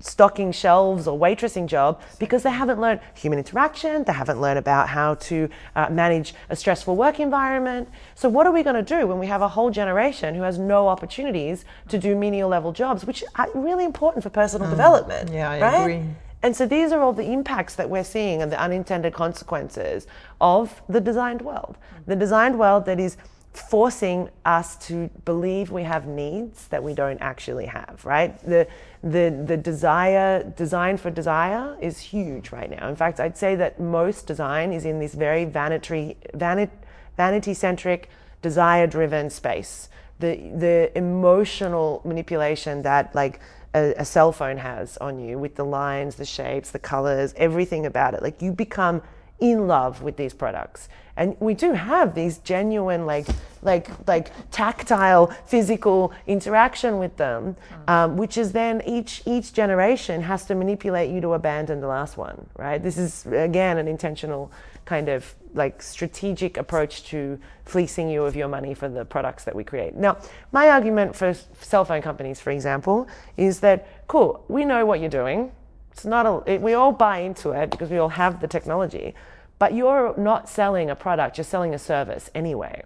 stocking 0.00 0.52
shelves 0.52 1.06
or 1.06 1.18
waitressing 1.18 1.66
job 1.66 2.00
because 2.18 2.42
they 2.42 2.50
haven't 2.50 2.80
learned 2.80 3.00
human 3.14 3.38
interaction, 3.38 4.04
they 4.04 4.12
haven't 4.12 4.40
learned 4.40 4.58
about 4.58 4.88
how 4.88 5.14
to 5.14 5.48
uh, 5.76 5.88
manage 5.90 6.34
a 6.48 6.56
stressful 6.56 6.96
work 6.96 7.20
environment. 7.20 7.88
So, 8.14 8.28
what 8.28 8.46
are 8.46 8.52
we 8.52 8.62
going 8.62 8.76
to 8.76 8.82
do 8.82 9.06
when 9.06 9.18
we 9.18 9.26
have 9.26 9.42
a 9.42 9.48
whole 9.48 9.70
generation 9.70 10.34
who 10.34 10.42
has 10.42 10.58
no 10.58 10.88
opportunities 10.88 11.64
to 11.88 11.98
do 11.98 12.16
menial 12.16 12.48
level 12.48 12.72
jobs, 12.72 13.04
which 13.04 13.22
are 13.36 13.48
really 13.54 13.84
important 13.84 14.22
for 14.22 14.30
personal 14.30 14.66
mm. 14.66 14.70
development? 14.70 15.30
Yeah, 15.30 15.50
I 15.50 15.60
right? 15.60 15.80
agree. 15.80 16.10
And 16.42 16.56
so 16.56 16.66
these 16.66 16.92
are 16.92 17.00
all 17.00 17.12
the 17.12 17.30
impacts 17.30 17.76
that 17.76 17.88
we're 17.88 18.04
seeing 18.04 18.42
and 18.42 18.50
the 18.50 18.60
unintended 18.60 19.14
consequences 19.14 20.06
of 20.40 20.82
the 20.88 21.00
designed 21.00 21.42
world. 21.42 21.76
The 22.06 22.16
designed 22.16 22.58
world 22.58 22.84
that 22.86 22.98
is 22.98 23.16
forcing 23.52 24.30
us 24.46 24.76
to 24.76 25.10
believe 25.24 25.70
we 25.70 25.82
have 25.82 26.06
needs 26.06 26.68
that 26.68 26.82
we 26.82 26.94
don't 26.94 27.18
actually 27.20 27.66
have, 27.66 28.02
right? 28.04 28.38
The 28.46 28.66
the 29.02 29.44
the 29.46 29.56
desire 29.56 30.42
design 30.42 30.96
for 30.96 31.10
desire 31.10 31.76
is 31.80 31.98
huge 31.98 32.50
right 32.50 32.70
now. 32.70 32.88
In 32.88 32.96
fact, 32.96 33.20
I'd 33.20 33.36
say 33.36 33.54
that 33.56 33.78
most 33.78 34.26
design 34.26 34.72
is 34.72 34.84
in 34.84 35.00
this 35.00 35.14
very 35.14 35.44
vanity 35.44 36.16
vanity 36.34 36.72
vanity 37.16 37.54
centric, 37.54 38.08
desire 38.40 38.86
driven 38.86 39.28
space. 39.28 39.90
The 40.18 40.36
the 40.56 40.96
emotional 40.96 42.00
manipulation 42.04 42.82
that 42.82 43.14
like 43.14 43.38
a, 43.74 43.94
a, 43.98 44.04
cell 44.04 44.32
phone 44.32 44.58
has 44.58 44.96
on 44.98 45.18
you 45.18 45.38
with 45.38 45.56
the 45.56 45.64
lines, 45.64 46.16
the 46.16 46.24
shapes, 46.24 46.70
the 46.70 46.78
colors, 46.78 47.32
everything 47.36 47.86
about 47.86 48.14
it. 48.14 48.22
Like 48.22 48.42
you 48.42 48.52
become 48.52 49.02
in 49.42 49.66
love 49.66 50.02
with 50.02 50.16
these 50.16 50.32
products. 50.32 50.88
And 51.16 51.36
we 51.40 51.52
do 51.52 51.72
have 51.72 52.14
these 52.14 52.38
genuine, 52.38 53.04
like, 53.04 53.26
like, 53.60 53.90
like 54.06 54.30
tactile, 54.50 55.26
physical 55.46 56.12
interaction 56.26 56.98
with 56.98 57.16
them, 57.16 57.56
um, 57.86 58.16
which 58.16 58.38
is 58.38 58.52
then 58.52 58.82
each 58.86 59.22
each 59.26 59.52
generation 59.52 60.22
has 60.22 60.46
to 60.46 60.54
manipulate 60.54 61.10
you 61.10 61.20
to 61.20 61.32
abandon 61.34 61.80
the 61.80 61.86
last 61.86 62.16
one, 62.16 62.46
right? 62.56 62.82
This 62.82 62.96
is 62.96 63.26
again 63.26 63.76
an 63.76 63.88
intentional 63.88 64.50
kind 64.92 65.08
of 65.08 65.34
like 65.54 65.80
strategic 65.80 66.58
approach 66.58 67.04
to 67.04 67.38
fleecing 67.64 68.10
you 68.10 68.24
of 68.24 68.36
your 68.36 68.46
money 68.56 68.74
for 68.74 68.90
the 68.90 69.06
products 69.06 69.42
that 69.44 69.54
we 69.54 69.64
create. 69.64 69.94
Now, 69.94 70.18
my 70.58 70.68
argument 70.68 71.16
for 71.16 71.32
cell 71.60 71.86
phone 71.86 72.02
companies, 72.02 72.40
for 72.40 72.50
example, 72.50 73.08
is 73.38 73.60
that 73.60 73.78
cool, 74.06 74.44
we 74.48 74.66
know 74.66 74.84
what 74.84 75.00
you're 75.00 75.16
doing. 75.22 75.50
It's 75.92 76.04
not 76.04 76.26
a, 76.26 76.52
it, 76.52 76.60
we 76.60 76.74
all 76.74 76.92
buy 76.92 77.20
into 77.20 77.52
it 77.52 77.70
because 77.70 77.88
we 77.88 77.96
all 77.96 78.10
have 78.10 78.42
the 78.42 78.48
technology, 78.56 79.14
but 79.58 79.72
you're 79.72 80.14
not 80.18 80.46
selling 80.46 80.90
a 80.90 80.94
product, 80.94 81.38
you're 81.38 81.52
selling 81.56 81.72
a 81.72 81.78
service 81.78 82.28
anyway. 82.34 82.82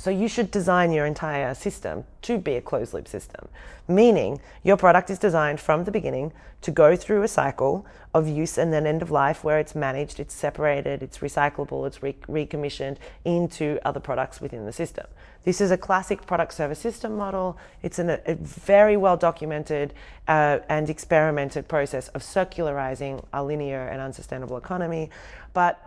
So 0.00 0.08
you 0.10 0.28
should 0.28 0.50
design 0.50 0.92
your 0.92 1.04
entire 1.04 1.54
system 1.54 2.04
to 2.22 2.38
be 2.38 2.54
a 2.54 2.62
closed 2.62 2.94
loop 2.94 3.06
system, 3.06 3.48
meaning 3.86 4.40
your 4.62 4.78
product 4.78 5.10
is 5.10 5.18
designed 5.18 5.60
from 5.60 5.84
the 5.84 5.90
beginning 5.90 6.32
to 6.62 6.70
go 6.70 6.96
through 6.96 7.22
a 7.22 7.28
cycle 7.28 7.84
of 8.14 8.26
use 8.26 8.56
and 8.56 8.72
then 8.72 8.86
end 8.86 9.02
of 9.02 9.10
life 9.10 9.44
where 9.44 9.58
it's 9.58 9.74
managed, 9.74 10.18
it's 10.18 10.34
separated, 10.34 11.02
it's 11.02 11.18
recyclable, 11.18 11.86
it's 11.86 12.02
re- 12.02 12.16
recommissioned 12.28 12.96
into 13.24 13.78
other 13.84 14.00
products 14.00 14.40
within 14.40 14.64
the 14.64 14.72
system. 14.72 15.06
This 15.44 15.60
is 15.60 15.70
a 15.70 15.76
classic 15.76 16.26
product 16.26 16.54
service 16.54 16.78
system 16.78 17.16
model. 17.16 17.58
It's 17.82 17.98
an, 17.98 18.10
a 18.10 18.34
very 18.34 18.96
well 18.96 19.16
documented 19.16 19.94
uh, 20.28 20.58
and 20.68 20.90
experimented 20.90 21.68
process 21.68 22.08
of 22.08 22.22
circularizing 22.22 23.24
a 23.32 23.44
linear 23.44 23.86
and 23.86 24.00
unsustainable 24.00 24.56
economy. 24.56 25.10
But 25.52 25.78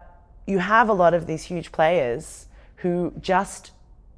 you 0.45 0.59
have 0.59 0.87
a 0.89 0.93
lot 0.93 1.13
of 1.13 1.25
these 1.25 1.43
huge 1.43 1.71
players 1.71 2.45
who 2.77 3.13
just 3.21 3.71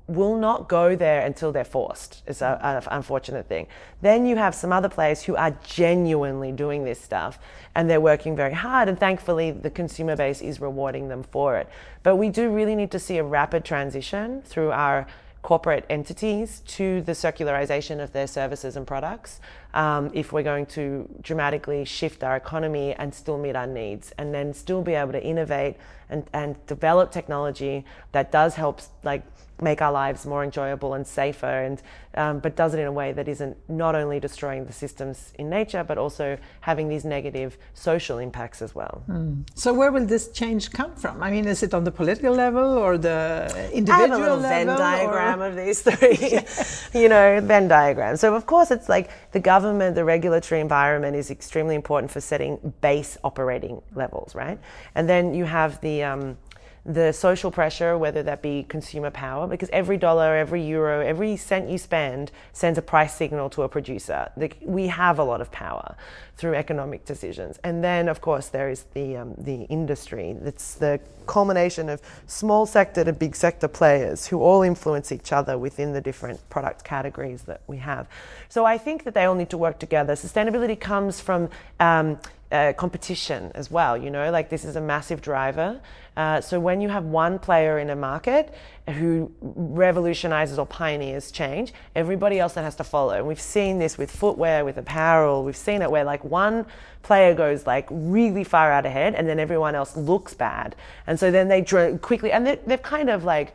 will 0.08 0.38
not 0.38 0.70
go 0.70 0.96
there 0.96 1.26
until 1.26 1.52
they're 1.52 1.63
forced. 1.63 2.22
It's 2.28 2.41
an 2.41 2.84
unfortunate 2.91 3.48
thing. 3.48 3.68
Then 4.02 4.26
you 4.26 4.36
have 4.36 4.54
some 4.54 4.72
other 4.72 4.89
players 4.89 5.24
who 5.24 5.36
are 5.36 5.52
genuinely 5.63 6.52
doing 6.52 6.84
this 6.84 7.02
stuff 7.02 7.39
and 7.74 7.89
they're 7.89 8.02
working 8.02 8.36
very 8.36 8.54
hard, 8.54 8.88
and 8.88 9.00
thankfully 9.00 9.52
the 9.52 9.70
consumer 9.70 10.15
base 10.15 10.41
is 10.41 10.62
rewarding 10.62 11.10
them 11.10 11.24
for 11.24 11.58
it. 11.58 11.68
But 12.04 12.18
we 12.18 12.30
do 12.30 12.50
really 12.50 12.76
need 12.76 12.91
to 12.91 13.00
see 13.00 13.18
a 13.18 13.24
rapid 13.24 13.65
transition 13.65 14.41
through 14.44 14.72
our 14.72 15.08
corporate 15.41 15.86
entities 15.89 16.62
to 16.65 17.02
the 17.02 17.12
circularization 17.12 18.02
of 18.02 18.12
their 18.13 18.26
services 18.26 18.76
and 18.76 18.88
products 18.88 19.39
um, 19.76 20.10
if 20.14 20.32
we're 20.32 20.44
going 20.44 20.66
to 20.66 21.08
dramatically 21.22 21.86
shift 21.86 22.24
our 22.24 22.36
economy 22.38 22.94
and 22.94 23.14
still 23.14 23.38
meet 23.38 23.56
our 23.56 23.68
needs 23.68 24.14
and 24.18 24.34
then 24.34 24.54
still 24.54 24.82
be 24.82 24.94
able 24.94 25.12
to 25.12 25.24
innovate 25.24 25.76
and, 26.10 26.28
and 26.34 26.66
develop 26.66 27.12
technology 27.12 27.86
that 28.14 28.32
does 28.32 28.56
help 28.56 28.82
like 29.04 29.24
make 29.62 29.82
our 29.82 29.92
lives 29.92 30.26
more 30.26 30.44
enjoyable 30.44 30.94
and 30.94 31.08
safer, 31.08 31.46
and 31.46 31.82
um, 32.16 32.40
but 32.40 32.56
does 32.56 32.74
it 32.74 32.80
in 32.80 32.88
a 32.88 32.92
way 32.92 33.12
that 33.12 33.28
isn't 33.28 33.58
not 33.70 33.96
only 33.96 34.20
destroying 34.20 34.66
the 34.66 34.74
systems 34.74 35.34
in 35.38 35.50
nature, 35.50 35.84
but 35.84 35.98
also 35.98 36.38
having 36.62 36.88
these 36.88 37.06
negative 37.06 37.58
social 37.74 38.18
impacts 38.20 38.62
as 38.62 38.74
well. 38.74 39.04
Mm. 39.10 39.46
So 39.56 39.74
where 39.74 39.92
will 39.92 40.06
this 40.06 40.30
change 40.32 40.72
come 40.72 40.96
from? 40.96 41.22
I 41.22 41.32
mean, 41.32 41.46
is 41.46 41.64
it 41.64 41.74
on 41.74 41.84
the 41.84 41.92
political 41.92 42.34
level 42.34 42.78
or 42.78 42.98
the 42.98 43.70
individual 43.74 43.92
I 43.94 44.00
have 44.00 44.12
a 44.12 44.18
little 44.18 44.40
Venn 44.40 44.68
diagram 44.68 45.42
or? 45.42 45.48
of 45.48 45.56
these 45.56 45.82
three, 45.82 47.02
you 47.02 47.10
know, 47.10 47.42
Venn 47.42 47.68
diagram. 47.68 48.18
So 48.18 48.36
of 48.36 48.46
course, 48.46 48.72
it's 48.72 48.90
like 48.90 49.10
the 49.32 49.40
government, 49.40 49.64
the 49.73 50.04
regulatory 50.04 50.62
environment 50.62 51.15
is 51.15 51.32
extremely 51.32 51.75
important 51.75 52.12
for 52.12 52.21
setting 52.21 52.73
base 52.82 53.17
operating 53.23 53.82
levels, 53.93 54.36
right? 54.36 54.60
And 54.95 55.10
then 55.10 55.34
you 55.34 55.45
have 55.45 55.80
the 55.82 56.04
um, 56.04 56.38
the 56.86 57.12
social 57.12 57.50
pressure, 57.50 57.98
whether 57.98 58.21
that 58.21 58.43
be 58.43 58.63
consumer 58.69 59.10
power, 59.10 59.48
because 59.48 59.69
every 59.71 59.98
dollar, 59.98 60.36
every 60.36 60.62
euro, 60.62 61.04
every 61.04 61.36
cent 61.36 61.67
you 61.67 61.80
spend 61.80 62.32
sends 62.54 62.78
a 62.78 62.82
price 62.82 63.15
signal 63.15 63.50
to 63.50 63.63
a 63.63 63.69
producer. 63.69 64.30
we 64.62 64.88
have 64.88 65.17
a 65.17 65.24
lot 65.24 65.41
of 65.41 65.52
power 65.52 65.95
through 66.38 66.54
economic 66.54 67.04
decisions. 67.04 67.60
And 67.63 67.84
then, 67.84 68.08
of 68.08 68.21
course, 68.21 68.50
there 68.50 68.69
is 68.69 68.86
the, 68.93 69.17
um, 69.17 69.34
the 69.38 69.63
industry. 69.63 70.36
It's 70.43 70.76
the 70.76 71.00
culmination 71.26 71.89
of 71.89 72.02
small 72.28 72.67
sector 72.67 73.04
to 73.04 73.13
big 73.13 73.36
sector 73.36 73.67
players 73.67 74.28
who 74.28 74.41
all 74.41 74.62
influence 74.62 75.12
each 75.12 75.32
other 75.32 75.58
within 75.58 75.93
the 75.93 76.02
different 76.02 76.48
product 76.50 76.84
categories 76.84 77.43
that 77.43 77.62
we 77.65 77.78
have. 77.78 78.08
So 78.48 78.63
I 78.63 78.78
think 78.78 79.06
that 79.06 79.15
they 79.15 79.26
all 79.26 79.36
need 79.36 79.50
to 79.50 79.58
work 79.58 79.80
together. 79.80 80.13
Sustainability 80.13 80.80
comes 80.80 81.19
from 81.19 81.50
um, 81.80 82.19
uh, 82.52 82.74
competition 82.74 83.52
as 83.56 83.71
well. 83.71 83.98
You 83.98 84.10
know, 84.10 84.30
like 84.32 84.50
this 84.50 84.65
is 84.65 84.76
a 84.76 84.82
massive 84.82 85.21
driver. 85.21 85.82
Uh, 86.17 86.39
so 86.39 86.60
when 86.60 86.82
you 86.82 86.89
have 86.89 87.06
one 87.06 87.38
player 87.39 87.80
in 87.80 87.89
a 87.89 87.95
market 87.95 88.54
who 88.89 89.32
revolutionizes 89.41 90.58
or 90.58 90.65
pioneers 90.65 91.32
change, 91.32 91.73
everybody 91.95 92.39
else 92.39 92.54
then 92.54 92.63
has 92.63 92.75
to 92.75 92.84
follow. 92.84 93.13
And 93.13 93.28
we've 93.28 93.41
seen 93.41 93.80
this 93.80 93.97
with 93.97 94.12
footwear, 94.12 94.63
with 94.63 94.78
apparel. 94.78 95.43
We've 95.43 95.58
seen 95.58 95.82
it 95.82 95.91
where 95.91 96.04
like 96.04 96.23
one 96.23 96.65
player 97.01 97.34
goes 97.34 97.67
like 97.67 97.88
really 97.91 98.43
far 98.43 98.71
out 98.71 98.86
ahead, 98.86 99.15
and 99.15 99.28
then 99.28 99.39
everyone 99.39 99.75
else 99.75 99.95
looks 99.95 100.34
bad, 100.34 100.75
and 101.06 101.19
so 101.19 101.32
then 101.32 101.47
they 101.47 101.62
quickly 101.97 102.32
and 102.32 102.47
they've 102.47 102.82
kind 102.82 103.10
of 103.10 103.23
like 103.23 103.54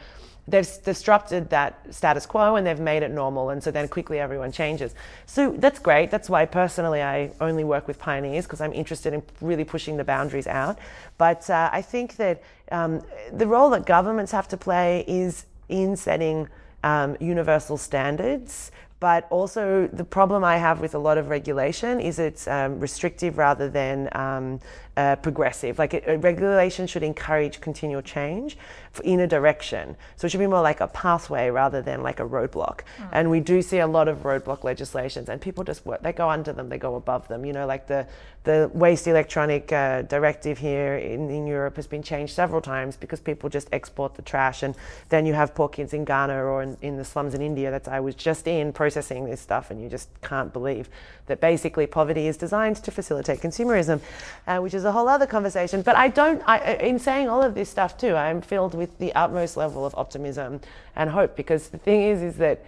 they've 0.50 0.68
disrupted 0.84 1.50
that 1.50 1.94
status 1.94 2.26
quo 2.26 2.56
and 2.56 2.66
they've 2.66 2.80
made 2.80 3.02
it 3.02 3.10
normal 3.10 3.50
and 3.50 3.62
so 3.62 3.70
then 3.70 3.88
quickly 3.88 4.18
everyone 4.18 4.52
changes. 4.52 4.94
So 5.26 5.52
that's 5.52 5.78
great. 5.78 6.10
That's 6.10 6.28
why 6.28 6.46
personally 6.46 7.02
i 7.02 7.30
only 7.40 7.64
work 7.64 7.86
with 7.86 7.98
pioneers 7.98 8.44
because 8.44 8.60
i'm 8.60 8.72
interested 8.72 9.12
in 9.12 9.22
really 9.40 9.64
pushing 9.64 9.96
the 9.96 10.04
boundaries 10.04 10.46
out. 10.46 10.78
But 11.18 11.48
uh, 11.48 11.70
i 11.72 11.82
think 11.82 12.16
that 12.16 12.42
um, 12.72 13.02
the 13.32 13.46
role 13.46 13.70
that 13.70 13.86
governments 13.86 14.32
have 14.32 14.48
to 14.48 14.56
play 14.56 15.04
is 15.06 15.46
in 15.68 15.96
setting 15.96 16.48
um, 16.82 17.16
universal 17.20 17.76
standards. 17.76 18.70
But 19.00 19.26
also 19.30 19.88
the 19.94 20.04
problem 20.04 20.44
I 20.44 20.58
have 20.58 20.80
with 20.80 20.94
a 20.94 20.98
lot 20.98 21.16
of 21.16 21.30
regulation 21.30 22.00
is 22.00 22.18
it's 22.18 22.46
um, 22.46 22.78
restrictive 22.78 23.38
rather 23.38 23.68
than 23.70 24.10
um, 24.12 24.60
uh, 24.96 25.16
progressive. 25.16 25.78
Like 25.78 25.94
it, 25.94 26.04
regulation 26.22 26.86
should 26.86 27.02
encourage 27.02 27.60
continual 27.60 28.02
change 28.02 28.56
in 29.04 29.20
a 29.20 29.26
direction. 29.26 29.96
So 30.16 30.26
it 30.26 30.30
should 30.30 30.40
be 30.40 30.46
more 30.46 30.62
like 30.62 30.80
a 30.80 30.88
pathway 30.88 31.48
rather 31.48 31.80
than 31.80 32.02
like 32.02 32.18
a 32.20 32.26
roadblock. 32.26 32.80
Mm. 32.98 33.08
And 33.12 33.30
we 33.30 33.40
do 33.40 33.62
see 33.62 33.78
a 33.78 33.86
lot 33.86 34.08
of 34.08 34.24
roadblock 34.24 34.64
legislations, 34.64 35.28
and 35.28 35.40
people 35.40 35.64
just 35.64 35.86
work, 35.86 36.02
they 36.02 36.12
go 36.12 36.28
under 36.28 36.52
them, 36.52 36.68
they 36.68 36.78
go 36.78 36.96
above 36.96 37.28
them. 37.28 37.44
You 37.44 37.52
know, 37.52 37.66
like 37.66 37.86
the 37.86 38.06
the 38.42 38.70
waste 38.72 39.06
electronic 39.06 39.70
uh, 39.70 40.00
directive 40.02 40.56
here 40.56 40.96
in, 40.96 41.28
in 41.28 41.46
Europe 41.46 41.76
has 41.76 41.86
been 41.86 42.02
changed 42.02 42.32
several 42.32 42.62
times 42.62 42.96
because 42.96 43.20
people 43.20 43.50
just 43.50 43.68
export 43.70 44.14
the 44.14 44.22
trash, 44.22 44.62
and 44.62 44.74
then 45.10 45.26
you 45.26 45.34
have 45.34 45.54
poor 45.54 45.68
kids 45.68 45.92
in 45.92 46.04
Ghana 46.04 46.42
or 46.42 46.62
in, 46.62 46.76
in 46.80 46.96
the 46.96 47.04
slums 47.04 47.34
in 47.34 47.42
India 47.42 47.70
that 47.70 47.86
I 47.86 48.00
was 48.00 48.14
just 48.14 48.46
in 48.46 48.72
processing 48.72 49.26
this 49.26 49.40
stuff, 49.40 49.70
and 49.70 49.80
you 49.82 49.88
just 49.88 50.08
can't 50.22 50.52
believe 50.52 50.88
that 51.26 51.40
basically 51.40 51.86
poverty 51.86 52.26
is 52.26 52.36
designed 52.36 52.76
to 52.76 52.90
facilitate 52.90 53.40
consumerism, 53.40 54.00
uh, 54.46 54.58
which 54.58 54.74
is 54.74 54.79
a 54.84 54.92
whole 54.92 55.08
other 55.08 55.26
conversation. 55.26 55.82
But 55.82 55.96
I 55.96 56.08
don't, 56.08 56.42
I, 56.46 56.74
in 56.74 56.98
saying 56.98 57.28
all 57.28 57.42
of 57.42 57.54
this 57.54 57.68
stuff 57.68 57.96
too, 57.96 58.14
I'm 58.14 58.40
filled 58.40 58.74
with 58.74 58.98
the 58.98 59.12
utmost 59.14 59.56
level 59.56 59.84
of 59.84 59.94
optimism 59.96 60.60
and 60.96 61.10
hope 61.10 61.36
because 61.36 61.68
the 61.68 61.78
thing 61.78 62.02
is, 62.02 62.22
is 62.22 62.36
that 62.36 62.64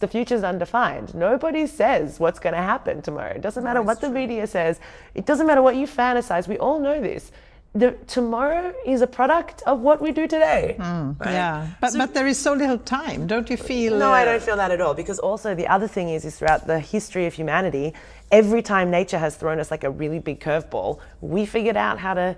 the 0.00 0.08
future's 0.08 0.42
undefined. 0.42 1.14
Nobody 1.14 1.66
says 1.66 2.18
what's 2.18 2.38
going 2.38 2.54
to 2.54 2.60
happen 2.60 3.02
tomorrow. 3.02 3.34
It 3.34 3.40
doesn't 3.40 3.62
matter 3.62 3.82
what 3.82 4.00
the 4.00 4.10
media 4.10 4.46
says. 4.46 4.80
It 5.14 5.26
doesn't 5.26 5.46
matter 5.46 5.62
what 5.62 5.76
you 5.76 5.86
fantasize. 5.86 6.48
We 6.48 6.58
all 6.58 6.80
know 6.80 7.00
this 7.00 7.30
the 7.74 7.92
tomorrow 8.06 8.74
is 8.84 9.00
a 9.00 9.06
product 9.06 9.62
of 9.62 9.80
what 9.80 10.02
we 10.02 10.12
do 10.12 10.26
today. 10.26 10.76
Mm, 10.78 11.18
right? 11.18 11.32
Yeah, 11.32 11.68
but 11.80 11.92
so, 11.92 11.98
but 11.98 12.12
there 12.12 12.26
is 12.26 12.38
so 12.38 12.52
little 12.52 12.78
time, 12.78 13.26
don't 13.26 13.48
you 13.48 13.56
feel? 13.56 13.98
No, 13.98 14.10
uh, 14.10 14.14
I 14.14 14.24
don't 14.26 14.42
feel 14.42 14.56
that 14.56 14.70
at 14.70 14.80
all. 14.80 14.92
Because 14.92 15.18
also 15.18 15.54
the 15.54 15.66
other 15.66 15.88
thing 15.88 16.10
is, 16.10 16.24
is 16.26 16.36
throughout 16.36 16.66
the 16.66 16.80
history 16.80 17.26
of 17.26 17.32
humanity, 17.32 17.94
every 18.30 18.60
time 18.60 18.90
nature 18.90 19.18
has 19.18 19.36
thrown 19.36 19.58
us 19.58 19.70
like 19.70 19.84
a 19.84 19.90
really 19.90 20.18
big 20.18 20.40
curveball, 20.40 21.00
we 21.20 21.46
figured 21.46 21.76
out 21.76 21.98
how 21.98 22.14
to. 22.14 22.36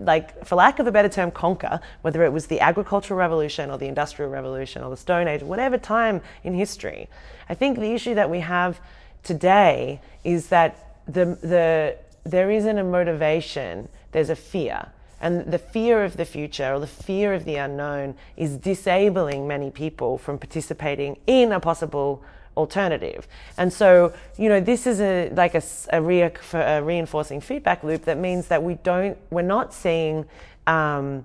Like, 0.00 0.46
for 0.46 0.54
lack 0.54 0.78
of 0.78 0.86
a 0.86 0.92
better 0.92 1.08
term, 1.08 1.32
conquer, 1.32 1.80
whether 2.02 2.22
it 2.22 2.32
was 2.32 2.46
the 2.46 2.60
agricultural 2.60 3.18
revolution 3.18 3.68
or 3.68 3.78
the 3.78 3.86
industrial 3.86 4.30
revolution 4.30 4.84
or 4.84 4.90
the 4.90 4.96
Stone 4.96 5.26
Age, 5.26 5.42
whatever 5.42 5.76
time 5.76 6.20
in 6.44 6.54
history. 6.54 7.08
I 7.48 7.54
think 7.54 7.80
the 7.80 7.92
issue 7.92 8.14
that 8.14 8.30
we 8.30 8.38
have 8.38 8.78
today 9.24 10.00
is 10.22 10.50
that 10.50 11.00
the, 11.06 11.36
the, 11.42 11.96
there 12.22 12.48
isn't 12.48 12.78
a 12.78 12.84
motivation 12.84 13.88
there's 14.12 14.30
a 14.30 14.36
fear. 14.36 14.88
And 15.20 15.50
the 15.50 15.58
fear 15.58 16.04
of 16.04 16.16
the 16.16 16.24
future 16.24 16.72
or 16.72 16.78
the 16.78 16.86
fear 16.86 17.34
of 17.34 17.44
the 17.44 17.56
unknown 17.56 18.14
is 18.36 18.56
disabling 18.56 19.48
many 19.48 19.70
people 19.70 20.16
from 20.16 20.38
participating 20.38 21.18
in 21.26 21.50
a 21.52 21.58
possible 21.58 22.22
alternative. 22.56 23.26
And 23.56 23.72
so, 23.72 24.12
you 24.36 24.48
know, 24.48 24.60
this 24.60 24.86
is 24.86 25.00
a 25.00 25.30
like 25.30 25.54
a, 25.54 25.62
a, 25.92 26.00
re- 26.00 26.30
a 26.52 26.82
reinforcing 26.82 27.40
feedback 27.40 27.82
loop 27.82 28.04
that 28.04 28.18
means 28.18 28.48
that 28.48 28.62
we 28.62 28.74
don't, 28.74 29.16
we're 29.30 29.42
not 29.42 29.74
seeing 29.74 30.24
um, 30.66 31.24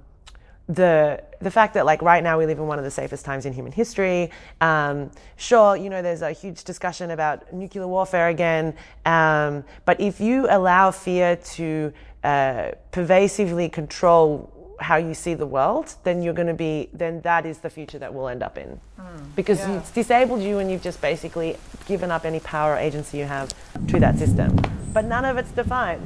the 0.70 1.22
the 1.42 1.52
fact 1.52 1.74
that 1.74 1.86
like 1.86 2.02
right 2.02 2.24
now 2.24 2.38
we 2.38 2.46
live 2.46 2.58
in 2.58 2.68
one 2.68 2.78
of 2.78 2.86
the 2.86 2.92
safest 2.92 3.26
times 3.26 3.46
in 3.46 3.52
human 3.52 3.74
history. 3.74 4.32
Um, 4.62 5.12
sure, 5.36 5.76
you 5.76 5.90
know, 5.90 6.02
there's 6.02 6.22
a 6.22 6.32
huge 6.32 6.64
discussion 6.64 7.12
about 7.12 7.52
nuclear 7.52 7.86
warfare 7.86 8.30
again, 8.30 8.74
um, 9.06 9.66
but 9.84 10.00
if 10.00 10.22
you 10.22 10.48
allow 10.50 10.92
fear 10.92 11.36
to 11.36 11.92
uh, 12.24 12.72
pervasively 12.92 13.70
control 13.70 14.50
how 14.80 14.98
you 14.98 15.14
see 15.14 15.34
the 15.34 15.46
world, 15.46 15.96
then 16.04 16.22
you're 16.22 16.34
going 16.34 16.48
to 16.48 16.54
be, 16.54 16.90
then 16.94 17.22
that 17.22 17.46
is 17.46 17.60
the 17.60 17.70
future 17.70 18.00
that 18.00 18.14
we'll 18.14 18.28
end 18.28 18.44
up 18.44 18.58
in. 18.58 18.80
Mm, 19.00 19.36
because 19.36 19.60
yeah. 19.60 19.78
it's 19.78 19.92
disabled 19.92 20.42
you 20.42 20.60
and 20.60 20.70
you've 20.70 20.82
just 20.82 21.02
basically 21.02 21.56
given 21.86 22.12
up 22.12 22.26
any 22.26 22.40
power 22.40 22.74
or 22.74 22.78
agency 22.78 23.18
you 23.18 23.26
have 23.26 23.54
to 23.88 24.00
that 24.00 24.18
system. 24.18 24.58
But 24.94 25.06
none 25.06 25.26
of 25.26 25.38
it's 25.38 25.52
defined. 25.52 26.02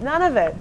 None 0.00 0.22
of 0.22 0.36
it. 0.36 0.54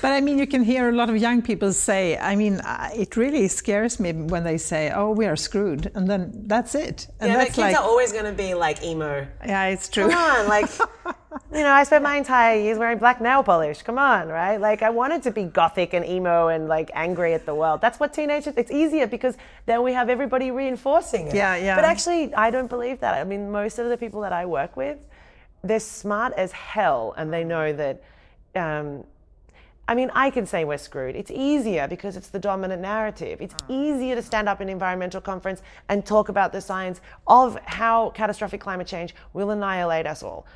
But 0.00 0.12
I 0.12 0.20
mean, 0.20 0.38
you 0.38 0.46
can 0.46 0.62
hear 0.62 0.88
a 0.88 0.92
lot 0.92 1.10
of 1.10 1.16
young 1.16 1.42
people 1.42 1.72
say, 1.72 2.16
I 2.18 2.36
mean, 2.36 2.60
it 2.94 3.16
really 3.16 3.48
scares 3.48 3.98
me 3.98 4.12
when 4.12 4.44
they 4.44 4.58
say, 4.58 4.90
oh, 4.90 5.10
we 5.10 5.26
are 5.26 5.36
screwed. 5.36 5.90
And 5.94 6.08
then 6.08 6.44
that's 6.46 6.74
it. 6.74 7.08
And 7.20 7.30
yeah, 7.30 7.38
that's 7.38 7.54
kids 7.54 7.58
like, 7.58 7.76
are 7.76 7.82
always 7.82 8.12
going 8.12 8.24
to 8.24 8.32
be 8.32 8.54
like 8.54 8.82
emo. 8.82 9.26
Yeah, 9.44 9.66
it's 9.66 9.88
true. 9.88 10.10
Come 10.10 10.18
on, 10.18 10.48
like, 10.48 10.70
you 11.52 11.62
know, 11.62 11.72
I 11.72 11.84
spent 11.84 12.02
my 12.02 12.16
entire 12.16 12.58
years 12.58 12.78
wearing 12.78 12.98
black 12.98 13.20
nail 13.20 13.42
polish. 13.42 13.82
Come 13.82 13.98
on, 13.98 14.28
right? 14.28 14.58
Like, 14.58 14.82
I 14.82 14.90
wanted 14.90 15.22
to 15.24 15.30
be 15.30 15.44
gothic 15.44 15.94
and 15.94 16.04
emo 16.04 16.48
and 16.48 16.68
like 16.68 16.90
angry 16.94 17.34
at 17.34 17.46
the 17.46 17.54
world. 17.54 17.80
That's 17.80 17.98
what 17.98 18.12
teenagers, 18.12 18.54
it's 18.56 18.70
easier 18.70 19.06
because 19.06 19.36
then 19.66 19.82
we 19.82 19.92
have 19.92 20.10
everybody 20.10 20.50
reinforcing 20.50 21.28
it. 21.28 21.34
Yeah, 21.34 21.56
yeah. 21.56 21.76
But 21.76 21.84
actually, 21.84 22.34
I 22.34 22.50
don't 22.50 22.68
believe 22.68 23.00
that. 23.00 23.14
I 23.14 23.24
mean, 23.24 23.50
most 23.50 23.78
of 23.78 23.88
the 23.88 23.96
people 23.96 24.20
that 24.22 24.32
I 24.32 24.46
work 24.46 24.76
with, 24.76 24.98
they're 25.62 25.80
smart 25.80 26.34
as 26.34 26.52
hell 26.52 27.14
and 27.16 27.32
they 27.32 27.44
know 27.44 27.72
that. 27.72 28.02
Um, 28.56 29.04
I 29.86 29.94
mean, 29.94 30.10
I 30.14 30.30
can 30.30 30.46
say 30.46 30.64
we're 30.64 30.78
screwed. 30.78 31.14
It's 31.14 31.30
easier 31.30 31.86
because 31.86 32.16
it's 32.16 32.28
the 32.28 32.38
dominant 32.38 32.80
narrative. 32.80 33.40
It's 33.40 33.54
mm. 33.54 33.70
easier 33.70 34.14
to 34.14 34.22
stand 34.22 34.48
up 34.48 34.60
in 34.60 34.68
an 34.68 34.72
environmental 34.72 35.20
conference 35.20 35.62
and 35.88 36.04
talk 36.04 36.28
about 36.28 36.52
the 36.52 36.60
science 36.60 37.00
of 37.26 37.58
how 37.64 38.10
catastrophic 38.10 38.60
climate 38.60 38.86
change 38.86 39.14
will 39.34 39.50
annihilate 39.50 40.06
us 40.06 40.22
all. 40.22 40.46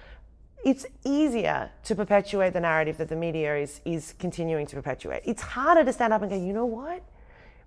It's 0.64 0.86
easier 1.04 1.70
to 1.84 1.94
perpetuate 1.94 2.52
the 2.52 2.60
narrative 2.60 2.96
that 2.96 3.08
the 3.08 3.16
media 3.16 3.56
is, 3.56 3.80
is 3.84 4.14
continuing 4.18 4.66
to 4.66 4.76
perpetuate. 4.76 5.22
It's 5.24 5.42
harder 5.42 5.84
to 5.84 5.92
stand 5.92 6.12
up 6.12 6.22
and 6.22 6.30
go, 6.30 6.36
you 6.36 6.52
know 6.52 6.66
what? 6.66 7.02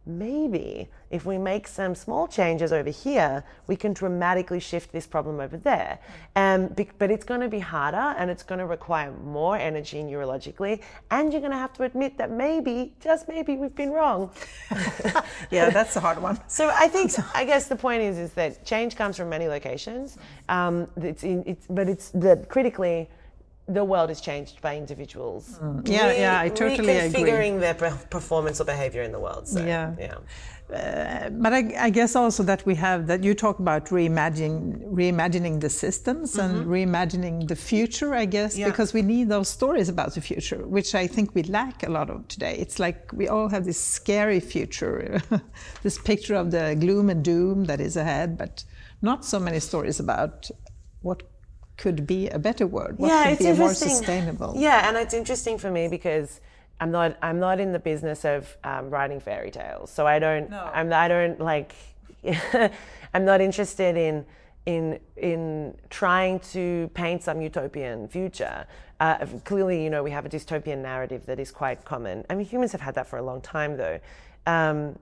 Maybe 0.06 0.90
if 1.12 1.26
we 1.26 1.38
make 1.38 1.68
some 1.68 1.94
small 1.94 2.28
changes 2.28 2.72
over 2.74 2.90
here, 2.90 3.44
we 3.68 3.76
can 3.76 3.94
dramatically 3.94 4.60
shift 4.60 4.92
this 4.92 5.06
problem 5.06 5.40
over 5.40 5.58
there. 5.58 6.00
Um, 6.36 6.74
but 6.98 7.12
it's 7.12 7.26
going 7.26 7.42
to 7.42 7.50
be 7.50 7.60
harder 7.60 8.16
and 8.18 8.32
it's 8.32 8.44
going 8.44 8.60
to 8.60 8.66
require 8.66 9.12
more 9.12 9.58
energy 9.58 10.02
neurologically. 10.02 10.82
And 11.12 11.32
you're 11.32 11.42
going 11.42 11.52
to 11.52 11.58
have 11.58 11.74
to 11.74 11.84
admit 11.84 12.18
that 12.18 12.32
maybe, 12.32 12.94
just 13.00 13.28
maybe, 13.28 13.58
we've 13.58 13.76
been 13.76 13.92
wrong. 13.92 14.32
yeah, 15.52 15.70
that's 15.70 15.96
a 15.96 16.00
hard 16.00 16.22
one. 16.22 16.40
So 16.48 16.72
I 16.74 16.88
think, 16.88 17.12
I 17.36 17.46
guess 17.46 17.68
the 17.68 17.76
point 17.76 18.02
is, 18.02 18.18
is 18.18 18.32
that 18.34 18.66
change 18.66 18.96
comes 18.96 19.18
from 19.18 19.30
many 19.30 19.48
locations. 19.48 20.18
Um, 20.50 20.88
it's, 20.98 21.24
in, 21.24 21.44
it's, 21.46 21.68
but 21.70 21.88
it's 21.88 22.10
that 22.12 22.50
critically, 22.50 23.10
the 23.74 23.84
world 23.84 24.10
is 24.10 24.22
changed 24.22 24.62
by 24.62 24.76
individuals. 24.76 25.60
Mm. 25.62 25.88
Yeah, 25.88 26.10
re- 26.10 26.20
yeah, 26.20 26.40
I 26.40 26.50
totally 26.50 26.98
agree. 26.98 27.22
Reconfiguring 27.22 27.60
their 27.60 27.74
performance 27.74 28.60
or 28.62 28.66
behavior 28.66 29.02
in 29.02 29.12
the 29.12 29.20
world. 29.20 29.48
So, 29.48 29.63
yeah, 29.63 29.94
yeah. 30.00 30.17
Uh, 30.72 31.30
but 31.30 31.54
I, 31.54 31.74
I, 31.78 31.90
guess 31.90 32.15
also 32.15 32.44
that 32.44 32.65
we 32.65 32.76
have 32.76 33.08
that 33.08 33.26
you 33.26 33.34
talk 33.34 33.60
about 33.60 33.88
reimagining, 33.88 34.82
reimagining 34.86 35.60
the 35.60 35.69
systems 35.69 36.38
mm-hmm. 36.38 36.60
and 36.60 36.65
reimagining 36.65 37.46
the 37.46 37.58
future. 37.58 38.15
I 38.15 38.24
guess 38.24 38.58
yeah. 38.58 38.67
because 38.67 38.94
we 38.94 39.02
need 39.02 39.28
those 39.28 39.50
stories 39.50 39.90
about 39.90 40.13
the 40.13 40.22
future, 40.22 40.65
which 40.65 40.96
I 40.96 41.08
think 41.08 41.36
we 41.36 41.44
lack 41.44 41.84
a 41.84 41.90
lot 41.90 42.10
of 42.10 42.26
today. 42.30 42.56
It's 42.58 42.80
like 42.80 43.12
we 43.12 43.28
all 43.28 43.50
have 43.50 43.65
this 43.65 43.82
scary 43.82 44.40
future, 44.40 45.22
this 45.84 45.98
picture 45.98 46.36
of 46.36 46.52
the 46.52 46.78
gloom 46.80 47.10
and 47.10 47.22
doom 47.22 47.65
that 47.65 47.82
is 47.82 47.98
ahead, 47.98 48.38
but 48.38 48.63
not 49.02 49.26
so 49.26 49.42
many 49.42 49.60
stories 49.60 50.00
about 50.00 50.50
what 51.02 51.24
could 51.82 52.06
be 52.06 52.29
a 52.29 52.38
better 52.38 52.67
word. 52.67 53.00
What 53.00 53.08
yeah, 53.08 53.36
could 53.36 53.40
be 53.40 53.48
a 53.48 53.56
more 53.56 53.73
sustainable? 53.73 54.54
Yeah, 54.56 54.88
and 54.88 54.96
it's 54.96 55.15
interesting 55.15 55.58
for 55.58 55.71
me 55.71 55.88
because 55.88 56.40
I'm 56.79 56.92
not 56.92 57.17
I'm 57.23 57.40
not 57.40 57.60
in 57.60 57.71
the 57.71 57.79
business 57.79 58.23
of 58.23 58.56
um, 58.63 58.92
writing 58.92 59.19
fairy 59.19 59.50
tales, 59.50 59.90
so 59.90 60.06
I 60.06 60.19
don't 60.19 60.52
no. 60.52 60.69
I'm 60.71 60.94
I 60.94 61.08
don't 61.08 61.40
like 61.40 61.73
I'm 63.15 63.25
not 63.25 63.42
interested 63.42 63.98
in 63.98 64.23
in 64.67 65.00
in 65.17 65.75
trying 65.90 66.40
to 66.52 66.92
paint 66.94 67.23
some 67.23 67.42
utopian 67.42 68.08
future. 68.08 68.67
Uh, 69.00 69.25
clearly, 69.44 69.84
you 69.84 69.90
know, 69.90 70.04
we 70.04 70.12
have 70.12 70.27
a 70.27 70.29
dystopian 70.29 70.84
narrative 70.84 71.25
that 71.25 71.40
is 71.40 71.50
quite 71.50 71.84
common. 71.84 72.23
I 72.29 72.36
mean, 72.36 72.46
humans 72.46 72.71
have 72.73 72.82
had 72.82 72.94
that 72.94 73.08
for 73.08 73.17
a 73.17 73.23
long 73.23 73.42
time, 73.42 73.75
though. 73.75 74.00
Um, 74.46 75.00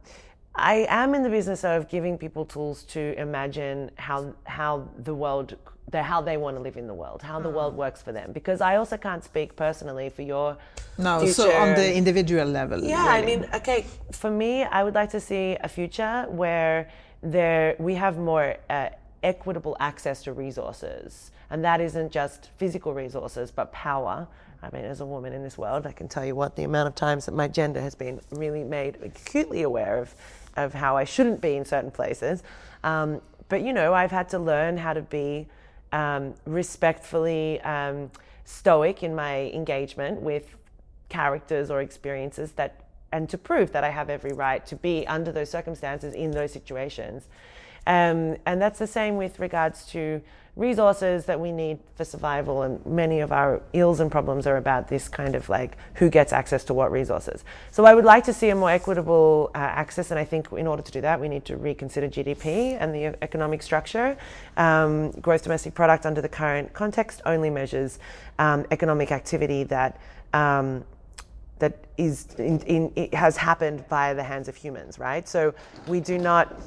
I 0.56 0.86
am 0.90 1.16
in 1.16 1.24
the 1.24 1.30
business 1.30 1.64
of 1.64 1.88
giving 1.88 2.18
people 2.18 2.46
tools 2.46 2.84
to 2.86 3.18
imagine 3.20 3.92
how 3.96 4.34
how 4.46 4.90
the 5.04 5.16
world 5.16 5.56
the, 5.92 6.04
how 6.04 6.22
they 6.22 6.38
want 6.38 6.56
to 6.56 6.62
live 6.62 6.78
in 6.78 6.88
the 6.88 6.94
world, 6.94 7.22
how 7.22 7.40
the 7.40 7.50
world 7.50 7.74
hmm. 7.74 7.80
works 7.80 8.02
for 8.02 8.12
them. 8.12 8.32
Because 8.32 8.62
I 8.62 8.76
also 8.76 8.98
can't 8.98 9.24
speak 9.24 9.56
personally 9.56 10.10
for 10.10 10.22
your 10.22 10.58
no. 10.98 11.20
Future. 11.20 11.34
So 11.34 11.52
on 11.52 11.76
the 11.76 11.96
individual 11.96 12.46
level. 12.46 12.84
Yeah, 12.84 13.16
really. 13.16 13.18
I 13.18 13.26
mean, 13.26 13.50
okay. 13.56 13.86
For 14.12 14.30
me, 14.30 14.64
I 14.64 14.84
would 14.84 14.96
like 14.96 15.10
to 15.12 15.20
see 15.20 15.58
a 15.62 15.68
future 15.68 16.26
where 16.30 16.90
there 17.22 17.76
we 17.80 17.96
have 17.96 18.18
more 18.18 18.58
uh, 18.70 18.90
equitable 19.24 19.76
access 19.80 20.24
to 20.24 20.34
resources, 20.34 21.32
and 21.50 21.64
that 21.66 21.82
isn't 21.82 22.12
just 22.12 22.50
physical 22.58 22.94
resources, 22.94 23.52
but 23.52 23.72
power. 23.72 24.28
I 24.62 24.70
mean, 24.72 24.84
as 24.84 25.00
a 25.00 25.06
woman 25.06 25.32
in 25.32 25.42
this 25.42 25.58
world, 25.58 25.88
I 25.88 25.94
can 25.94 26.10
tell 26.10 26.26
you 26.26 26.36
what 26.36 26.58
the 26.58 26.64
amount 26.64 26.88
of 26.88 26.96
times 26.96 27.26
that 27.26 27.34
my 27.34 27.48
gender 27.48 27.80
has 27.80 27.96
been 27.96 28.20
really 28.32 28.64
made 28.64 28.98
acutely 29.02 29.62
aware 29.62 30.00
of, 30.00 30.14
of 30.64 30.74
how 30.74 30.98
I 30.98 31.04
shouldn't 31.04 31.42
be 31.42 31.56
in 31.56 31.66
certain 31.66 31.92
places. 31.92 32.44
Um, 32.84 33.22
but 33.48 33.62
you 33.62 33.74
know, 33.74 33.94
I've 33.94 34.12
had 34.12 34.30
to 34.30 34.40
learn 34.40 34.78
how 34.78 34.94
to 34.94 35.02
be 35.02 35.48
um, 35.92 36.36
respectfully 36.46 37.60
um, 37.62 38.12
stoic 38.46 39.04
in 39.04 39.16
my 39.16 39.52
engagement 39.52 40.22
with 40.22 40.56
characters 41.10 41.72
or 41.72 41.82
experiences 41.82 42.52
that 42.54 42.84
and 43.12 43.28
to 43.30 43.38
prove 43.38 43.72
that 43.72 43.84
I 43.84 43.90
have 43.90 44.10
every 44.10 44.34
right 44.34 44.64
to 44.68 44.76
be 44.76 45.08
under 45.08 45.32
those 45.32 45.50
circumstances 45.50 46.14
in 46.14 46.32
those 46.32 46.54
situations. 46.54 47.28
Um, 47.88 48.38
and 48.46 48.62
that's 48.62 48.78
the 48.78 48.88
same 48.88 49.18
with 49.18 49.40
regards 49.40 49.88
to 49.88 50.22
resources 50.60 51.26
that 51.26 51.40
we 51.40 51.52
need 51.54 51.80
for 51.96 52.04
survival. 52.04 52.64
And 52.64 52.86
many 52.86 53.22
of 53.22 53.32
our 53.32 53.62
ills 53.72 54.02
and 54.02 54.12
problems 54.12 54.46
are 54.46 54.58
about 54.58 54.90
this 54.90 55.08
kind 55.08 55.34
of 55.34 55.48
like 55.48 55.78
who 55.96 56.10
gets 56.10 56.34
access 56.34 56.66
to 56.66 56.74
what 56.74 56.92
resources. 56.92 57.46
So 57.72 57.86
I 57.86 57.96
would 57.96 58.04
like 58.04 58.26
to 58.26 58.34
see 58.34 58.50
a 58.50 58.56
more 58.56 58.70
equitable 58.70 59.52
uh, 59.56 59.60
access. 59.60 60.12
And 60.12 60.20
I 60.20 60.26
think 60.26 60.52
in 60.52 60.68
order 60.68 60.84
to 60.84 60.92
do 60.92 61.02
that, 61.02 61.20
we 61.20 61.30
need 61.30 61.46
to 61.46 61.56
reconsider 61.56 62.10
GDP 62.10 62.78
and 62.80 62.94
the 62.94 63.16
economic 63.24 63.64
structure. 63.64 64.18
Um, 64.58 65.12
gross 65.12 65.42
domestic 65.42 65.74
product 65.74 66.06
under 66.06 66.22
the 66.22 66.30
current 66.30 66.74
context 66.74 67.22
only 67.26 67.50
measures 67.50 67.98
um, 68.38 68.66
economic 68.70 69.12
activity 69.12 69.64
that. 69.64 70.00
Um, 70.34 70.84
that 71.60 71.84
is 71.98 72.28
in, 72.38 72.62
in, 72.62 73.12
has 73.12 73.36
happened 73.36 73.84
by 73.90 74.14
the 74.14 74.24
hands 74.24 74.48
of 74.48 74.56
humans, 74.56 74.98
right? 74.98 75.28
So 75.28 75.54
we 75.88 76.00
do 76.00 76.18
not 76.18 76.58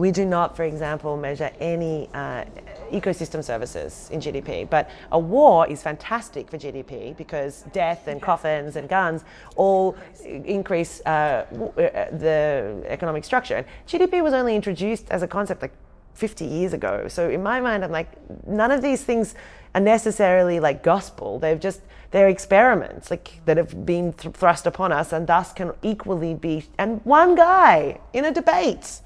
we 0.00 0.10
do 0.10 0.24
not, 0.24 0.56
for 0.56 0.64
example, 0.64 1.16
measure 1.18 1.50
any 1.60 2.08
uh, 2.14 2.44
ecosystem 2.90 3.44
services 3.44 4.08
in 4.10 4.18
GDP, 4.18 4.68
but 4.68 4.88
a 5.12 5.18
war 5.18 5.66
is 5.68 5.82
fantastic 5.82 6.50
for 6.50 6.56
GDP 6.56 7.14
because 7.18 7.64
death 7.72 8.08
and 8.08 8.20
coffins 8.22 8.76
and 8.76 8.88
guns 8.88 9.24
all 9.56 9.94
increase 10.24 11.02
uh, 11.04 11.10
uh, 11.10 12.16
the 12.16 12.82
economic 12.86 13.24
structure. 13.24 13.56
And 13.56 13.66
GDP 13.86 14.22
was 14.22 14.32
only 14.32 14.56
introduced 14.56 15.10
as 15.10 15.22
a 15.22 15.28
concept 15.28 15.60
like 15.60 15.74
50 16.14 16.46
years 16.46 16.72
ago. 16.72 17.06
So 17.08 17.28
in 17.28 17.42
my 17.42 17.60
mind, 17.60 17.84
I'm 17.84 17.92
like, 17.92 18.10
none 18.46 18.70
of 18.70 18.80
these 18.80 19.04
things 19.04 19.34
are 19.74 19.82
necessarily 19.82 20.60
like 20.60 20.82
gospel. 20.82 21.38
They've 21.38 21.60
just 21.60 21.82
they're 22.10 22.28
experiments 22.28 23.10
like 23.10 23.40
that 23.44 23.58
have 23.58 23.84
been 23.84 24.14
th- 24.14 24.34
thrust 24.34 24.66
upon 24.66 24.92
us, 24.92 25.12
and 25.12 25.26
thus 25.26 25.52
can 25.52 25.72
equally 25.82 26.34
be. 26.34 26.64
And 26.78 27.04
one 27.04 27.34
guy 27.36 28.00
in 28.12 28.24
a 28.24 28.32
debate 28.32 29.02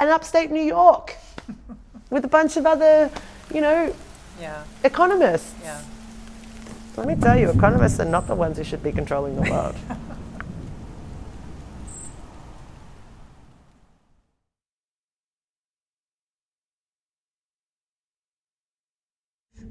in 0.00 0.08
upstate 0.08 0.50
New 0.50 0.62
York 0.62 1.16
with 2.10 2.24
a 2.24 2.28
bunch 2.28 2.56
of 2.56 2.66
other, 2.66 3.10
you 3.52 3.60
know, 3.60 3.94
yeah. 4.40 4.64
economists. 4.84 5.54
Yeah. 5.62 5.80
Let 6.96 7.06
me 7.06 7.14
tell 7.14 7.38
you, 7.38 7.50
economists 7.50 8.00
are 8.00 8.04
not 8.04 8.26
the 8.26 8.34
ones 8.34 8.58
who 8.58 8.64
should 8.64 8.82
be 8.82 8.92
controlling 8.92 9.36
the 9.36 9.50
world. 9.50 9.76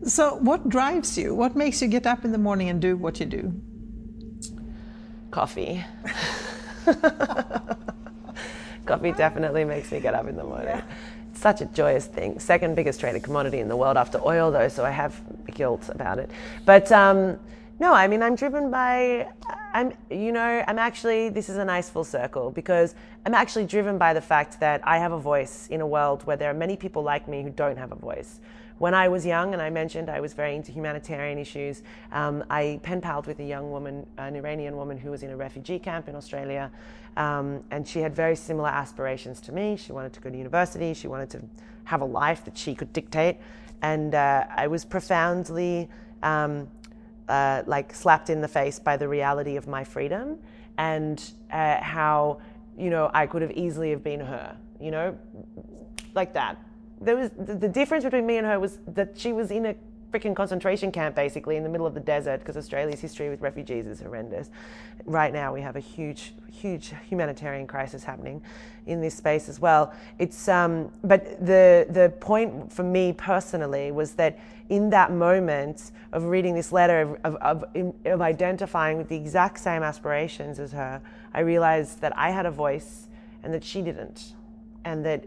So, 0.06 0.36
what 0.36 0.70
drives 0.70 1.18
you? 1.18 1.36
What 1.36 1.56
makes 1.58 1.82
you 1.82 1.88
get 1.90 2.08
up 2.08 2.24
in 2.24 2.32
the 2.32 2.38
morning 2.38 2.70
and 2.70 2.82
do 2.82 2.96
what 2.96 3.20
you 3.20 3.26
do? 3.26 3.54
Coffee. 5.32 5.84
Coffee 8.88 9.12
definitely 9.12 9.66
makes 9.66 9.92
me 9.92 10.00
get 10.00 10.14
up 10.14 10.28
in 10.28 10.36
the 10.36 10.44
morning. 10.44 10.68
Yeah. 10.68 10.84
It's 11.32 11.42
such 11.42 11.62
a 11.62 11.66
joyous 11.66 12.08
thing. 12.08 12.40
Second 12.40 12.76
biggest 12.76 13.00
traded 13.00 13.22
commodity 13.22 13.60
in 13.60 13.68
the 13.68 13.76
world 13.76 13.98
after 13.98 14.20
oil, 14.26 14.50
though, 14.50 14.70
so 14.70 14.86
I 14.86 14.92
have 14.92 15.22
guilt 15.54 15.90
about 15.90 16.20
it. 16.20 16.32
But 16.66 16.92
um, 16.92 17.38
no, 17.80 17.94
I 17.94 18.08
mean, 18.08 18.24
I'm 18.24 18.36
driven 18.36 18.72
by, 18.72 19.28
I'm, 19.74 19.94
you 20.10 20.32
know, 20.32 20.64
I'm 20.68 20.80
actually, 20.80 21.30
this 21.30 21.50
is 21.50 21.58
a 21.58 21.66
nice 21.66 21.90
full 21.90 22.04
circle 22.04 22.50
because 22.50 22.96
I'm 23.26 23.36
actually 23.36 23.66
driven 23.66 23.98
by 23.98 24.14
the 24.14 24.22
fact 24.22 24.60
that 24.62 24.82
I 24.84 24.98
have 24.98 25.12
a 25.12 25.20
voice 25.20 25.68
in 25.68 25.82
a 25.82 25.88
world 25.88 26.26
where 26.26 26.38
there 26.38 26.50
are 26.50 26.56
many 26.56 26.76
people 26.76 27.04
like 27.04 27.28
me 27.28 27.44
who 27.44 27.52
don't 27.52 27.78
have 27.78 27.92
a 27.92 27.96
voice. 27.96 28.40
When 28.80 28.94
I 28.94 29.08
was 29.08 29.26
young, 29.26 29.54
and 29.54 29.62
I 29.62 29.72
mentioned 29.72 30.08
I 30.08 30.20
was 30.20 30.34
very 30.34 30.56
into 30.56 30.72
humanitarian 30.72 31.40
issues, 31.40 31.82
um, 32.12 32.44
I 32.50 32.80
pen 32.84 33.02
palled 33.02 33.26
with 33.26 33.40
a 33.40 33.44
young 33.44 33.72
woman, 33.72 34.06
an 34.20 34.36
Iranian 34.36 34.78
woman 34.78 35.00
who 35.00 35.10
was 35.10 35.24
in 35.24 35.32
a 35.32 35.38
refugee 35.38 35.80
camp 35.80 36.08
in 36.08 36.16
Australia, 36.16 36.72
um, 37.16 37.64
and 37.72 37.88
she 37.88 38.02
had 38.02 38.16
very 38.16 38.36
similar 38.36 38.70
aspirations 38.70 39.42
to 39.42 39.52
me. 39.52 39.78
She 39.78 39.94
wanted 39.94 40.14
to 40.14 40.20
go 40.20 40.30
to 40.30 40.38
university, 40.38 40.94
she 40.94 41.08
wanted 41.08 41.30
to 41.32 41.42
have 41.86 42.02
a 42.02 42.06
life 42.06 42.46
that 42.46 42.56
she 42.56 42.76
could 42.76 42.94
dictate, 42.94 43.38
and 43.82 44.14
uh, 44.14 44.46
I 44.56 44.68
was 44.68 44.86
profoundly 44.86 45.90
um, 46.22 46.68
uh, 47.28 47.64
like 47.66 47.96
slapped 47.96 48.30
in 48.30 48.42
the 48.42 48.48
face 48.48 48.78
by 48.78 48.96
the 48.96 49.08
reality 49.08 49.56
of 49.56 49.68
my 49.68 49.84
freedom 49.84 50.38
and 50.78 51.32
uh, 51.52 51.82
how 51.82 52.40
you 52.78 52.92
know 52.92 53.10
I 53.12 53.26
could 53.26 53.42
have 53.42 53.52
easily 53.52 53.90
have 53.90 54.04
been 54.04 54.20
her, 54.20 54.56
you 54.80 54.92
know, 54.92 55.18
like 56.14 56.34
that 56.34 56.60
there 57.02 57.16
was 57.16 57.30
the, 57.38 57.56
the 57.56 57.70
difference 57.70 58.04
between 58.04 58.26
me 58.26 58.38
and 58.38 58.48
her 58.48 58.60
was 58.60 58.80
that 58.88 59.18
she 59.18 59.34
was 59.34 59.52
in 59.52 59.68
a 59.68 59.76
freaking 60.12 60.36
concentration 60.36 60.92
camp 60.92 61.16
basically 61.16 61.58
in 61.58 61.64
the 61.64 61.70
middle 61.70 61.86
of 61.86 61.94
the 61.94 62.00
desert 62.00 62.40
because 62.40 62.56
Australia's 62.56 63.00
history 63.00 63.30
with 63.30 63.42
refugees 63.42 63.86
is 63.86 64.00
horrendous. 64.00 64.50
Right 65.06 65.34
now 65.34 65.54
we 65.54 65.62
have 65.62 65.76
a 65.76 65.82
huge, 65.82 66.34
huge 66.52 66.94
humanitarian 67.10 67.68
crisis 67.68 68.04
happening 68.04 68.42
in 68.86 69.02
this 69.02 69.16
space 69.16 69.50
as 69.50 69.60
well. 69.60 69.94
It's 70.18 70.48
um, 70.48 70.92
but 71.04 71.46
the 71.46 71.88
the 71.90 72.14
point 72.20 72.72
for 72.72 72.84
me 72.84 73.14
personally 73.14 73.92
was 73.92 74.14
that 74.14 74.40
in 74.70 74.90
that 74.90 75.12
moment 75.12 75.92
of 76.14 76.26
reading 76.26 76.56
this 76.56 76.72
letter 76.72 77.02
of, 77.02 77.36
of, 77.36 77.64
of, 77.64 77.94
of 78.06 78.22
identifying 78.22 78.98
with 78.98 79.08
the 79.08 79.16
exact 79.16 79.60
same 79.60 79.84
aspirations 79.84 80.60
as 80.60 80.72
her, 80.72 81.02
I 81.34 81.42
realized 81.42 82.02
that 82.02 82.18
I 82.18 82.32
had 82.32 82.46
a 82.46 82.52
voice 82.52 83.08
and 83.44 83.54
that 83.54 83.64
she 83.64 83.82
didn't, 83.82 84.34
and 84.84 85.06
that 85.06 85.26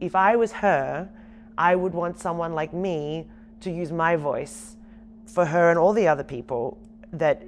if 0.00 0.14
I 0.14 0.36
was 0.36 0.52
her, 0.52 1.08
I 1.56 1.74
would 1.74 1.92
want 1.92 2.18
someone 2.18 2.54
like 2.54 2.72
me 2.72 3.26
to 3.60 3.70
use 3.70 3.90
my 3.90 4.16
voice 4.16 4.76
for 5.26 5.44
her 5.46 5.70
and 5.70 5.78
all 5.78 5.92
the 5.92 6.08
other 6.08 6.24
people 6.24 6.78
that, 7.12 7.42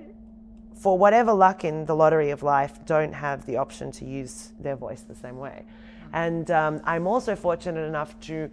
for 0.74 0.98
whatever 0.98 1.32
luck 1.32 1.64
in 1.64 1.86
the 1.86 1.94
lottery 1.94 2.30
of 2.30 2.42
life, 2.42 2.84
don't 2.84 3.12
have 3.12 3.46
the 3.46 3.56
option 3.56 3.92
to 3.92 4.04
use 4.04 4.52
their 4.58 4.76
voice 4.76 5.02
the 5.02 5.14
same 5.14 5.38
way. 5.38 5.64
And 6.12 6.50
um, 6.50 6.80
I'm 6.84 7.06
also 7.06 7.36
fortunate 7.36 7.82
enough 7.82 8.18
to 8.20 8.50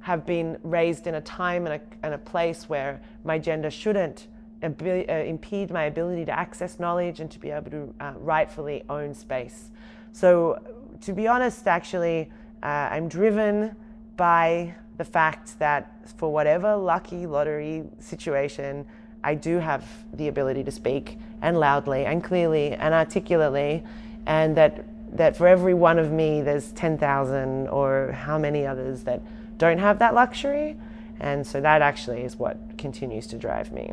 have 0.00 0.26
been 0.26 0.58
raised 0.62 1.06
in 1.06 1.14
a 1.14 1.20
time 1.20 1.66
and 1.66 1.74
a, 1.74 1.80
and 2.02 2.14
a 2.14 2.18
place 2.18 2.68
where 2.68 3.00
my 3.24 3.38
gender 3.38 3.70
shouldn't 3.70 4.26
imbe- 4.62 5.08
uh, 5.08 5.24
impede 5.24 5.70
my 5.70 5.84
ability 5.84 6.24
to 6.26 6.38
access 6.38 6.78
knowledge 6.78 7.20
and 7.20 7.30
to 7.30 7.38
be 7.38 7.50
able 7.50 7.70
to 7.70 7.94
uh, 8.00 8.12
rightfully 8.18 8.82
own 8.88 9.14
space. 9.14 9.70
So, 10.12 10.58
to 11.02 11.12
be 11.12 11.26
honest, 11.26 11.66
actually, 11.66 12.30
uh, 12.62 12.66
I'm 12.66 13.08
driven 13.08 13.74
by 14.16 14.74
the 14.98 15.04
fact 15.04 15.58
that 15.58 15.92
for 16.18 16.32
whatever 16.32 16.76
lucky 16.76 17.26
lottery 17.26 17.84
situation, 17.98 18.84
I 19.24 19.34
do 19.34 19.58
have 19.58 19.84
the 20.12 20.28
ability 20.28 20.64
to 20.64 20.70
speak 20.70 21.18
and 21.42 21.58
loudly 21.58 22.04
and 22.04 22.22
clearly 22.22 22.72
and 22.72 22.94
articulately, 22.94 23.82
and 24.26 24.56
that 24.56 24.84
that 25.12 25.36
for 25.36 25.48
every 25.48 25.74
one 25.74 25.98
of 25.98 26.12
me, 26.12 26.40
there's 26.40 26.70
10,000 26.72 27.68
or 27.68 28.12
how 28.12 28.38
many 28.38 28.66
others 28.66 29.02
that 29.04 29.20
don't 29.58 29.78
have 29.78 29.98
that 29.98 30.14
luxury. 30.14 30.76
And 31.18 31.46
so 31.46 31.60
that 31.60 31.82
actually 31.82 32.22
is 32.22 32.36
what 32.36 32.56
continues 32.78 33.26
to 33.28 33.36
drive 33.36 33.72
me. 33.72 33.92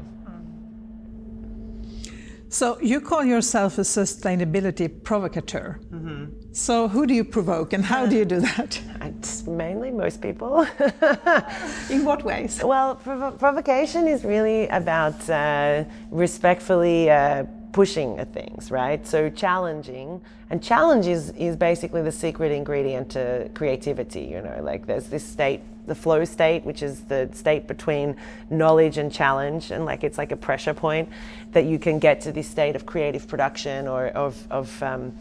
So 2.50 2.80
you 2.80 3.02
call 3.02 3.26
yourself 3.26 3.78
a 3.78 3.82
sustainability 3.82 4.88
provocateur. 5.04 5.80
Mm-hmm. 5.92 6.54
So 6.54 6.88
who 6.88 7.06
do 7.06 7.14
you 7.14 7.24
provoke 7.24 7.74
and 7.74 7.84
how 7.84 8.06
do 8.06 8.16
you 8.16 8.26
do 8.26 8.40
that? 8.40 8.82
It's 9.02 9.48
mainly 9.48 9.92
most 9.92 10.22
people. 10.22 10.68
In 11.90 12.04
what 12.04 12.24
ways? 12.24 12.62
Well, 12.64 12.96
prov- 12.96 13.40
provocation 13.40 14.08
is 14.08 14.26
really 14.26 14.68
about 14.68 15.30
uh, 15.30 15.86
respectfully 16.12 17.10
uh, 17.10 17.46
pushing 17.72 18.20
at 18.20 18.34
things, 18.34 18.72
right? 18.72 19.06
So 19.08 19.30
challenging, 19.30 20.22
and 20.50 20.62
challenge 20.62 21.08
is, 21.08 21.30
is 21.32 21.56
basically 21.56 22.02
the 22.02 22.12
secret 22.12 22.52
ingredient 22.52 23.10
to 23.12 23.50
creativity. 23.54 24.24
You 24.24 24.42
know, 24.42 24.60
like 24.62 24.88
there's 24.88 25.08
this 25.08 25.24
state, 25.24 25.62
the 25.88 25.96
flow 25.96 26.24
state, 26.26 26.66
which 26.66 26.84
is 26.84 27.02
the 27.02 27.30
state 27.34 27.68
between 27.68 28.16
knowledge 28.50 28.98
and 28.98 29.12
challenge, 29.12 29.72
and 29.72 29.86
like 29.86 30.04
it's 30.04 30.18
like 30.18 30.32
a 30.32 30.36
pressure 30.36 30.74
point 30.74 31.10
that 31.52 31.66
you 31.66 31.80
can 31.80 31.98
get 31.98 32.22
to 32.22 32.32
this 32.32 32.48
state 32.48 32.76
of 32.76 32.86
creative 32.86 33.28
production 33.28 33.88
or 33.88 34.08
of, 34.10 34.46
of 34.52 34.84
um, 34.84 35.14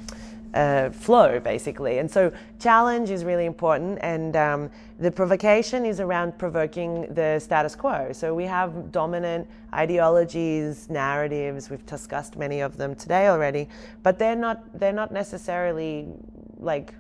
uh, 0.55 0.91
flow, 0.91 1.39
basically. 1.39 1.99
And 1.99 2.11
so, 2.11 2.33
challenge 2.59 3.11
is 3.11 3.25
really 3.25 3.45
important, 3.45 3.99
and 4.01 4.35
um, 4.37 4.71
the 4.99 5.11
provocation 5.11 5.85
is 5.85 6.01
around 6.01 6.39
provoking 6.39 7.13
the 7.13 7.39
status 7.39 7.77
quo. 7.77 8.13
So, 8.13 8.35
we 8.35 8.45
have 8.45 8.91
dominant 8.91 9.47
ideologies, 9.75 10.89
narratives. 10.89 11.69
We've 11.69 11.85
discussed 11.87 12.37
many 12.37 12.61
of 12.61 12.77
them 12.77 12.95
today 12.95 13.29
already, 13.29 13.69
but 14.03 14.19
they're 14.19 14.37
not 14.37 14.63
they're 14.79 14.93
not 14.93 15.13
necessarily 15.13 16.07
like 16.59 16.95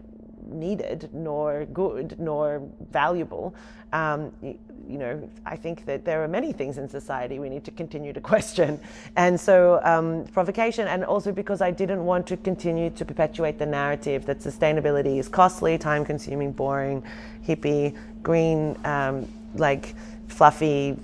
needed, 0.46 1.10
nor 1.12 1.66
good, 1.66 2.18
nor 2.18 2.62
valuable. 2.90 3.54
Um, 3.92 4.32
you 4.42 4.98
know, 4.98 5.28
I 5.44 5.56
think 5.56 5.84
that 5.86 6.04
there 6.04 6.22
are 6.22 6.28
many 6.28 6.52
things 6.52 6.78
in 6.78 6.88
society 6.88 7.38
we 7.38 7.48
need 7.48 7.64
to 7.64 7.70
continue 7.70 8.12
to 8.12 8.20
question. 8.32 8.80
And 9.16 9.38
so, 9.38 9.80
um, 9.82 10.24
provocation, 10.32 10.86
and 10.86 11.04
also 11.04 11.32
because 11.32 11.60
I 11.60 11.70
didn't 11.70 12.04
want 12.04 12.26
to 12.28 12.36
continue 12.36 12.90
to 12.90 13.04
perpetuate 13.04 13.58
the 13.58 13.66
narrative 13.66 14.26
that 14.26 14.40
sustainability 14.40 15.18
is 15.18 15.28
costly, 15.28 15.78
time 15.78 16.04
consuming, 16.04 16.52
boring, 16.52 17.02
hippie, 17.46 17.96
green, 18.22 18.78
um, 18.84 19.28
like 19.54 19.94
fluffy, 20.28 20.96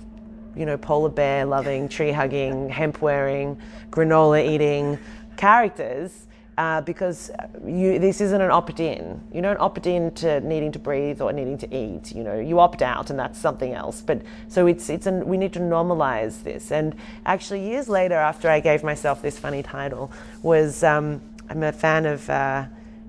you 0.55 0.65
know, 0.65 0.77
polar 0.77 1.09
bear 1.09 1.45
loving, 1.45 1.89
tree 1.89 2.11
hugging, 2.11 2.69
hemp 2.69 3.01
wearing, 3.01 3.59
granola 3.89 4.47
eating 4.47 4.97
characters 5.35 6.27
uh, 6.57 6.81
because 6.81 7.31
you, 7.65 7.99
this 7.99 8.21
isn't 8.21 8.41
an 8.41 8.51
opt-in. 8.51 9.21
You 9.33 9.41
don't 9.41 9.59
opt 9.59 9.87
in 9.87 10.11
to 10.15 10.39
needing 10.41 10.71
to 10.73 10.79
breathe 10.79 11.21
or 11.21 11.33
needing 11.33 11.57
to 11.59 11.75
eat. 11.75 12.13
You 12.13 12.23
know, 12.23 12.39
you 12.39 12.59
opt 12.59 12.81
out, 12.81 13.09
and 13.09 13.17
that's 13.17 13.39
something 13.39 13.73
else. 13.73 14.01
But 14.01 14.21
so 14.47 14.67
it's 14.67 14.89
it's 14.89 15.05
an, 15.05 15.25
we 15.25 15.37
need 15.37 15.53
to 15.53 15.59
normalize 15.59 16.43
this. 16.43 16.71
And 16.71 16.95
actually, 17.25 17.67
years 17.67 17.89
later, 17.89 18.15
after 18.15 18.49
I 18.49 18.59
gave 18.59 18.83
myself 18.83 19.21
this 19.21 19.39
funny 19.39 19.63
title, 19.63 20.11
was 20.41 20.83
um, 20.83 21.21
I'm 21.49 21.63
a 21.63 21.71
fan 21.71 22.05
of. 22.05 22.29
Uh, 22.29 22.65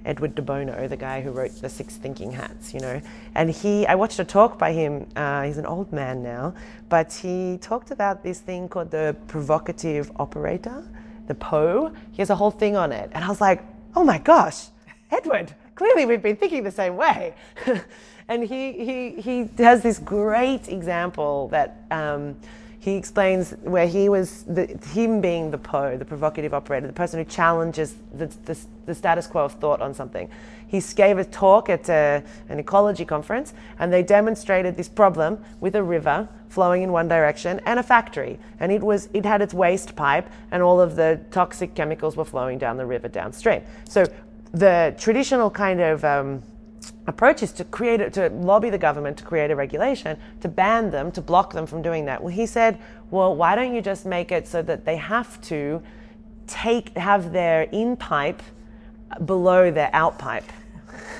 Edward 0.06 0.34
de 0.34 0.42
Bono, 0.42 0.86
the 0.86 0.98
guy 0.98 1.22
who 1.22 1.30
wrote 1.30 1.62
the 1.62 1.68
Six 1.70 1.96
Thinking 1.96 2.32
Hats, 2.32 2.74
you 2.74 2.80
know. 2.80 3.00
And 3.34 3.50
he, 3.50 3.86
I 3.86 3.94
watched 3.94 4.18
a 4.18 4.24
talk 4.24 4.58
by 4.58 4.72
him. 4.72 5.06
Uh, 5.16 5.44
he's 5.44 5.56
an 5.56 5.64
old 5.64 5.94
man 5.94 6.22
now, 6.22 6.52
but 6.90 7.10
he 7.10 7.56
talked 7.62 7.90
about 7.90 8.22
this 8.22 8.40
thing 8.40 8.68
called 8.68 8.90
the 8.90 9.16
provocative 9.28 10.12
operator 10.16 10.84
the 11.26 11.34
Po. 11.34 11.92
He 12.12 12.18
has 12.18 12.30
a 12.30 12.36
whole 12.36 12.50
thing 12.50 12.76
on 12.76 12.92
it. 12.92 13.10
And 13.12 13.24
I 13.24 13.28
was 13.28 13.40
like, 13.40 13.62
oh 13.96 14.04
my 14.04 14.18
gosh, 14.18 14.66
Edward, 15.10 15.54
clearly 15.74 16.06
we've 16.06 16.22
been 16.22 16.36
thinking 16.36 16.64
the 16.64 16.70
same 16.70 16.96
way. 16.96 17.34
and 18.28 18.42
he, 18.42 18.72
he, 18.72 19.20
he 19.20 19.48
has 19.62 19.82
this 19.82 19.98
great 19.98 20.68
example 20.68 21.48
that 21.48 21.84
um, 21.90 22.36
he 22.84 22.96
explains 22.96 23.52
where 23.62 23.88
he 23.88 24.10
was, 24.10 24.42
the, 24.42 24.66
him 24.92 25.22
being 25.22 25.50
the 25.50 25.56
Po, 25.56 25.96
the 25.96 26.04
provocative 26.04 26.52
operator, 26.52 26.86
the 26.86 26.92
person 26.92 27.18
who 27.18 27.24
challenges 27.24 27.94
the, 28.12 28.26
the, 28.44 28.58
the 28.84 28.94
status 28.94 29.26
quo 29.26 29.46
of 29.46 29.52
thought 29.52 29.80
on 29.80 29.94
something. 29.94 30.28
He 30.66 30.82
gave 30.94 31.16
a 31.16 31.24
talk 31.24 31.70
at 31.70 31.88
a, 31.88 32.22
an 32.50 32.58
ecology 32.58 33.06
conference 33.06 33.54
and 33.78 33.90
they 33.90 34.02
demonstrated 34.02 34.76
this 34.76 34.86
problem 34.86 35.42
with 35.60 35.76
a 35.76 35.82
river 35.82 36.28
flowing 36.50 36.82
in 36.82 36.92
one 36.92 37.08
direction 37.08 37.58
and 37.64 37.80
a 37.80 37.82
factory. 37.82 38.38
And 38.60 38.70
it, 38.70 38.82
was, 38.82 39.08
it 39.14 39.24
had 39.24 39.40
its 39.40 39.54
waste 39.54 39.96
pipe 39.96 40.28
and 40.50 40.62
all 40.62 40.78
of 40.78 40.94
the 40.94 41.18
toxic 41.30 41.74
chemicals 41.74 42.18
were 42.18 42.26
flowing 42.26 42.58
down 42.58 42.76
the 42.76 42.84
river 42.84 43.08
downstream. 43.08 43.62
So 43.88 44.04
the 44.52 44.94
traditional 44.98 45.50
kind 45.50 45.80
of 45.80 46.04
um, 46.04 46.42
approach 47.06 47.42
is 47.42 47.52
to 47.52 47.64
create 47.64 48.00
a, 48.00 48.10
to 48.10 48.28
lobby 48.30 48.70
the 48.70 48.78
government 48.78 49.16
to 49.18 49.24
create 49.24 49.50
a 49.50 49.56
regulation 49.56 50.18
to 50.40 50.48
ban 50.48 50.90
them 50.90 51.12
to 51.12 51.20
block 51.20 51.52
them 51.52 51.66
from 51.66 51.82
doing 51.82 52.04
that. 52.06 52.22
Well 52.22 52.32
he 52.32 52.46
said 52.46 52.78
well 53.10 53.34
why 53.34 53.54
don't 53.54 53.74
you 53.74 53.82
just 53.82 54.06
make 54.06 54.32
it 54.32 54.46
so 54.46 54.62
that 54.62 54.84
they 54.84 54.96
have 54.96 55.40
to 55.42 55.82
take 56.46 56.96
have 56.96 57.32
their 57.32 57.62
in 57.62 57.96
pipe 57.96 58.42
below 59.24 59.70
their 59.70 59.90
out 59.92 60.18
pipe 60.18 60.50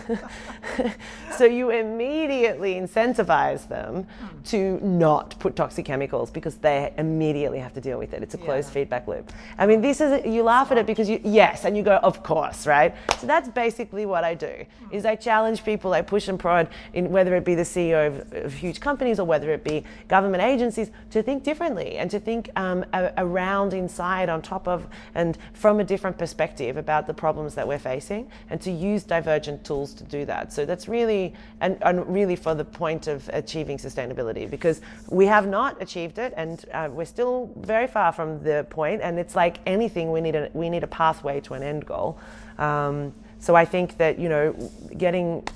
so 1.37 1.45
you 1.45 1.71
immediately 1.71 2.75
incentivize 2.75 3.69
them 3.69 4.07
to 4.45 4.79
not 4.81 5.39
put 5.39 5.57
toxic 5.57 5.85
chemicals 5.85 6.31
because 6.31 6.57
they 6.57 6.93
immediately 6.99 7.59
have 7.59 7.73
to 7.75 7.81
deal 7.81 7.99
with 7.99 8.13
it. 8.13 8.23
It's 8.23 8.35
a 8.35 8.39
closed 8.39 8.69
yeah. 8.69 8.75
feedback 8.75 9.09
loop. 9.09 9.33
I 9.59 9.67
mean, 9.67 9.81
this 9.81 10.01
is 10.01 10.25
you 10.27 10.43
laugh 10.43 10.71
at 10.71 10.79
it 10.79 10.87
because 10.87 11.09
you 11.09 11.21
yes, 11.25 11.65
and 11.65 11.77
you 11.77 11.83
go, 11.83 11.97
of 11.97 12.23
course, 12.23 12.67
right? 12.67 12.95
So 13.19 13.27
that's 13.27 13.49
basically 13.49 14.07
what 14.07 14.25
I 14.25 14.35
do. 14.35 14.65
Is 14.91 15.05
I 15.05 15.17
challenge 15.17 15.65
people, 15.65 15.93
I 15.93 16.03
push 16.03 16.29
and 16.29 16.39
prod 16.39 16.69
in 16.93 17.11
whether 17.11 17.35
it 17.35 17.45
be 17.45 17.55
the 17.55 17.63
CEO 17.63 18.07
of, 18.07 18.33
of 18.45 18.55
huge 18.55 18.81
companies 18.81 19.19
or 19.19 19.25
whether 19.25 19.51
it 19.53 19.65
be 19.65 19.85
government 20.09 20.43
agencies 20.43 20.91
to 21.11 21.23
think 21.23 21.43
differently 21.43 21.97
and 21.97 22.11
to 22.11 22.21
think 22.21 22.51
um, 22.57 22.85
a, 22.93 23.13
around, 23.19 23.73
inside, 23.73 24.29
on 24.29 24.43
top 24.43 24.69
of, 24.69 24.87
and 25.15 25.39
from 25.53 25.81
a 25.81 25.85
different 25.85 26.19
perspective 26.19 26.77
about 26.77 27.07
the 27.07 27.15
problems 27.15 27.55
that 27.55 27.67
we're 27.67 27.79
facing, 27.79 28.31
and 28.51 28.61
to 28.61 28.71
use 28.71 29.03
divergent 29.05 29.64
tools 29.65 29.95
to 29.95 30.05
do 30.05 30.25
that. 30.27 30.53
So 30.53 30.65
that's 30.65 30.89
really, 30.89 31.35
and, 31.61 31.79
and 31.83 32.07
really 32.13 32.37
for 32.37 32.55
the 32.55 32.65
point 32.65 33.07
of 33.07 33.29
achieving 33.33 33.79
sustainability, 33.79 34.49
because 34.49 34.81
we 35.09 35.27
have 35.27 35.47
not 35.47 35.81
achieved 35.81 36.19
it, 36.19 36.33
and 36.37 36.65
uh, 36.73 36.89
we're 36.91 37.05
still 37.05 37.51
very 37.57 37.87
far 37.87 38.13
from 38.13 38.43
the 38.43 38.67
point. 38.71 39.01
And 39.03 39.19
it's 39.19 39.35
like 39.35 39.59
anything, 39.67 40.13
we 40.13 40.21
need 40.21 40.35
a 40.35 40.51
we 40.53 40.69
need 40.69 40.85
a 40.85 40.89
pathway 40.89 41.41
to 41.41 41.55
an 41.55 41.63
end 41.63 41.87
goal. 41.87 42.19
Um, 42.59 43.15
so 43.39 43.55
I 43.55 43.65
think 43.65 43.97
that 43.99 44.19
you 44.19 44.29
know, 44.29 44.53
getting 44.97 45.47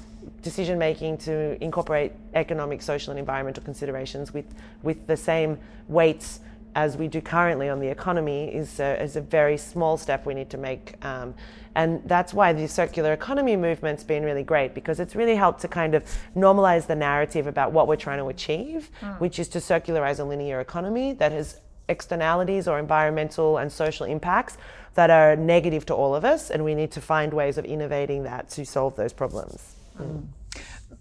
decision 0.43 0.79
making 0.79 1.19
to 1.19 1.63
incorporate 1.63 2.13
economic, 2.35 2.83
social, 2.83 3.11
and 3.11 3.19
environmental 3.19 3.63
considerations 3.63 4.33
with 4.33 4.47
with 4.83 5.07
the 5.07 5.17
same 5.17 5.59
weights 5.89 6.41
as 6.79 6.97
we 6.97 7.09
do 7.09 7.21
currently 7.21 7.69
on 7.69 7.81
the 7.81 7.89
economy 7.89 8.55
is 8.55 8.79
a, 8.79 9.03
is 9.03 9.17
a 9.17 9.21
very 9.21 9.59
small 9.59 9.97
step 9.99 10.25
we 10.25 10.33
need 10.33 10.49
to 10.49 10.57
make. 10.57 10.95
Um, 11.05 11.35
and 11.75 12.01
that's 12.05 12.33
why 12.33 12.53
the 12.53 12.69
circular 12.69 13.13
economy 13.13 13.57
movement's 13.57 14.05
been 14.05 14.23
really 14.23 14.45
great 14.45 14.75
because 14.75 15.01
it's 15.01 15.17
really 15.17 15.35
helped 15.35 15.61
to 15.63 15.69
kind 15.69 15.97
of 15.97 16.05
normalize 16.37 16.87
the 16.87 16.95
narrative 16.95 17.49
about 17.49 17.73
what 17.73 17.89
we're 17.89 17.97
trying 17.97 18.19
to 18.19 18.29
achieve, 18.29 18.91
mm. 19.01 19.19
which 19.19 19.41
is 19.41 19.49
to 19.49 19.59
circularize 19.59 20.21
a 20.21 20.25
linear 20.25 20.61
economy 20.61 21.15
that 21.15 21.33
has 21.33 21.61
externalities 21.89 22.69
or 22.69 22.79
environmental 22.79 23.59
and 23.59 23.73
social 23.73 24.07
impacts 24.07 24.57
that 24.95 25.11
are 25.11 25.35
negative 25.35 25.85
to 25.87 25.95
all 25.95 26.15
of 26.15 26.25
us. 26.25 26.49
And 26.49 26.65
we 26.65 26.77
need 26.77 26.93
to 26.93 27.01
find 27.01 27.35
ways 27.35 27.59
of 27.59 27.65
innovating 27.65 28.23
that 28.23 28.51
to 28.51 28.65
solve 28.65 28.95
those 28.95 29.13
problems. 29.13 29.75
Mm. 29.99 30.29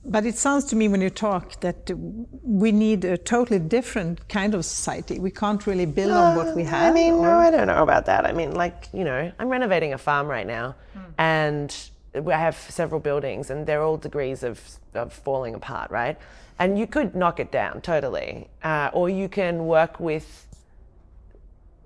But 0.10 0.26
it 0.26 0.38
sounds 0.38 0.64
to 0.66 0.76
me 0.78 0.88
when 0.88 1.02
you 1.02 1.10
talk 1.10 1.60
that 1.60 1.92
we 2.42 2.72
need 2.72 3.04
a 3.04 3.18
totally 3.18 3.60
different 3.60 4.28
kind 4.30 4.56
of 4.56 4.64
society. 4.64 5.20
We 5.20 5.32
can't 5.32 5.68
really 5.68 5.86
build 5.86 6.14
on 6.14 6.38
what 6.38 6.56
we 6.56 6.64
have. 6.64 6.92
I 6.92 6.94
mean, 6.94 7.16
or... 7.16 7.24
no, 7.24 7.38
I 7.38 7.52
don't 7.52 7.68
know 7.68 7.84
about 7.84 8.06
that. 8.06 8.26
I 8.26 8.32
mean, 8.32 8.54
like, 8.54 8.88
you 8.94 9.04
know, 9.04 9.30
I'm 9.38 9.50
renovating 9.50 9.94
a 9.94 9.98
farm 9.98 10.28
right 10.28 10.48
now 10.48 10.76
mm. 10.98 11.02
and 11.18 11.76
I 12.16 12.38
have 12.38 12.56
several 12.56 13.02
buildings 13.02 13.50
and 13.50 13.68
they're 13.68 13.84
all 13.84 13.98
degrees 13.98 14.44
of, 14.44 14.62
of 14.94 15.12
falling 15.12 15.56
apart, 15.56 15.92
right? 15.92 16.18
And 16.58 16.80
you 16.80 16.88
could 16.88 17.14
knock 17.14 17.42
it 17.42 17.52
down 17.52 17.82
totally. 17.82 18.48
Uh, 18.64 18.90
or 18.94 19.10
you 19.10 19.28
can 19.28 19.66
work 19.68 20.00
with 20.00 20.48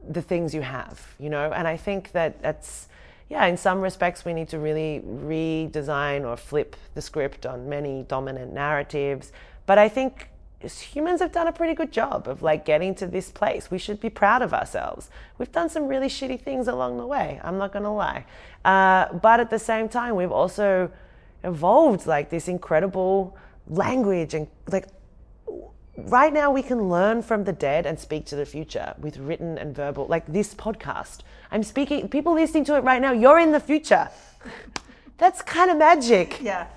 the 0.07 0.22
things 0.22 0.53
you 0.53 0.61
have, 0.61 1.15
you 1.19 1.30
know? 1.30 1.51
And 1.51 1.67
I 1.67 1.76
think 1.76 2.11
that 2.11 2.41
that's 2.43 2.88
yeah, 3.32 3.45
in 3.45 3.55
some 3.55 3.79
respects, 3.79 4.25
we 4.25 4.34
need 4.34 4.49
to 4.49 4.59
really 4.59 5.01
redesign 5.07 6.27
or 6.27 6.36
flip 6.36 6.75
the 6.95 7.01
script 7.01 7.45
on 7.45 7.69
many 7.69 8.03
dominant 8.03 8.53
narratives. 8.53 9.32
But 9.65 9.77
I 9.77 9.88
think 9.88 10.27
humans 10.61 11.21
have 11.21 11.32
done 11.32 11.47
a 11.47 11.53
pretty 11.53 11.73
good 11.73 11.93
job 11.93 12.27
of 12.27 12.41
like 12.41 12.65
getting 12.65 12.93
to 12.95 13.07
this 13.07 13.32
place. 13.32 13.71
We 13.71 13.77
should 13.77 14.01
be 14.01 14.09
proud 14.09 14.41
of 14.41 14.53
ourselves. 14.53 15.09
We've 15.38 15.51
done 15.51 15.69
some 15.69 15.88
really 15.88 16.09
shitty 16.09 16.41
things 16.41 16.67
along 16.67 16.97
the 16.97 17.07
way. 17.07 17.39
I'm 17.41 17.57
not 17.57 17.71
to 17.71 17.89
lie. 17.89 18.25
Uh, 18.65 19.13
but 19.13 19.39
at 19.39 19.49
the 19.49 19.59
same 19.59 19.88
time, 19.88 20.17
we've 20.17 20.32
also 20.32 20.91
evolved 21.45 22.05
like 22.05 22.32
this 22.32 22.49
incredible 22.49 23.38
language 23.69 24.34
and 24.34 24.47
like 24.69 24.88
right 25.97 26.33
now 26.33 26.51
we 26.51 26.63
can 26.63 26.89
learn 26.89 27.21
from 27.21 27.43
the 27.43 27.51
dead 27.51 27.85
and 27.85 27.99
speak 27.99 28.25
to 28.27 28.35
the 28.35 28.45
future 28.45 28.93
with 28.99 29.17
written 29.17 29.57
and 29.57 29.75
verbal 29.75 30.07
like 30.07 30.25
this 30.27 30.53
podcast. 30.53 31.19
I'm 31.51 31.63
speaking 31.63 32.07
people 32.09 32.33
listening 32.33 32.65
to 32.65 32.77
it 32.77 32.83
right 32.83 33.01
now 33.01 33.11
you're 33.11 33.39
in 33.39 33.51
the 33.51 33.59
future. 33.59 34.09
That's 35.17 35.41
kind 35.41 35.69
of 35.69 35.77
magic. 35.77 36.39
Yeah. 36.41 36.67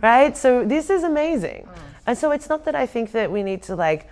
Right? 0.00 0.36
So 0.36 0.64
this 0.64 0.88
is 0.88 1.02
amazing. 1.02 1.68
Mm. 1.68 1.78
and 2.06 2.18
so 2.18 2.30
it's 2.30 2.48
not 2.48 2.64
that 2.64 2.74
i 2.74 2.86
think 2.86 3.12
that 3.12 3.30
we 3.30 3.42
need 3.42 3.62
to 3.62 3.76
like 3.76 4.08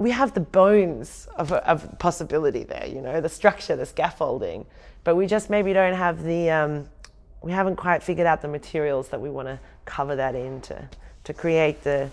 we 0.00 0.10
have 0.10 0.32
the 0.32 0.40
bones 0.40 1.28
of, 1.36 1.52
of 1.52 1.98
possibility 1.98 2.64
there, 2.64 2.86
you 2.86 3.02
know, 3.02 3.20
the 3.20 3.28
structure, 3.28 3.76
the 3.76 3.84
scaffolding, 3.84 4.64
but 5.04 5.14
we 5.14 5.26
just 5.26 5.50
maybe 5.50 5.74
don't 5.74 5.92
have 5.92 6.24
the, 6.24 6.50
um, 6.50 6.88
we 7.42 7.52
haven't 7.52 7.76
quite 7.76 8.02
figured 8.02 8.26
out 8.26 8.40
the 8.40 8.48
materials 8.48 9.08
that 9.10 9.20
we 9.20 9.28
want 9.28 9.46
to 9.46 9.60
cover 9.84 10.16
that 10.16 10.34
in 10.34 10.62
to, 10.62 10.88
to 11.24 11.34
create 11.34 11.84
the, 11.84 12.08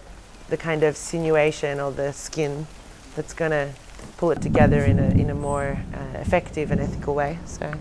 the 0.50 0.58
kind 0.58 0.84
of 0.84 0.96
sinuation 0.96 1.86
or 1.86 1.92
the 1.92 2.14
skin 2.14 2.68
that's 3.16 3.34
going 3.34 3.52
to 3.52 3.70
pull 4.18 4.32
it 4.32 4.42
together 4.42 4.84
in 4.84 5.00
a, 5.00 5.10
in 5.10 5.30
a 5.30 5.36
more 5.36 5.78
uh, 5.94 6.18
effective 6.20 6.72
and 6.72 6.82
ethical 6.82 7.16
way. 7.16 7.40
So. 7.46 7.74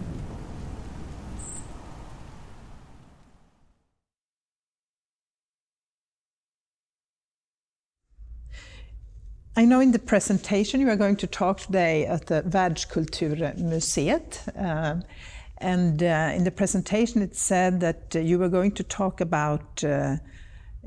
I 9.58 9.64
know 9.64 9.80
in 9.80 9.92
the 9.92 9.98
presentation 9.98 10.82
you 10.82 10.90
are 10.90 10.96
going 10.96 11.16
to 11.16 11.26
talk 11.26 11.60
today 11.60 12.04
at 12.04 12.26
the 12.26 12.42
Världskulturmuseet. 12.42 14.54
Uh, 14.54 15.00
and 15.58 16.02
uh, 16.02 16.32
in 16.34 16.44
the 16.44 16.50
presentation 16.50 17.22
it 17.22 17.34
said 17.34 17.80
that 17.80 18.14
uh, 18.14 18.18
you 18.18 18.38
were 18.38 18.50
going 18.50 18.72
to 18.72 18.82
talk 18.82 19.22
about 19.22 19.82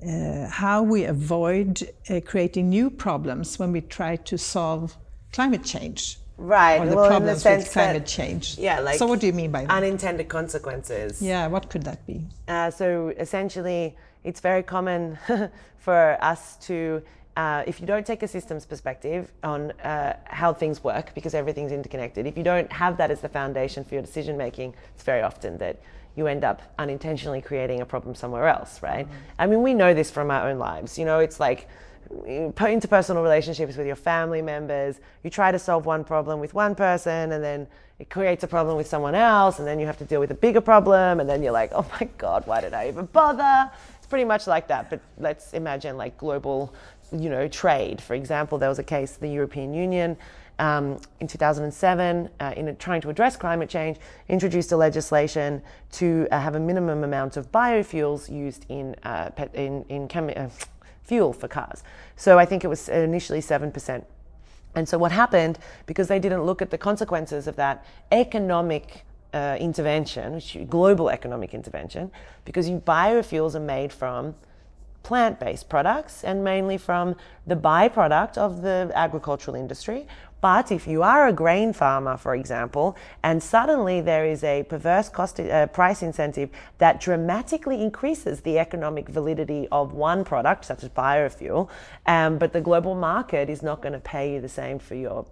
uh, 0.08 0.47
how 0.47 0.82
we 0.84 1.06
avoid 1.06 1.89
uh, 2.10 2.22
creating 2.26 2.70
new 2.70 2.89
problems 2.89 3.60
when 3.60 3.72
we 3.72 3.82
try 3.82 4.16
to 4.16 4.38
solve 4.38 4.97
climate 5.34 5.64
change. 5.64 6.18
Right. 6.38 6.80
Or 6.80 6.86
the 6.86 6.95
well, 6.95 7.06
in 7.06 7.10
the 7.12 7.18
problems 7.18 7.41
sense 7.41 7.64
with 7.66 7.74
climate 7.74 8.06
that, 8.06 8.08
change. 8.08 8.58
yeah, 8.58 8.80
like 8.80 8.97
so 8.97 9.06
what 9.08 9.20
do 9.20 9.28
you 9.28 9.34
mean 9.34 9.52
by 9.52 9.66
that? 9.66 9.72
unintended 9.72 10.30
consequences. 10.30 11.22
yeah, 11.22 11.47
what 11.47 11.70
could 11.70 11.84
that 11.84 12.06
be? 12.08 12.26
Uh, 12.47 12.72
so 12.72 13.10
essentially, 13.18 13.97
it's 14.24 14.39
very 14.39 14.64
common 14.64 15.18
for 15.78 16.18
us 16.22 16.56
to, 16.68 17.02
uh, 17.36 17.64
if 17.68 17.82
you 17.82 17.88
don't 17.88 18.06
take 18.06 18.24
a 18.24 18.28
systems 18.28 18.66
perspective 18.66 19.32
on 19.43 19.72
uh, 19.82 20.16
how 20.26 20.54
things 20.54 20.82
work, 20.82 21.14
because 21.14 21.34
everything's 21.34 21.74
interconnected, 21.74 22.26
if 22.26 22.38
you 22.38 22.43
don't 22.43 22.72
have 22.72 22.95
that 22.97 23.12
as 23.12 23.20
the 23.20 23.30
foundation 23.30 23.84
for 23.84 23.95
your 23.95 24.02
decision 24.02 24.38
making, 24.38 24.74
it's 24.95 25.04
very 25.04 25.22
often 25.22 25.58
that 25.58 25.82
you 26.16 26.28
end 26.28 26.43
up 26.43 26.62
unintentionally 26.78 27.41
creating 27.41 27.82
a 27.82 27.86
problem 27.86 28.16
somewhere 28.16 28.47
else, 28.47 28.82
right? 28.82 29.07
I 29.38 29.47
mean, 29.47 29.62
we 29.62 29.74
know 29.74 29.93
this 29.93 30.12
from 30.12 30.32
our 30.32 30.49
own 30.49 30.60
lives. 30.60 30.97
You 30.97 31.05
know, 31.05 31.20
it's 31.20 31.39
like 31.39 31.68
uh, 32.12 32.51
interpersonal 32.57 33.24
relationships 33.24 33.78
with 33.78 33.88
your 33.88 33.95
family 33.95 34.41
members. 34.41 34.99
You 35.24 35.30
try 35.30 35.51
to 35.51 35.60
solve 35.60 35.86
one 35.86 36.03
problem 36.03 36.39
with 36.39 36.53
one 36.53 36.76
person, 36.76 37.32
and 37.32 37.43
then 37.43 37.68
it 37.99 38.10
creates 38.10 38.43
a 38.43 38.47
problem 38.47 38.78
with 38.78 38.88
someone 38.88 39.16
else, 39.16 39.60
and 39.60 39.68
then 39.68 39.80
you 39.80 39.86
have 39.86 39.97
to 39.97 40.05
deal 40.05 40.20
with 40.20 40.32
a 40.32 40.36
bigger 40.36 40.62
problem, 40.62 41.20
and 41.20 41.30
then 41.30 41.43
you're 41.43 41.51
like, 41.51 41.72
oh 41.74 41.86
my 41.99 42.07
God, 42.18 42.47
why 42.47 42.62
did 42.62 42.74
I 42.74 42.88
even 42.88 43.05
bother? 43.05 43.72
It's 43.97 44.07
pretty 44.07 44.26
much 44.26 44.47
like 44.47 44.68
that. 44.70 44.89
But 44.89 45.01
let's 45.18 45.53
imagine 45.53 45.97
like 45.97 46.18
global, 46.18 46.74
you 47.12 47.30
know, 47.30 47.47
trade. 47.47 48.01
For 48.01 48.16
example, 48.16 48.57
there 48.57 48.70
was 48.70 48.80
a 48.80 48.84
case 48.84 49.18
the 49.18 49.30
European 49.30 49.74
Union. 49.74 50.18
Um, 50.60 50.99
in 51.22 51.28
2007, 51.28 52.30
uh, 52.39 52.53
in 52.57 52.76
trying 52.76 52.99
to 53.01 53.10
address 53.10 53.38
climate 53.38 53.70
change, 53.70 53.97
introduced 54.28 54.74
a 54.74 54.78
legislation 54.78 55.62
to 55.93 56.28
uh, 56.32 56.39
have 56.39 56.55
a 56.55 56.60
minimum 56.60 57.05
amount 57.05 57.38
of 57.38 57.49
biofuels 57.49 58.30
used 58.30 58.66
in 58.68 58.93
uh, 59.03 59.30
pet, 59.30 59.55
in, 59.55 59.86
in 59.88 60.10
uh, 60.12 60.49
fuel 61.03 61.32
for 61.32 61.47
cars. 61.47 61.84
So 62.18 62.38
I 62.38 62.45
think 62.45 62.66
it 62.66 62.68
was 62.68 62.89
initially 62.89 63.39
7%. 63.39 64.03
And 64.76 64.88
so 64.88 64.97
what 64.97 65.12
happened, 65.12 65.60
because 65.86 66.07
they 66.10 66.20
didn't 66.20 66.43
look 66.43 66.62
at 66.62 66.70
the 66.70 66.78
consequences 66.78 67.47
of 67.47 67.55
that 67.55 67.86
economic 68.12 69.05
uh, 69.34 69.57
intervention, 69.60 70.34
which 70.34 70.57
global 70.70 71.10
economic 71.10 71.53
intervention, 71.53 72.12
because 72.45 72.70
you, 72.70 72.80
biofuels 72.80 73.55
are 73.55 73.60
made 73.60 73.91
from 73.93 74.36
plant-based 75.03 75.70
products 75.70 76.24
and 76.24 76.43
mainly 76.43 76.78
from 76.78 77.16
the 77.47 77.55
byproduct 77.55 78.38
of 78.38 78.62
the 78.62 78.91
agricultural 78.93 79.55
industry. 79.55 80.05
But 80.41 80.71
if 80.71 80.87
you 80.87 81.03
are 81.03 81.27
a 81.27 81.33
grain 81.33 81.73
farmer, 81.73 82.15
for 82.15 82.33
example, 82.33 82.95
and 83.23 83.43
suddenly 83.43 83.99
there 83.99 84.25
is 84.25 84.43
a 84.43 84.63
perverse 84.63 85.09
cost 85.09 85.39
uh, 85.39 85.67
price 85.67 86.01
incentive 86.01 86.49
that 86.77 87.01
dramatically 87.01 87.81
increases 87.81 88.41
the 88.41 88.57
economic 88.57 89.09
validity 89.09 89.67
of 89.71 89.93
one 89.93 90.23
product, 90.23 90.65
such 90.65 90.83
as 90.83 90.89
biofuel, 90.89 91.69
um, 92.05 92.37
but 92.37 92.53
the 92.53 92.61
global 92.61 92.95
market 92.95 93.49
is 93.49 93.61
not 93.61 93.81
going 93.81 93.93
to 93.93 93.99
pay 93.99 94.33
you 94.33 94.41
the 94.41 94.49
same 94.49 94.79
for 94.79 94.95
your 94.95 95.25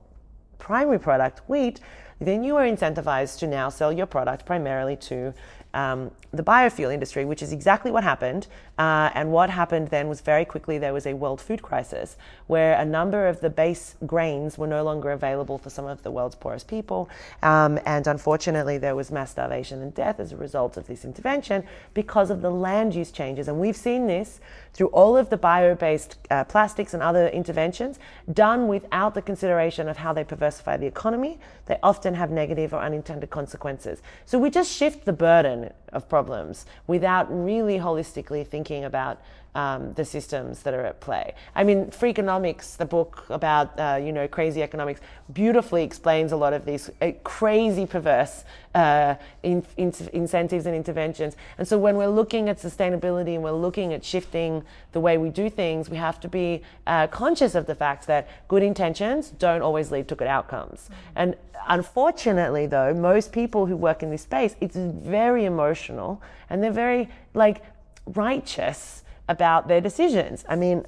primary 0.57 0.99
product, 0.99 1.41
wheat, 1.47 1.79
then 2.19 2.43
you 2.43 2.55
are 2.55 2.65
incentivized 2.65 3.37
to 3.39 3.47
now 3.47 3.69
sell 3.69 3.93
your 3.93 4.07
product 4.07 4.45
primarily 4.45 4.95
to 4.95 5.33
um, 5.73 6.11
the 6.33 6.43
biofuel 6.43 6.91
industry, 6.91 7.25
which 7.25 7.43
is 7.43 7.51
exactly 7.51 7.91
what 7.91 8.03
happened. 8.03 8.47
Uh, 8.77 9.09
and 9.15 9.31
what 9.31 9.49
happened 9.49 9.87
then 9.87 10.07
was 10.07 10.21
very 10.21 10.45
quickly 10.45 10.77
there 10.77 10.93
was 10.93 11.07
a 11.07 11.13
world 11.13 11.41
food 11.41 11.61
crisis 11.61 12.15
where 12.45 12.73
a 12.79 12.85
number 12.85 13.27
of 13.27 13.39
the 13.41 13.49
base 13.49 13.95
grains 14.05 14.57
were 14.57 14.67
no 14.67 14.83
longer 14.83 15.11
available 15.11 15.57
for 15.57 15.69
some 15.69 15.85
of 15.85 16.03
the 16.03 16.11
world's 16.11 16.35
poorest 16.35 16.67
people. 16.67 17.09
Um, 17.41 17.79
and 17.85 18.05
unfortunately, 18.05 18.77
there 18.77 18.95
was 18.95 19.11
mass 19.11 19.31
starvation 19.31 19.81
and 19.81 19.93
death 19.93 20.19
as 20.19 20.31
a 20.31 20.37
result 20.37 20.77
of 20.77 20.85
this 20.85 21.03
intervention 21.03 21.63
because 21.95 22.29
of 22.29 22.41
the 22.41 22.51
land 22.51 22.93
use 22.93 23.11
changes. 23.11 23.47
And 23.47 23.59
we've 23.59 23.75
seen 23.75 24.05
this 24.05 24.39
through 24.73 24.87
all 24.87 25.17
of 25.17 25.31
the 25.31 25.37
bio 25.37 25.73
based 25.73 26.17
uh, 26.29 26.43
plastics 26.43 26.93
and 26.93 27.01
other 27.01 27.27
interventions 27.29 27.97
done 28.31 28.67
without 28.67 29.15
the 29.15 29.21
consideration 29.23 29.89
of 29.89 29.97
how 29.97 30.13
they 30.13 30.23
perversify 30.23 30.77
the 30.77 30.85
economy. 30.85 31.39
They 31.65 31.79
often 31.81 32.13
have 32.13 32.29
negative 32.29 32.73
or 32.73 32.81
unintended 32.81 33.31
consequences. 33.31 34.03
So 34.27 34.37
we 34.37 34.51
just 34.51 34.71
shift 34.71 35.05
the 35.05 35.13
burden 35.13 35.71
of 35.93 36.07
problems 36.07 36.65
without 36.85 37.27
really 37.29 37.79
holistically 37.79 38.45
thinking 38.45 38.66
about 38.75 39.19
um, 39.57 39.93
the 39.93 40.05
systems 40.05 40.61
that 40.61 40.75
are 40.75 40.85
at 40.85 40.99
play. 40.99 41.33
I 41.55 41.63
mean, 41.63 41.87
Freakonomics, 41.87 42.77
the 42.77 42.85
book 42.85 43.25
about 43.29 43.77
uh, 43.79 43.99
you 44.01 44.11
know 44.11 44.27
crazy 44.27 44.61
economics, 44.61 45.01
beautifully 45.33 45.83
explains 45.83 46.31
a 46.31 46.37
lot 46.37 46.53
of 46.53 46.63
these 46.63 46.91
uh, 47.01 47.11
crazy, 47.23 47.87
perverse 47.87 48.45
uh, 48.75 49.15
in, 49.41 49.65
in, 49.75 49.91
incentives 50.13 50.67
and 50.67 50.75
interventions. 50.75 51.35
And 51.57 51.67
so, 51.67 51.79
when 51.79 51.97
we're 51.97 52.07
looking 52.07 52.49
at 52.49 52.59
sustainability 52.59 53.33
and 53.33 53.43
we're 53.43 53.51
looking 53.51 53.93
at 53.93 54.05
shifting 54.05 54.63
the 54.91 54.99
way 54.99 55.17
we 55.17 55.31
do 55.31 55.49
things, 55.49 55.89
we 55.89 55.97
have 55.97 56.19
to 56.19 56.27
be 56.27 56.61
uh, 56.85 57.07
conscious 57.07 57.55
of 57.55 57.65
the 57.65 57.75
fact 57.75 58.05
that 58.05 58.29
good 58.47 58.61
intentions 58.61 59.31
don't 59.31 59.63
always 59.63 59.91
lead 59.91 60.07
to 60.09 60.15
good 60.15 60.27
outcomes. 60.27 60.81
Mm-hmm. 60.81 60.93
And 61.15 61.35
unfortunately, 61.67 62.67
though, 62.67 62.93
most 62.93 63.31
people 63.31 63.65
who 63.65 63.75
work 63.75 64.03
in 64.03 64.11
this 64.11 64.21
space, 64.21 64.55
it's 64.61 64.75
very 64.75 65.45
emotional 65.45 66.21
and 66.49 66.63
they're 66.63 66.71
very 66.71 67.09
like 67.33 67.63
righteous 68.07 69.03
about 69.27 69.67
their 69.67 69.81
decisions. 69.81 70.45
I 70.47 70.55
mean, 70.55 70.85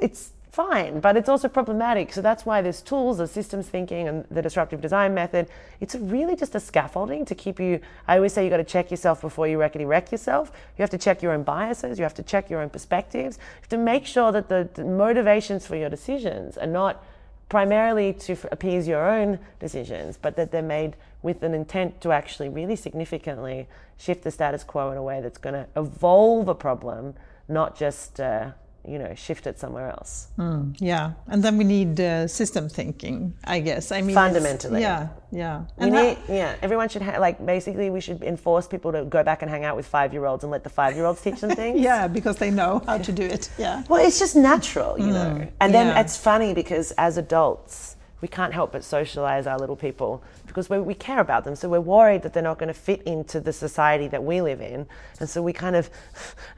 it's 0.00 0.32
fine, 0.50 0.98
but 0.98 1.16
it's 1.16 1.28
also 1.28 1.48
problematic. 1.48 2.12
So 2.12 2.20
that's 2.20 2.44
why 2.44 2.62
there's 2.62 2.80
tools, 2.82 3.18
the 3.18 3.28
systems 3.28 3.68
thinking, 3.68 4.08
and 4.08 4.24
the 4.30 4.42
disruptive 4.42 4.80
design 4.80 5.14
method. 5.14 5.48
It's 5.80 5.94
really 5.94 6.34
just 6.34 6.54
a 6.54 6.60
scaffolding 6.60 7.24
to 7.26 7.34
keep 7.34 7.60
you. 7.60 7.80
I 8.08 8.16
always 8.16 8.32
say 8.32 8.42
you 8.42 8.50
got 8.50 8.56
to 8.56 8.64
check 8.64 8.90
yourself 8.90 9.20
before 9.20 9.46
you 9.46 9.58
wreckety 9.58 9.86
wreck 9.86 10.10
yourself. 10.10 10.50
You 10.76 10.82
have 10.82 10.90
to 10.90 10.98
check 10.98 11.22
your 11.22 11.32
own 11.32 11.44
biases. 11.44 11.98
You 11.98 12.02
have 12.02 12.14
to 12.14 12.24
check 12.24 12.50
your 12.50 12.60
own 12.60 12.70
perspectives. 12.70 13.36
You 13.36 13.60
have 13.60 13.68
to 13.68 13.78
make 13.78 14.04
sure 14.04 14.32
that 14.32 14.48
the, 14.48 14.68
the 14.74 14.84
motivations 14.84 15.66
for 15.66 15.76
your 15.76 15.90
decisions 15.90 16.58
are 16.58 16.66
not 16.66 17.04
primarily 17.48 18.12
to 18.12 18.36
appease 18.52 18.86
your 18.86 19.08
own 19.08 19.38
decisions, 19.58 20.18
but 20.20 20.36
that 20.36 20.50
they're 20.50 20.62
made 20.62 20.96
with 21.22 21.42
an 21.42 21.54
intent 21.54 22.00
to 22.00 22.12
actually 22.12 22.48
really 22.48 22.76
significantly 22.76 23.66
shift 23.96 24.22
the 24.22 24.30
status 24.30 24.62
quo 24.62 24.90
in 24.90 24.96
a 24.96 25.02
way 25.02 25.20
that's 25.20 25.38
going 25.38 25.54
to 25.54 25.66
evolve 25.76 26.48
a 26.48 26.54
problem 26.54 27.14
not 27.48 27.76
just 27.76 28.20
uh, 28.20 28.50
you 28.88 28.98
know 28.98 29.14
shift 29.14 29.46
it 29.46 29.58
somewhere 29.58 29.90
else. 29.90 30.28
Mm, 30.38 30.76
yeah, 30.80 31.12
and 31.26 31.42
then 31.42 31.56
we 31.58 31.64
need 31.64 32.00
uh, 32.00 32.26
system 32.26 32.68
thinking, 32.68 33.34
I 33.44 33.60
guess. 33.60 33.92
I 33.92 34.00
mean, 34.02 34.14
fundamentally, 34.14 34.80
yeah, 34.80 35.08
yeah. 35.30 35.64
And 35.76 35.92
need, 35.92 36.18
yeah, 36.28 36.56
everyone 36.62 36.88
should 36.88 37.02
ha- 37.02 37.18
like 37.18 37.44
basically 37.44 37.90
we 37.90 38.00
should 38.00 38.22
enforce 38.22 38.66
people 38.66 38.92
to 38.92 39.04
go 39.04 39.22
back 39.22 39.42
and 39.42 39.50
hang 39.50 39.64
out 39.64 39.76
with 39.76 39.86
five 39.86 40.12
year 40.12 40.24
olds 40.26 40.44
and 40.44 40.50
let 40.50 40.64
the 40.64 40.70
five 40.70 40.94
year 40.96 41.04
olds 41.04 41.20
teach 41.20 41.40
them 41.40 41.50
things. 41.62 41.80
yeah, 41.80 42.08
because 42.08 42.36
they 42.36 42.50
know 42.50 42.82
how 42.86 42.98
to 42.98 43.12
do 43.12 43.24
it. 43.24 43.50
Yeah. 43.58 43.84
Well, 43.88 44.04
it's 44.04 44.18
just 44.18 44.36
natural, 44.36 44.98
you 44.98 45.06
mm, 45.06 45.12
know. 45.12 45.48
And 45.60 45.74
then 45.74 45.88
yeah. 45.88 46.00
it's 46.00 46.16
funny 46.16 46.54
because 46.54 46.92
as 46.92 47.16
adults 47.16 47.96
we 48.20 48.28
can't 48.28 48.52
help 48.52 48.72
but 48.72 48.82
socialize 48.82 49.46
our 49.46 49.58
little 49.58 49.76
people 49.76 50.22
because 50.46 50.68
we, 50.68 50.80
we 50.80 50.94
care 50.94 51.20
about 51.20 51.44
them. 51.44 51.54
So 51.54 51.68
we're 51.68 51.80
worried 51.80 52.22
that 52.22 52.32
they're 52.32 52.42
not 52.42 52.58
going 52.58 52.68
to 52.68 52.74
fit 52.74 53.02
into 53.02 53.40
the 53.40 53.52
society 53.52 54.08
that 54.08 54.22
we 54.22 54.40
live 54.40 54.60
in. 54.60 54.86
And 55.20 55.28
so 55.28 55.42
we 55.42 55.52
kind 55.52 55.76
of 55.76 55.88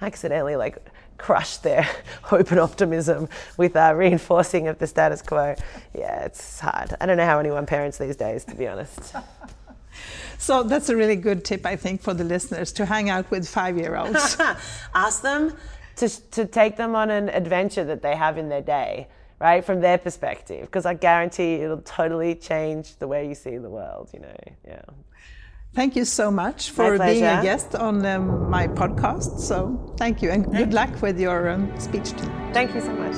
accidentally 0.00 0.56
like 0.64 0.78
crush 1.20 1.58
their 1.58 1.88
hope 2.22 2.50
and 2.50 2.58
optimism 2.58 3.28
with 3.56 3.76
our 3.76 3.96
reinforcing 3.96 4.68
of 4.68 4.78
the 4.78 4.86
status 4.86 5.22
quo. 5.22 5.54
Yeah, 5.94 6.24
it's 6.24 6.60
hard. 6.60 6.94
I 7.00 7.06
don't 7.06 7.16
know 7.16 7.26
how 7.26 7.38
anyone 7.38 7.66
parents 7.66 7.98
these 7.98 8.16
days, 8.16 8.44
to 8.46 8.54
be 8.54 8.66
honest. 8.66 9.14
so 10.38 10.62
that's 10.62 10.88
a 10.88 10.96
really 10.96 11.16
good 11.16 11.44
tip, 11.44 11.66
I 11.66 11.76
think, 11.76 12.02
for 12.02 12.14
the 12.14 12.24
listeners 12.24 12.72
to 12.72 12.86
hang 12.86 13.10
out 13.10 13.30
with 13.30 13.48
five 13.48 13.76
year 13.76 13.96
olds. 13.96 14.36
Ask 14.94 15.22
them 15.22 15.54
to, 15.96 16.08
to 16.30 16.46
take 16.46 16.76
them 16.76 16.94
on 16.94 17.10
an 17.10 17.28
adventure 17.28 17.84
that 17.84 18.02
they 18.02 18.16
have 18.16 18.38
in 18.38 18.48
their 18.48 18.62
day 18.62 19.08
right? 19.40 19.64
From 19.64 19.80
their 19.80 19.96
perspective, 19.96 20.66
because 20.66 20.84
I 20.84 20.92
guarantee 20.92 21.54
it'll 21.54 21.78
totally 21.78 22.34
change 22.34 22.96
the 22.96 23.08
way 23.08 23.26
you 23.26 23.34
see 23.34 23.56
the 23.56 23.70
world, 23.70 24.10
you 24.12 24.20
know, 24.20 24.36
yeah. 24.68 24.82
Thank 25.72 25.94
you 25.94 26.04
so 26.04 26.30
much 26.30 26.70
for 26.70 26.98
being 26.98 27.24
a 27.24 27.42
guest 27.42 27.76
on 27.76 28.04
um, 28.04 28.50
my 28.50 28.66
podcast. 28.66 29.38
So 29.38 29.94
thank 29.96 30.20
you 30.20 30.30
and 30.30 30.44
good 30.50 30.74
luck 30.74 31.00
with 31.00 31.18
your 31.18 31.48
um, 31.48 31.78
speech. 31.78 32.08
Thank 32.52 32.74
you 32.74 32.80
so 32.80 32.92
much. 32.92 33.14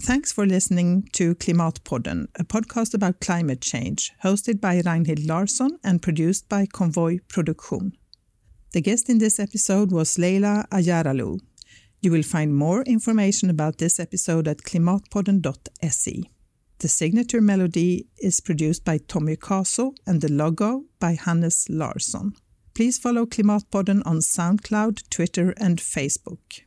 Thanks 0.00 0.32
for 0.32 0.46
listening 0.46 1.08
to 1.14 1.34
Klimatpodden, 1.34 2.28
a 2.38 2.44
podcast 2.44 2.94
about 2.94 3.20
climate 3.20 3.60
change, 3.60 4.12
hosted 4.22 4.60
by 4.60 4.80
Reinhild 4.80 5.26
Larsson 5.26 5.78
and 5.82 6.00
produced 6.00 6.48
by 6.48 6.66
Convoy 6.66 7.18
Produktion. 7.28 7.92
The 8.78 8.82
guest 8.82 9.10
in 9.10 9.18
this 9.18 9.40
episode 9.40 9.90
was 9.90 10.18
Leyla 10.18 10.68
Acaroglu. 10.68 11.40
You 12.00 12.12
will 12.12 12.22
find 12.22 12.54
more 12.54 12.82
information 12.82 13.50
about 13.50 13.78
this 13.78 13.98
episode 13.98 14.46
at 14.46 14.58
klimatpodden.se. 14.58 16.22
The 16.78 16.86
signature 16.86 17.40
melody 17.40 18.06
is 18.18 18.38
produced 18.38 18.84
by 18.84 18.98
Tommy 18.98 19.34
Caso 19.34 19.94
and 20.06 20.20
the 20.20 20.30
logo 20.30 20.84
by 21.00 21.14
Hannes 21.14 21.66
Larsson. 21.68 22.34
Please 22.72 22.98
follow 22.98 23.26
Klimatpodden 23.26 24.00
on 24.06 24.18
SoundCloud, 24.18 25.10
Twitter, 25.10 25.54
and 25.56 25.80
Facebook. 25.80 26.60